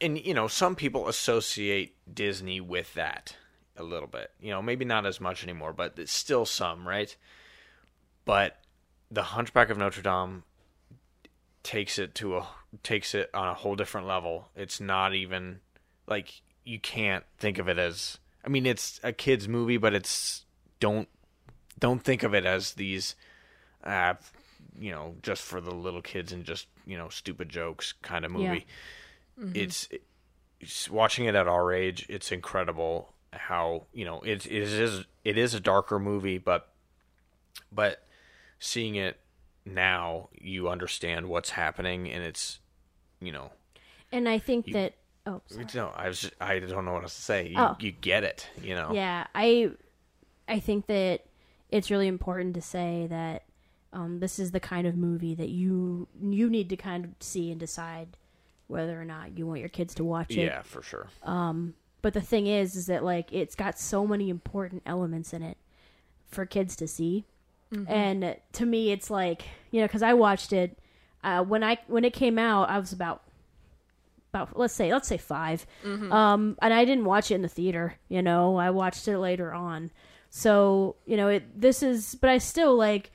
and 0.00 0.18
you 0.18 0.34
know, 0.34 0.48
some 0.48 0.74
people 0.74 1.08
associate 1.08 1.96
Disney 2.12 2.60
with 2.60 2.94
that 2.94 3.36
a 3.76 3.82
little 3.82 4.08
bit. 4.08 4.30
You 4.40 4.50
know, 4.50 4.62
maybe 4.62 4.84
not 4.84 5.06
as 5.06 5.20
much 5.20 5.42
anymore, 5.42 5.72
but 5.72 5.94
it's 5.98 6.12
still 6.12 6.44
some, 6.46 6.86
right? 6.86 7.14
But 8.24 8.58
the 9.10 9.22
Hunchback 9.22 9.70
of 9.70 9.78
Notre 9.78 10.02
Dame 10.02 10.44
takes 11.62 11.98
it 11.98 12.14
to 12.16 12.38
a 12.38 12.46
takes 12.82 13.14
it 13.14 13.30
on 13.34 13.48
a 13.48 13.54
whole 13.54 13.76
different 13.76 14.06
level. 14.06 14.48
It's 14.56 14.80
not 14.80 15.14
even 15.14 15.60
like 16.06 16.42
you 16.64 16.78
can't 16.78 17.24
think 17.38 17.58
of 17.58 17.68
it 17.68 17.78
as. 17.78 18.18
I 18.44 18.48
mean, 18.48 18.66
it's 18.66 19.00
a 19.02 19.12
kids 19.12 19.48
movie, 19.48 19.76
but 19.76 19.94
it's 19.94 20.44
don't 20.80 21.08
don't 21.78 22.02
think 22.02 22.22
of 22.22 22.34
it 22.34 22.44
as 22.44 22.74
these 22.74 23.14
uh, 23.84 24.14
you 24.78 24.90
know, 24.90 25.16
just 25.22 25.42
for 25.42 25.60
the 25.60 25.74
little 25.74 26.02
kids 26.02 26.32
and 26.32 26.44
just 26.44 26.66
you 26.86 26.96
know, 26.96 27.08
stupid 27.08 27.48
jokes 27.48 27.92
kind 28.02 28.24
of 28.24 28.30
movie. 28.30 28.66
It's, 29.54 29.88
it's 30.60 30.90
watching 30.90 31.24
it 31.26 31.34
at 31.34 31.48
our 31.48 31.72
age. 31.72 32.06
It's 32.08 32.32
incredible 32.32 33.12
how 33.32 33.84
you 33.92 34.04
know 34.04 34.20
it, 34.20 34.46
it 34.46 34.52
is 34.52 35.04
it 35.24 35.38
is 35.38 35.54
a 35.54 35.60
darker 35.60 35.98
movie, 35.98 36.38
but 36.38 36.68
but 37.70 38.04
seeing 38.58 38.94
it 38.96 39.18
now, 39.64 40.28
you 40.38 40.68
understand 40.68 41.28
what's 41.28 41.50
happening, 41.50 42.10
and 42.10 42.22
it's 42.24 42.58
you 43.20 43.32
know, 43.32 43.50
and 44.10 44.28
i 44.28 44.38
think 44.38 44.72
that 44.72 44.94
oh 45.26 45.40
sorry. 45.46 45.66
no, 45.74 45.92
I 45.96 46.08
was 46.08 46.30
I 46.40 46.58
don't 46.58 46.84
know 46.84 46.92
what 46.92 47.02
else 47.02 47.14
to 47.16 47.22
say. 47.22 47.48
You, 47.48 47.54
Oh. 47.58 47.76
you 47.78 47.92
get 47.92 48.24
it, 48.24 48.48
you 48.60 48.74
know. 48.74 48.92
Yeah, 48.92 49.26
I 49.34 49.70
I 50.48 50.58
think 50.60 50.86
that 50.86 51.24
it's 51.70 51.90
really 51.90 52.08
important 52.08 52.54
to 52.56 52.60
say 52.60 53.06
that 53.08 53.44
um, 53.92 54.20
this 54.20 54.38
is 54.38 54.50
the 54.50 54.60
kind 54.60 54.86
of 54.86 54.96
movie 54.96 55.34
that 55.34 55.48
you 55.48 56.08
you 56.20 56.50
need 56.50 56.68
to 56.70 56.76
kind 56.76 57.04
of 57.04 57.10
see 57.20 57.50
and 57.50 57.60
decide 57.60 58.16
whether 58.66 59.00
or 59.00 59.04
not 59.04 59.36
you 59.38 59.46
want 59.46 59.60
your 59.60 59.68
kids 59.68 59.94
to 59.94 60.04
watch 60.04 60.30
it. 60.30 60.44
Yeah, 60.44 60.62
for 60.62 60.82
sure. 60.82 61.08
But 62.02 62.14
the 62.14 62.20
thing 62.20 62.46
is, 62.46 62.74
is 62.76 62.86
that 62.86 63.04
like 63.04 63.32
it's 63.32 63.54
got 63.54 63.78
so 63.78 64.06
many 64.06 64.28
important 64.28 64.82
elements 64.84 65.32
in 65.32 65.42
it 65.42 65.56
for 66.26 66.44
kids 66.44 66.74
to 66.76 66.86
see, 66.88 67.24
and 67.88 68.36
to 68.52 68.66
me, 68.66 68.90
it's 68.92 69.08
like 69.10 69.42
you 69.70 69.80
know, 69.80 69.86
because 69.86 70.02
I 70.02 70.12
watched 70.14 70.52
it 70.52 70.78
uh, 71.24 71.42
when 71.42 71.62
I 71.64 71.78
when 71.86 72.04
it 72.04 72.12
came 72.12 72.38
out, 72.38 72.68
I 72.68 72.78
was 72.78 72.92
about 72.92 73.22
about 74.32 74.58
let's 74.58 74.74
say 74.74 74.92
let's 74.92 75.08
say 75.08 75.18
5 75.18 75.66
um, 76.12 76.56
and 76.62 76.72
I 76.74 76.84
didn't 76.84 77.04
watch 77.04 77.30
it 77.30 77.34
in 77.36 77.42
the 77.42 77.48
theater. 77.48 77.96
You 78.08 78.22
know, 78.22 78.56
I 78.56 78.70
watched 78.70 79.06
it 79.08 79.18
later 79.18 79.52
on. 79.52 79.90
So 80.30 80.96
you 81.06 81.16
know, 81.16 81.28
it 81.28 81.60
this 81.60 81.82
is, 81.82 82.14
but 82.14 82.30
I 82.30 82.38
still 82.38 82.74
like. 82.76 83.10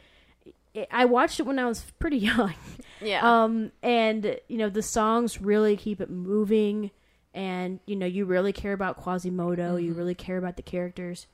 It, 0.74 0.88
I 0.92 1.06
watched 1.06 1.40
it 1.40 1.44
when 1.48 1.58
I 1.60 1.66
was 1.66 1.82
pretty 2.00 2.18
young. 2.32 2.54
yeah. 3.02 3.44
Um, 3.44 3.72
and 3.82 4.40
you 4.48 4.58
know 4.58 4.70
the 4.70 4.84
songs 4.84 5.42
really 5.42 5.76
keep 5.76 6.00
it 6.00 6.10
moving, 6.10 6.92
and 7.38 7.80
you 7.86 7.96
know 7.96 8.08
you 8.08 8.26
really 8.26 8.52
care 8.52 8.74
about 8.74 8.98
Quasimodo. 8.98 9.76
You 9.78 9.94
really 9.94 10.16
care 10.16 10.38
about 10.38 10.56
the 10.58 10.64
characters, 10.64 11.28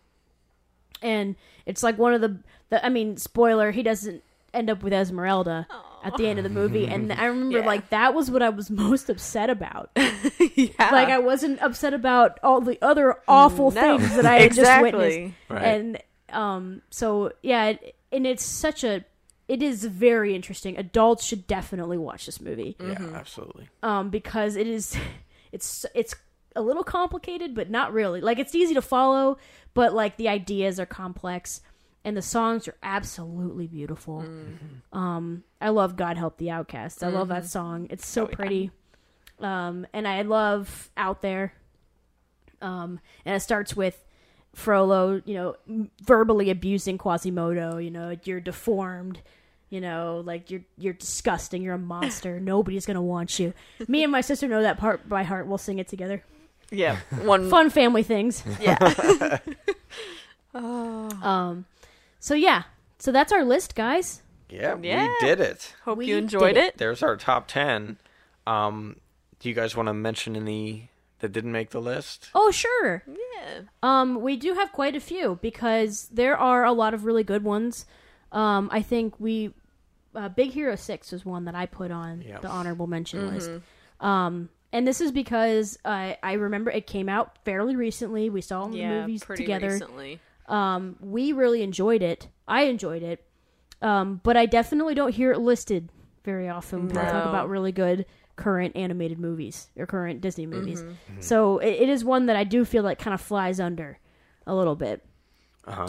and 1.01 1.35
it's 1.65 1.81
like 1.83 1.97
one 1.97 2.13
of 2.13 2.21
the, 2.21 2.37
the 2.69 2.85
I 2.85 2.89
mean, 2.89 3.17
spoiler: 3.17 3.71
he 3.71 3.83
doesn't 3.83 4.21
end 4.53 4.69
up 4.69 4.83
with 4.83 4.93
Esmeralda 4.93 5.65
at 6.03 6.15
the 6.17 6.27
end 6.27 6.37
of 6.37 6.43
the 6.43 6.49
movie, 6.49 6.85
and 6.87 7.11
I 7.11 7.25
remember 7.25 7.59
Yeah. 7.59 7.65
like 7.65 7.89
that 7.89 8.13
was 8.13 8.29
what 8.29 8.41
I 8.43 8.49
was 8.49 8.69
most 8.85 9.09
upset 9.09 9.49
about. 9.49 9.89
yeah. 9.95 10.89
like 10.91 11.07
I 11.07 11.19
wasn't 11.19 11.61
upset 11.61 11.93
about 11.93 12.39
all 12.43 12.61
the 12.61 12.77
other 12.81 13.15
awful 13.27 13.71
No. 13.71 13.97
things 13.97 14.15
that 14.15 14.25
I 14.25 14.41
had 14.41 14.53
just 14.53 14.81
witnessed. 14.81 15.05
Exactly. 15.17 15.35
Right. 15.49 15.63
And 15.63 15.97
um, 16.29 16.81
so 16.89 17.31
yeah, 17.41 17.65
it, 17.69 17.95
and 18.11 18.27
it's 18.27 18.43
such 18.45 18.83
a, 18.83 19.05
it 19.47 19.63
is 19.63 19.85
very 19.85 20.35
interesting. 20.35 20.77
Adults 20.77 21.23
should 21.25 21.47
definitely 21.47 21.97
watch 21.97 22.25
this 22.25 22.39
movie 22.41 22.75
yeah, 22.79 22.97
absolutely. 23.15 23.69
um, 23.81 24.09
because 24.09 24.55
it 24.55 24.67
is, 24.67 24.95
it's 25.53 25.85
it's 25.95 26.13
a 26.55 26.61
little 26.61 26.83
complicated, 26.83 27.55
but 27.55 27.69
not 27.69 27.93
really. 27.93 28.19
Like 28.19 28.37
it's 28.39 28.53
easy 28.53 28.73
to 28.73 28.81
follow, 28.81 29.37
but 29.73 29.93
like 29.93 30.17
the 30.17 30.27
ideas 30.27 30.79
are 30.79 30.85
complex, 30.85 31.61
and 32.03 32.17
the 32.17 32.21
songs 32.21 32.67
are 32.67 32.75
absolutely 32.83 33.67
beautiful. 33.67 34.25
Um, 34.91 35.43
I 35.61 35.69
love 35.69 35.95
"God 35.95 36.17
Help 36.17 36.37
the 36.37 36.51
Outcasts." 36.51 37.01
I 37.01 37.07
love 37.07 37.29
that 37.29 37.45
song. 37.45 37.87
It's 37.89 38.05
so 38.05 38.25
Oh, 38.25 38.29
yeah. 38.29 38.35
pretty. 38.35 38.71
Um, 39.39 39.87
and 39.93 40.07
I 40.07 40.21
love 40.23 40.91
"Out 40.97 41.21
There." 41.21 41.53
Um, 42.61 42.99
and 43.25 43.35
it 43.35 43.39
starts 43.41 43.75
with 43.75 44.05
Frollo, 44.53 45.21
you 45.25 45.33
know, 45.33 45.55
verbally 46.01 46.49
abusing 46.49 46.97
Quasimodo. 46.97 47.77
You 47.77 47.91
know, 47.91 48.15
you're 48.23 48.39
deformed. 48.39 49.21
You 49.73 49.81
know, 49.81 50.21
like 50.23 50.51
you're 50.51 50.61
you're 50.77 50.93
disgusting. 50.93 51.63
You're 51.63 51.73
a 51.73 51.79
monster. 51.79 52.39
Nobody's 52.53 52.85
gonna 52.85 53.01
want 53.01 53.39
you. 53.39 53.55
Me 53.87 54.03
and 54.03 54.11
my 54.11 54.21
sister 54.21 54.47
know 54.47 54.61
that 54.61 54.77
part 54.77 55.09
by 55.09 55.23
heart. 55.23 55.47
We'll 55.47 55.57
sing 55.57 55.79
it 55.79 55.87
together. 55.87 56.23
yeah. 56.69 56.97
One. 57.23 57.49
Fun 57.49 57.71
family 57.71 58.03
things. 58.03 58.43
Yeah. 58.61 58.77
oh. 60.53 61.09
Um, 61.27 61.65
so 62.19 62.35
yeah, 62.35 62.63
so 62.99 63.11
that's 63.11 63.31
our 63.33 63.43
list, 63.43 63.73
guys. 63.73 64.21
Yeah, 64.47 64.77
Yeah. 64.79 65.07
we 65.07 65.27
did 65.27 65.39
it. 65.39 65.73
Hope 65.85 65.97
We 65.97 66.05
you 66.05 66.17
enjoyed 66.17 66.53
did 66.53 66.65
it. 66.65 66.77
There's 66.77 67.01
our 67.01 67.17
top 67.17 67.47
ten. 67.47 67.97
Um, 68.45 68.97
do 69.39 69.49
you 69.49 69.55
guys 69.55 69.75
want 69.75 69.87
to 69.87 69.93
mention 69.93 70.35
any 70.35 70.91
that 71.19 71.31
didn't 71.31 71.51
make 71.51 71.71
the 71.71 71.81
list? 71.81 72.29
Oh 72.35 72.51
sure. 72.51 73.03
Yeah. 73.07 73.61
Um, 73.81 74.21
we 74.21 74.37
do 74.37 74.53
have 74.53 74.71
quite 74.71 74.95
a 74.95 74.99
few 74.99 75.39
because 75.41 76.09
there 76.11 76.37
are 76.37 76.63
a 76.63 76.73
lot 76.73 76.93
of 76.93 77.05
really 77.05 77.23
good 77.23 77.43
ones. 77.43 77.87
Um, 78.31 78.69
I 78.71 78.81
think 78.81 79.19
we, 79.19 79.53
uh, 80.15 80.29
Big 80.29 80.51
Hero 80.51 80.75
Six 80.75 81.11
was 81.11 81.25
one 81.25 81.45
that 81.45 81.55
I 81.55 81.65
put 81.65 81.91
on 81.91 82.21
Yeah. 82.21 82.39
the 82.39 82.47
honorable 82.49 82.87
mention 82.87 83.27
list. 83.33 83.49
Um, 83.99 84.49
and 84.71 84.87
this 84.87 85.01
is 85.01 85.11
because 85.11 85.77
uh, 85.85 86.13
I 86.23 86.33
remember 86.33 86.71
it 86.71 86.87
came 86.87 87.07
out 87.09 87.37
fairly 87.45 87.75
recently. 87.75 88.29
We 88.29 88.41
saw 88.41 88.67
the 88.67 88.77
Yeah, 88.77 89.01
movies 89.01 89.23
pretty 89.23 89.43
together. 89.43 89.69
recently. 89.69 90.19
Um, 90.47 90.97
we 90.99 91.31
really 91.31 91.61
enjoyed 91.63 92.01
it. 92.01 92.27
I 92.47 92.63
enjoyed 92.63 93.01
it, 93.03 93.25
um, 93.81 94.19
but 94.23 94.35
I 94.35 94.45
definitely 94.45 94.93
don't 94.95 95.13
hear 95.13 95.31
it 95.31 95.39
listed 95.39 95.89
very 96.25 96.49
often 96.49 96.79
when 96.79 96.89
we 96.89 96.93
talk 96.95 97.25
about 97.25 97.49
really 97.49 97.71
good 97.71 98.05
current 98.35 98.75
animated 98.75 99.19
movies 99.19 99.67
or 99.77 99.85
current 99.85 100.19
Disney 100.21 100.45
movies. 100.45 100.81
Mm-hmm. 100.81 101.21
So 101.21 101.59
it, 101.59 101.69
it 101.83 101.89
is 101.89 102.03
one 102.03 102.25
that 102.25 102.35
I 102.35 102.43
do 102.43 102.65
feel 102.65 102.83
like 102.83 102.97
kind 102.99 103.13
of 103.13 103.21
flies 103.21 103.59
under 103.59 103.99
a 104.47 104.53
little 104.55 104.75
bit, 104.75 105.05
Uh 105.65 105.71
huh. 105.71 105.87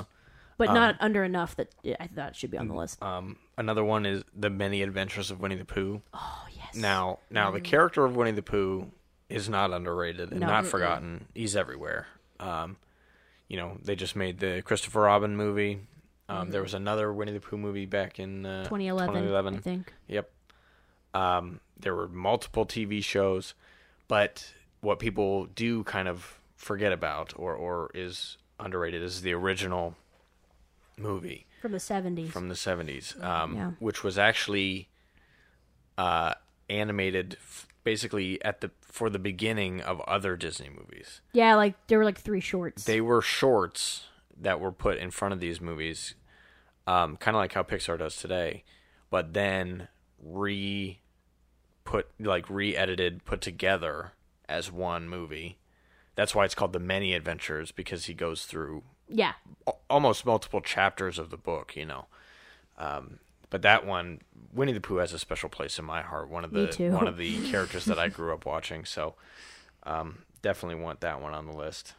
but 0.58 0.72
not 0.72 0.96
under 1.00 1.24
enough 1.24 1.56
that 1.56 1.74
I 1.98 2.06
thought 2.06 2.30
it 2.30 2.36
should 2.36 2.50
be 2.50 2.58
on 2.58 2.68
the 2.68 2.74
list. 2.74 3.02
Um, 3.02 3.38
another 3.56 3.84
one 3.84 4.06
is 4.06 4.24
the 4.34 4.50
Many 4.50 4.82
Adventures 4.82 5.30
of 5.30 5.40
Winnie 5.40 5.56
the 5.56 5.64
Pooh. 5.64 6.02
oh 6.12 6.46
yes. 6.54 6.74
Now, 6.74 7.18
now 7.30 7.50
the 7.50 7.60
character 7.60 8.04
of 8.04 8.16
Winnie 8.16 8.32
the 8.32 8.42
Pooh 8.42 8.90
is 9.28 9.48
not 9.48 9.72
underrated 9.72 10.30
and 10.30 10.40
No. 10.40 10.46
not 10.46 10.66
forgotten. 10.66 11.26
He's 11.34 11.56
everywhere. 11.56 12.06
Um, 12.40 12.76
you 13.48 13.56
know, 13.56 13.78
they 13.82 13.94
just 13.96 14.16
made 14.16 14.38
the 14.38 14.62
Christopher 14.62 15.02
Robin 15.02 15.36
movie. 15.36 15.80
Um, 16.28 16.50
There 16.50 16.62
was 16.62 16.74
another 16.74 17.12
Winnie 17.12 17.32
the 17.32 17.40
Pooh 17.40 17.58
movie 17.58 17.86
back 17.86 18.18
in 18.18 18.44
uh, 18.46 18.64
2011, 18.64 19.14
2011. 19.14 19.54
I 19.54 19.58
think. 19.58 19.92
Yep. 20.08 20.30
Um, 21.12 21.60
there 21.78 21.94
were 21.94 22.08
multiple 22.08 22.64
TV 22.66 23.02
shows, 23.04 23.54
but 24.08 24.52
what 24.80 24.98
people 24.98 25.46
do 25.46 25.84
kind 25.84 26.08
of 26.08 26.38
forget 26.56 26.92
about 26.92 27.32
or, 27.36 27.54
or 27.54 27.90
is 27.94 28.36
underrated 28.58 29.02
is 29.02 29.22
the 29.22 29.32
original 29.32 29.94
movie 30.96 31.46
From 31.64 31.72
the 31.72 31.78
70s. 31.78 32.28
from 32.30 32.48
the 32.50 32.54
70s, 32.54 33.18
um, 33.24 33.56
Yeah. 33.56 33.70
which 33.78 34.04
was 34.04 34.18
actually 34.18 34.90
uh, 35.96 36.34
animated 36.68 37.38
f- 37.40 37.66
basically 37.84 38.42
at 38.44 38.60
the 38.60 38.70
for 38.82 39.08
the 39.08 39.18
beginning 39.18 39.80
of 39.80 40.00
other 40.02 40.36
Disney 40.36 40.68
movies. 40.68 41.22
yeah, 41.32 41.54
like 41.54 41.74
there 41.86 41.96
were 41.98 42.04
like 42.04 42.18
three 42.20 42.40
shorts. 42.40 42.84
They 42.84 43.00
were 43.00 43.22
shorts 43.22 44.08
that 44.38 44.60
were 44.60 44.72
put 44.72 44.98
in 44.98 45.10
front 45.10 45.32
of 45.32 45.40
these 45.40 45.58
movies, 45.58 46.14
um, 46.86 47.16
kind 47.16 47.34
of 47.34 47.38
like 47.40 47.54
how 47.54 47.62
Pixar 47.62 47.98
does 47.98 48.16
today, 48.16 48.62
but 49.08 49.32
then 49.32 49.88
re 50.22 51.00
put 51.84 52.08
like 52.20 52.50
re-edited, 52.50 53.24
put 53.24 53.40
together 53.40 54.12
as 54.48 54.70
one 54.70 55.08
movie. 55.08 55.56
That's 56.14 56.34
why 56.34 56.44
it's 56.44 56.54
called 56.54 56.74
the 56.74 56.78
Many 56.78 57.14
Adventures 57.14 57.72
because 57.72 58.04
he 58.04 58.12
goes 58.14 58.44
through 58.44 58.82
yeah. 59.08 59.32
almost 59.88 60.26
multiple 60.26 60.60
chapters 60.60 61.18
of 61.18 61.30
the 61.30 61.36
book, 61.36 61.76
you 61.76 61.84
know. 61.84 62.06
Um, 62.78 63.18
but 63.50 63.62
that 63.62 63.86
one, 63.86 64.20
Winnie 64.52 64.72
the 64.72 64.80
Pooh 64.80 64.96
has 64.96 65.12
a 65.12 65.18
special 65.18 65.48
place 65.48 65.78
in 65.78 65.84
my 65.84 66.02
heart. 66.02 66.28
One 66.28 66.44
of 66.44 66.50
the 66.50 66.66
one 66.90 67.06
of 67.06 67.16
the 67.16 67.50
characters 67.50 67.84
that 67.84 67.98
I 67.98 68.08
grew 68.08 68.32
up 68.32 68.46
watching. 68.46 68.84
So 68.84 69.14
um, 69.84 70.22
definitely 70.42 70.82
want 70.82 71.00
that 71.00 71.20
one 71.20 71.34
on 71.34 71.46
the 71.46 71.56
list. 71.56 71.94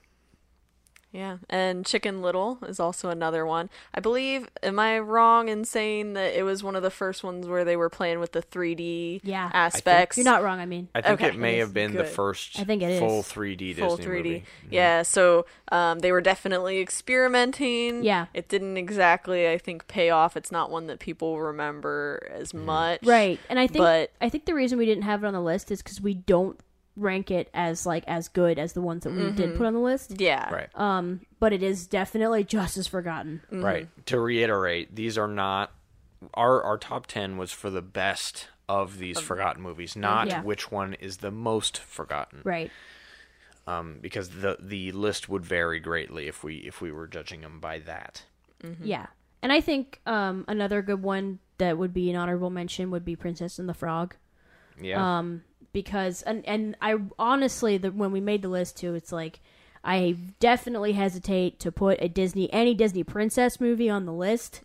Yeah, 1.15 1.37
and 1.49 1.85
Chicken 1.85 2.21
Little 2.21 2.59
is 2.67 2.79
also 2.79 3.09
another 3.09 3.45
one. 3.45 3.69
I 3.93 4.01
believe, 4.01 4.49
am 4.61 4.77
I 4.79 4.99
wrong 4.99 5.47
in 5.47 5.63
saying 5.63 6.13
that 6.13 6.37
it 6.37 6.43
was 6.43 6.61
one 6.61 6.75
of 6.75 6.83
the 6.83 6.89
first 6.91 7.23
ones 7.23 7.47
where 7.47 7.63
they 7.63 7.77
were 7.77 7.89
playing 7.89 8.19
with 8.19 8.33
the 8.33 8.41
3D 8.41 9.21
Yeah. 9.23 9.49
aspects? 9.53 10.17
You're 10.17 10.25
not 10.25 10.43
wrong, 10.43 10.59
I 10.59 10.65
mean. 10.65 10.89
I 10.93 11.01
think 11.01 11.21
Okay. 11.21 11.29
it 11.29 11.37
may 11.37 11.55
It 11.55 11.59
have 11.59 11.69
is 11.69 11.73
been 11.73 11.93
the 11.93 12.03
first 12.03 12.59
I 12.59 12.65
think 12.65 12.81
it 12.83 12.89
is. 12.91 12.99
full 12.99 13.23
3D 13.23 13.73
full 13.73 13.95
Disney 13.95 14.05
3D. 14.11 14.23
movie. 14.29 14.43
Yeah, 14.69 15.03
so 15.03 15.45
um, 15.71 15.99
they 15.99 16.11
were 16.11 16.21
definitely 16.21 16.79
experimenting. 16.81 18.03
Yeah. 18.03 18.25
It 18.33 18.49
didn't 18.49 18.77
exactly, 18.77 19.47
I 19.47 19.57
think, 19.57 19.87
pay 19.87 20.09
off. 20.09 20.35
It's 20.35 20.51
not 20.51 20.69
one 20.69 20.87
that 20.87 20.99
people 20.99 21.39
remember 21.39 22.27
as 22.33 22.53
much. 22.53 22.99
Right. 23.03 23.39
And 23.49 23.57
I 23.57 23.67
think 23.67 23.79
But- 23.83 24.11
I 24.21 24.29
think 24.29 24.45
the 24.45 24.53
reason 24.53 24.77
we 24.77 24.85
didn't 24.85 25.03
have 25.03 25.23
it 25.23 25.27
on 25.27 25.33
the 25.33 25.41
list 25.41 25.71
is 25.71 25.81
cuz 25.81 26.01
we 26.01 26.13
don't 26.13 26.59
rank 26.95 27.29
it 27.31 27.49
as 27.53 27.85
like 27.85 28.03
as 28.07 28.27
good 28.29 28.57
as 28.57 28.73
the 28.73 28.81
ones 28.81 29.03
that 29.03 29.11
we 29.11 29.23
Mm-hmm. 29.23 29.35
did 29.35 29.57
put 29.57 29.65
on 29.65 29.73
the 29.73 29.79
list. 29.79 30.19
Yeah. 30.19 30.49
Right. 30.53 30.69
Um 30.75 31.21
but 31.39 31.51
it 31.53 31.61
is 31.63 31.87
definitely 31.87 32.43
just 32.43 32.77
as 32.77 32.87
forgotten. 32.87 33.41
Right. 33.51 33.87
To 34.07 34.19
reiterate, 34.19 34.95
these 34.95 35.17
are 35.17 35.27
not 35.27 35.71
our 36.33 36.63
our 36.63 36.77
top 36.77 37.07
10 37.07 37.37
was 37.37 37.51
for 37.51 37.69
the 37.69 37.81
best 37.81 38.47
of 38.67 38.97
these 38.97 39.19
forgotten 39.19 39.61
movies, 39.61 39.95
not 39.95 40.27
Yeah. 40.27 40.41
which 40.41 40.71
one 40.71 40.93
is 40.95 41.17
the 41.17 41.31
most 41.31 41.77
forgotten. 41.77 42.41
Right. 42.43 42.71
Um, 43.67 43.97
because 44.01 44.29
the 44.29 44.57
the 44.59 44.91
list 44.91 45.27
would 45.27 45.43
vary 45.45 45.79
greatly 45.79 46.27
if 46.27 46.43
we 46.43 46.55
if 46.57 46.81
we 46.81 46.91
were 46.91 47.07
judging 47.07 47.41
them 47.41 47.59
by 47.59 47.79
that. 47.79 48.23
Yeah. 48.81 49.07
And 49.43 49.51
I 49.51 49.59
think 49.61 50.01
um 50.05 50.45
another 50.47 50.81
good 50.81 51.01
one 51.03 51.39
that 51.57 51.77
would 51.77 51.93
be 51.93 52.09
an 52.09 52.15
honorable 52.15 52.49
mention 52.49 52.89
would 52.91 53.05
be 53.05 53.15
Princess 53.15 53.59
and 53.59 53.67
the 53.69 53.73
Frog. 53.73 54.15
Yeah. 54.81 55.19
um 55.19 55.43
because 55.73 56.21
and 56.23 56.45
and 56.45 56.75
I 56.81 56.95
honestly 57.19 57.77
the 57.77 57.91
when 57.91 58.11
we 58.11 58.21
made 58.21 58.41
the 58.41 58.49
list 58.49 58.77
too 58.77 58.95
it's 58.95 59.11
like 59.11 59.39
I 59.83 60.17
definitely 60.39 60.93
hesitate 60.93 61.59
to 61.59 61.71
put 61.71 62.01
a 62.01 62.09
Disney 62.09 62.51
any 62.51 62.73
Disney 62.73 63.03
princess 63.03 63.59
movie 63.59 63.89
on 63.89 64.05
the 64.05 64.13
list 64.13 64.61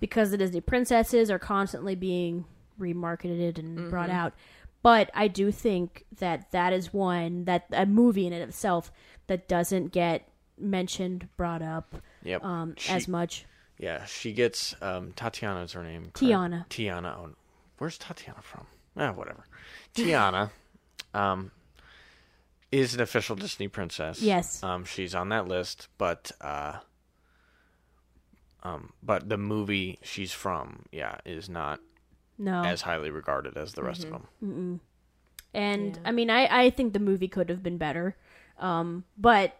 because 0.00 0.30
the 0.32 0.36
Disney 0.36 0.60
princesses 0.60 1.30
are 1.30 1.38
constantly 1.38 1.94
being 1.94 2.44
remarketed 2.80 3.58
and 3.58 3.88
brought 3.88 4.10
out. 4.10 4.32
But 4.82 5.10
I 5.14 5.28
do 5.28 5.50
think 5.50 6.04
that 6.18 6.50
that 6.50 6.72
is 6.72 6.92
one 6.92 7.44
that 7.44 7.66
a 7.72 7.86
movie 7.86 8.26
in 8.26 8.32
it 8.32 8.42
itself 8.42 8.92
that 9.28 9.48
doesn't 9.48 9.92
get 9.92 10.28
mentioned, 10.58 11.28
brought 11.36 11.62
up 11.62 11.94
yep. 12.22 12.44
um, 12.44 12.74
She- 12.76 12.92
as 12.92 13.08
much. 13.08 13.46
Yeah, 13.78 14.04
she 14.04 14.32
gets 14.32 14.74
um 14.82 15.12
Tatiana's 15.12 15.72
her 15.72 15.82
name. 15.82 16.10
Tiana. 16.14 16.68
Tiana. 16.68 17.16
Oh, 17.16 17.30
where's 17.78 17.96
Tatiana 17.98 18.42
from? 18.42 18.66
Ah, 18.96 19.12
whatever. 19.12 19.44
Tiana 19.94 20.50
um 21.14 21.50
is 22.72 22.94
an 22.94 23.00
official 23.00 23.36
Disney 23.36 23.68
princess. 23.68 24.20
Yes. 24.22 24.62
Um 24.62 24.84
she's 24.84 25.14
on 25.14 25.28
that 25.30 25.46
list, 25.48 25.88
but 25.98 26.32
uh 26.40 26.78
um 28.62 28.92
but 29.02 29.28
the 29.28 29.36
movie 29.36 29.98
she's 30.02 30.32
from, 30.32 30.84
yeah, 30.90 31.18
is 31.24 31.48
not 31.48 31.80
No, 32.38 32.62
as 32.64 32.82
highly 32.82 33.10
regarded 33.10 33.56
as 33.56 33.72
the 33.74 33.82
rest 33.82 34.04
of 34.04 34.10
them. 34.10 34.80
And 35.52 35.94
Yeah. 35.96 36.02
I 36.04 36.12
mean, 36.12 36.30
I, 36.30 36.64
I 36.66 36.70
think 36.70 36.92
the 36.92 36.98
movie 36.98 37.28
could 37.28 37.48
have 37.48 37.62
been 37.62 37.78
better. 37.78 38.16
Um, 38.58 39.04
but 39.16 39.56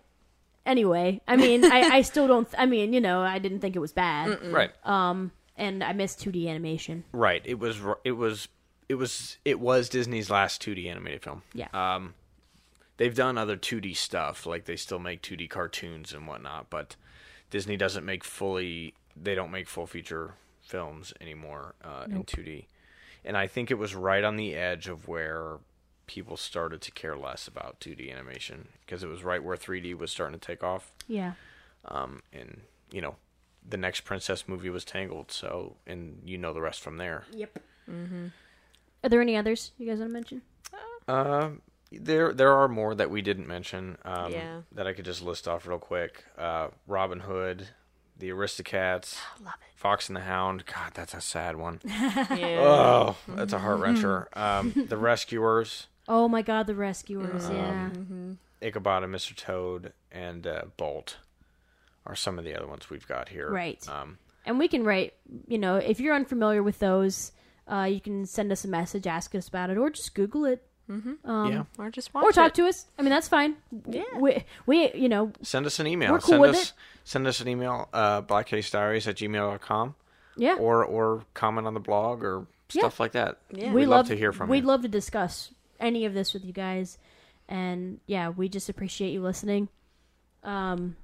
anyway, 0.67 1.21
I 1.29 1.37
mean, 1.37 1.65
I, 1.65 1.83
I 1.99 2.03
still 2.11 2.27
don't. 2.27 2.49
I 2.59 2.67
mean, 2.67 2.93
you 2.93 3.01
know, 3.01 3.21
I 3.21 3.39
didn't 3.39 3.61
think 3.61 3.77
it 3.77 3.79
was 3.79 3.93
bad. 3.93 4.43
Right. 4.53 4.71
Um, 4.85 5.31
and 5.57 5.85
I 5.85 5.93
missed 5.93 6.19
2D 6.25 6.49
animation. 6.49 7.05
Right. 7.13 7.43
It 7.45 7.59
was. 7.61 7.81
It 8.03 8.13
was. 8.13 8.49
It 8.89 8.95
was. 8.97 9.39
It 9.45 9.61
was 9.61 9.89
Disney's 9.89 10.31
last 10.31 10.63
2D 10.63 10.87
animated 10.87 11.23
film. 11.23 11.43
Yeah. 11.53 11.69
Um, 11.73 12.15
they've 12.97 13.15
done 13.15 13.39
other 13.39 13.57
2D 13.57 13.97
stuff, 13.97 14.47
like 14.47 14.65
they 14.65 14.77
still 14.77 14.99
make 14.99 15.23
2D 15.23 15.49
cartoons 15.49 16.13
and 16.13 16.27
whatnot, 16.27 16.71
but 16.71 16.97
Disney 17.51 17.77
doesn't 17.77 18.05
make 18.05 18.25
fully. 18.25 18.95
They 19.17 19.35
don't 19.35 19.51
make 19.51 19.69
full 19.69 19.87
feature 19.87 20.35
films 20.61 21.13
anymore 21.21 21.75
uh, 21.85 22.05
in 22.09 22.25
2D, 22.25 22.67
and 23.25 23.37
I 23.37 23.47
think 23.47 23.71
it 23.71 23.79
was 23.79 23.95
right 23.95 24.25
on 24.25 24.37
the 24.37 24.55
edge 24.55 24.89
of 24.89 25.09
where 25.09 25.59
people 26.07 26.37
started 26.37 26.81
to 26.83 26.91
care 26.91 27.17
less 27.17 27.49
about 27.49 27.81
2D 27.81 28.13
animation 28.13 28.69
because 28.81 29.03
it 29.03 29.09
was 29.09 29.25
right 29.25 29.43
where 29.43 29.57
3D 29.57 29.97
was 29.97 30.11
starting 30.11 30.39
to 30.39 30.47
take 30.47 30.63
off. 30.63 30.93
Yeah. 31.09 31.33
Um, 31.87 32.23
and 32.33 32.63
you 32.91 33.01
know, 33.01 33.17
the 33.67 33.77
next 33.77 34.03
princess 34.03 34.45
movie 34.47 34.71
was 34.71 34.85
Tangled, 34.85 35.31
so 35.31 35.77
and 35.87 36.21
you 36.25 36.39
know 36.39 36.53
the 36.53 36.61
rest 36.61 36.81
from 36.81 36.99
there. 36.99 37.25
Yep. 37.33 37.59
Are 39.05 39.09
there 39.09 39.21
any 39.21 39.37
others 39.37 39.73
you 39.79 39.87
guys 39.87 39.99
want 39.99 40.11
to 40.11 40.15
mention? 40.15 40.43
Um, 41.07 41.61
there 41.93 42.33
there 42.33 42.53
are 42.53 42.67
more 42.69 42.95
that 42.95 43.11
we 43.11 43.23
didn't 43.23 43.47
mention. 43.47 43.99
Um, 44.05 44.33
Yeah. 44.33 44.61
That 44.73 44.87
I 44.87 44.93
could 44.95 45.05
just 45.05 45.23
list 45.23 45.47
off 45.47 45.67
real 45.67 45.79
quick. 45.79 46.25
Uh, 46.39 46.69
Robin 46.87 47.21
Hood, 47.21 47.69
The 48.19 48.31
Aristocats, 48.31 49.17
Love 49.45 49.55
it. 49.61 49.77
Fox 49.79 50.09
and 50.09 50.17
the 50.17 50.23
Hound. 50.23 50.65
God, 50.67 50.93
that's 50.95 51.15
a 51.15 51.21
sad 51.21 51.57
one. 51.57 51.81
Yeah. 51.85 52.61
oh, 52.61 53.17
that's 53.29 53.53
a 53.53 53.59
heart 53.59 53.81
wrencher. 53.81 54.27
Um, 54.37 54.73
the 54.89 54.97
Rescuers, 54.97 55.87
Oh 56.09 56.27
my 56.29 56.43
God, 56.43 56.67
the 56.67 56.75
Rescuers. 56.75 57.49
yeah. 57.51 57.91
Ichabod 58.63 59.03
and 59.05 59.15
Mr. 59.15 59.37
Toad, 59.37 59.93
and 60.11 60.47
uh, 60.47 60.63
Bolt 60.79 61.19
are 62.07 62.15
some 62.17 62.39
of 62.39 62.45
the 62.47 62.55
other 62.57 62.67
ones 62.67 62.89
we've 62.89 63.07
got 63.07 63.29
here. 63.29 63.51
Right. 63.51 63.87
Um, 63.89 64.19
And 64.47 64.59
we 64.59 64.69
can 64.69 64.85
write. 64.85 65.13
You 65.47 65.59
know, 65.59 65.77
if 65.77 66.01
you're 66.01 66.15
unfamiliar 66.15 66.63
with 66.63 66.79
those, 66.79 67.33
uh, 67.71 67.89
you 67.91 68.01
can 68.01 68.27
send 68.27 68.53
us 68.53 68.65
a 68.65 68.69
message, 68.69 69.07
ask 69.07 69.35
us 69.35 69.49
about 69.49 69.71
it, 69.71 69.79
or 69.79 69.91
just 69.91 70.15
Google 70.15 70.45
it, 70.45 70.67
yeah. 70.89 71.65
or 71.79 71.91
just 71.91 72.13
watch 72.13 72.25
or 72.25 72.33
talk 72.33 72.49
it. 72.49 72.55
to 72.57 72.67
us. 72.67 72.87
I 72.99 73.03
mean, 73.03 73.11
that's 73.11 73.29
fine. 73.29 73.57
Yeah. 73.89 74.03
We, 74.19 74.45
we 74.67 74.93
you 74.95 75.09
know, 75.09 75.33
Send 75.43 75.67
us 75.67 75.79
an 75.81 75.87
email. 75.87 76.13
We're 76.13 76.21
cool 76.21 76.29
send 76.31 76.41
with 76.43 76.51
us 76.57 76.63
it. 76.69 76.73
send 77.05 77.27
us 77.27 77.41
an 77.41 77.49
email, 77.49 77.89
uh, 77.93 78.23
blackcasediaries 78.23 79.09
at 79.09 79.17
gmail.com. 79.17 79.95
yeah. 80.37 80.57
or 80.57 80.85
or 80.85 81.25
comment 81.35 81.67
on 81.67 81.75
the 81.75 81.81
blog 81.81 82.23
or 82.23 82.47
stuff 82.69 83.01
like 83.01 83.13
that. 83.13 83.39
Yeah. 83.51 83.73
We'd 83.73 83.87
love, 83.87 84.09
to 84.09 84.17
hear 84.17 84.33
from 84.33 84.49
you. 84.49 84.53
we'd 84.53 84.65
you. 84.65 84.69
love 84.69 84.83
to 84.83 84.89
discuss 84.89 85.53
any 85.81 86.05
of 86.05 86.15
this 86.15 86.33
with 86.35 86.45
you 86.45 86.53
guys 86.53 86.99
and 87.49 88.01
yeah 88.07 88.31
we 88.31 88.49
just 88.49 88.69
appreciate 88.69 89.11
you 89.11 89.21
listening 89.21 89.69
um 90.45 90.97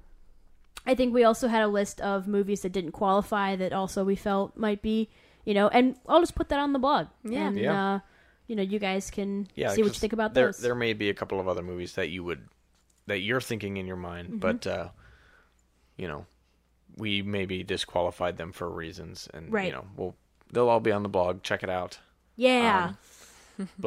i 0.85 0.95
think 0.95 1.13
we 1.13 1.23
also 1.23 1.47
had 1.47 1.61
a 1.61 1.67
list 1.67 2.01
of 2.01 2.27
movies 2.27 2.61
that 2.61 2.71
didn't 2.71 2.93
qualify 2.93 3.55
that 3.55 3.73
also 3.73 4.03
we 4.03 4.15
felt 4.15 4.55
might 4.57 4.81
be 4.81 5.09
you 5.45 5.53
know 5.53 5.67
and 5.69 5.95
i'll 6.07 6.19
just 6.21 6.35
put 6.35 6.49
that 6.49 6.59
on 6.59 6.73
the 6.73 6.79
blog 6.79 7.07
Yeah. 7.23 7.47
and 7.47 7.57
Yeah. 7.57 7.93
uh 7.95 7.99
you 8.47 8.55
know, 8.57 8.63
you 8.63 8.79
guys 8.79 9.09
can 9.11 9.47
Yeah, 9.55 9.69
see 9.69 9.81
what 9.81 9.93
you 9.93 9.99
think 9.99 10.11
about 10.11 10.33
there, 10.33 10.47
those. 10.47 10.57
There 10.57 10.75
may 10.75 10.91
be 10.91 11.09
a 11.09 11.13
couple 11.13 11.39
of 11.39 11.47
other 11.47 11.61
movies 11.63 11.93
that 11.95 12.09
you 12.09 12.21
would 12.25 12.49
that 13.07 13.19
you're 13.19 13.39
thinking 13.39 13.77
in 13.77 13.87
your 13.87 13.95
mind, 13.95 14.27
Mm-hmm. 14.27 14.37
but 14.39 14.67
uh, 14.67 14.89
you 15.95 16.07
know, 16.09 16.25
we 16.97 17.21
maybe 17.21 17.63
disqualified 17.63 18.35
them 18.35 18.51
for 18.51 18.69
reasons, 18.69 19.29
and 19.33 19.53
you 19.53 19.71
know, 19.71 19.85
we'll 19.95 20.15
they'll 20.51 20.67
all 20.67 20.81
be 20.81 20.91
on 20.91 21.01
the 21.03 21.07
blog. 21.09 21.43
Check 21.43 21.63
it 21.63 21.69
out. 21.69 21.99
yeah, 22.35 22.93
Um, 23.57 23.69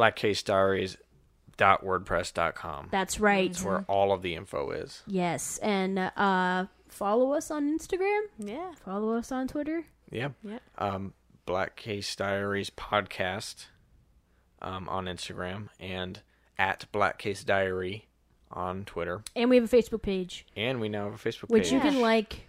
blackcasediaries.wordpress.com. 1.58 2.88
that's 2.90 3.20
right. 3.20 3.52
That's 3.52 3.62
where 3.64 3.84
all 3.88 4.12
of 4.12 4.22
the 4.22 4.34
info 4.34 4.70
is. 4.70 5.02
Yes, 5.06 5.58
and 5.58 5.98
uh, 5.98 6.66
follow 6.88 7.32
us 7.32 7.50
on 7.50 7.76
Instagram. 7.78 8.20
Yeah. 8.38 8.72
Follow 8.84 9.14
us 9.16 9.30
on 9.32 9.48
Twitter. 9.48 9.84
Yeah. 10.10 10.28
Yeah. 10.42 10.58
Um, 10.78 11.12
Black 11.46 11.76
Case 11.76 12.14
Diaries 12.16 12.70
podcast 12.70 13.66
um, 14.62 14.88
on 14.88 15.06
Instagram 15.06 15.68
and 15.78 16.20
at 16.58 16.86
Black 16.92 17.18
Case 17.18 17.44
Diary 17.44 18.06
on 18.50 18.84
Twitter, 18.84 19.22
And 19.34 19.50
we 19.50 19.56
have 19.56 19.64
a 19.72 19.76
Facebook 19.76 20.02
page, 20.02 20.46
and 20.56 20.80
we 20.80 20.88
now 20.88 21.04
have 21.10 21.14
a 21.14 21.28
Facebook 21.28 21.48
which 21.48 21.64
page. 21.64 21.72
you 21.72 21.80
can 21.80 22.00
like 22.00 22.46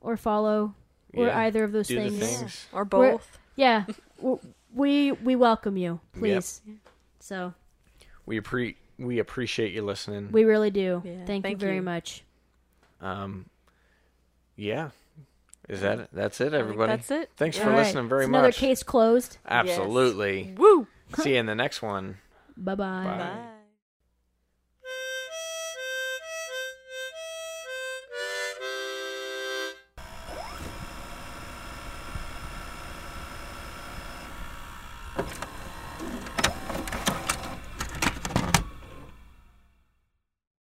or 0.00 0.16
follow 0.18 0.74
or 1.14 1.26
Yeah. 1.26 1.38
either 1.40 1.64
of 1.64 1.72
those 1.72 1.88
Do 1.88 1.94
the 2.02 2.10
things. 2.10 2.38
things. 2.38 2.66
Or 2.72 2.84
We're- 2.84 3.12
both. 3.12 3.38
Yeah, 3.56 3.86
w- 4.18 4.38
we 4.74 5.12
we 5.12 5.34
welcome 5.36 5.76
you, 5.78 6.00
please. 6.12 6.60
So 7.20 7.54
We 8.26 8.38
appre- 8.40 8.76
we 8.98 9.18
appreciate 9.18 9.72
you 9.72 9.82
listening. 9.82 10.30
we 10.30 10.44
really 10.44 10.70
do. 10.70 11.02
Yeah, 11.04 11.24
Thank, 11.24 11.42
thank 11.44 11.46
you 11.62 11.66
very 11.66 11.76
you. 11.76 11.82
much. 11.82 12.22
Um, 13.00 13.46
yeah. 14.54 14.90
Is 15.68 15.80
that 15.82 15.98
it? 16.00 16.08
That's 16.12 16.40
it, 16.40 16.54
everybody? 16.54 16.92
That's 16.92 17.10
it. 17.10 17.30
Thanks 17.36 17.58
for 17.58 17.64
All 17.64 17.70
right. 17.70 17.78
listening 17.84 18.08
very 18.08 18.22
It's 18.24 18.28
another 18.28 18.48
much. 18.48 18.56
case 18.56 18.82
closed. 18.82 19.36
Absolutely. 19.46 20.54
Woo. 20.56 20.86
See 21.16 21.34
you 21.34 21.36
in 21.40 21.46
the 21.46 21.54
next 21.54 21.82
one. 21.82 22.16
Bye 22.56 22.74
bye. 22.74 23.04
Bye. 23.04 23.18
Bye. 23.18 23.57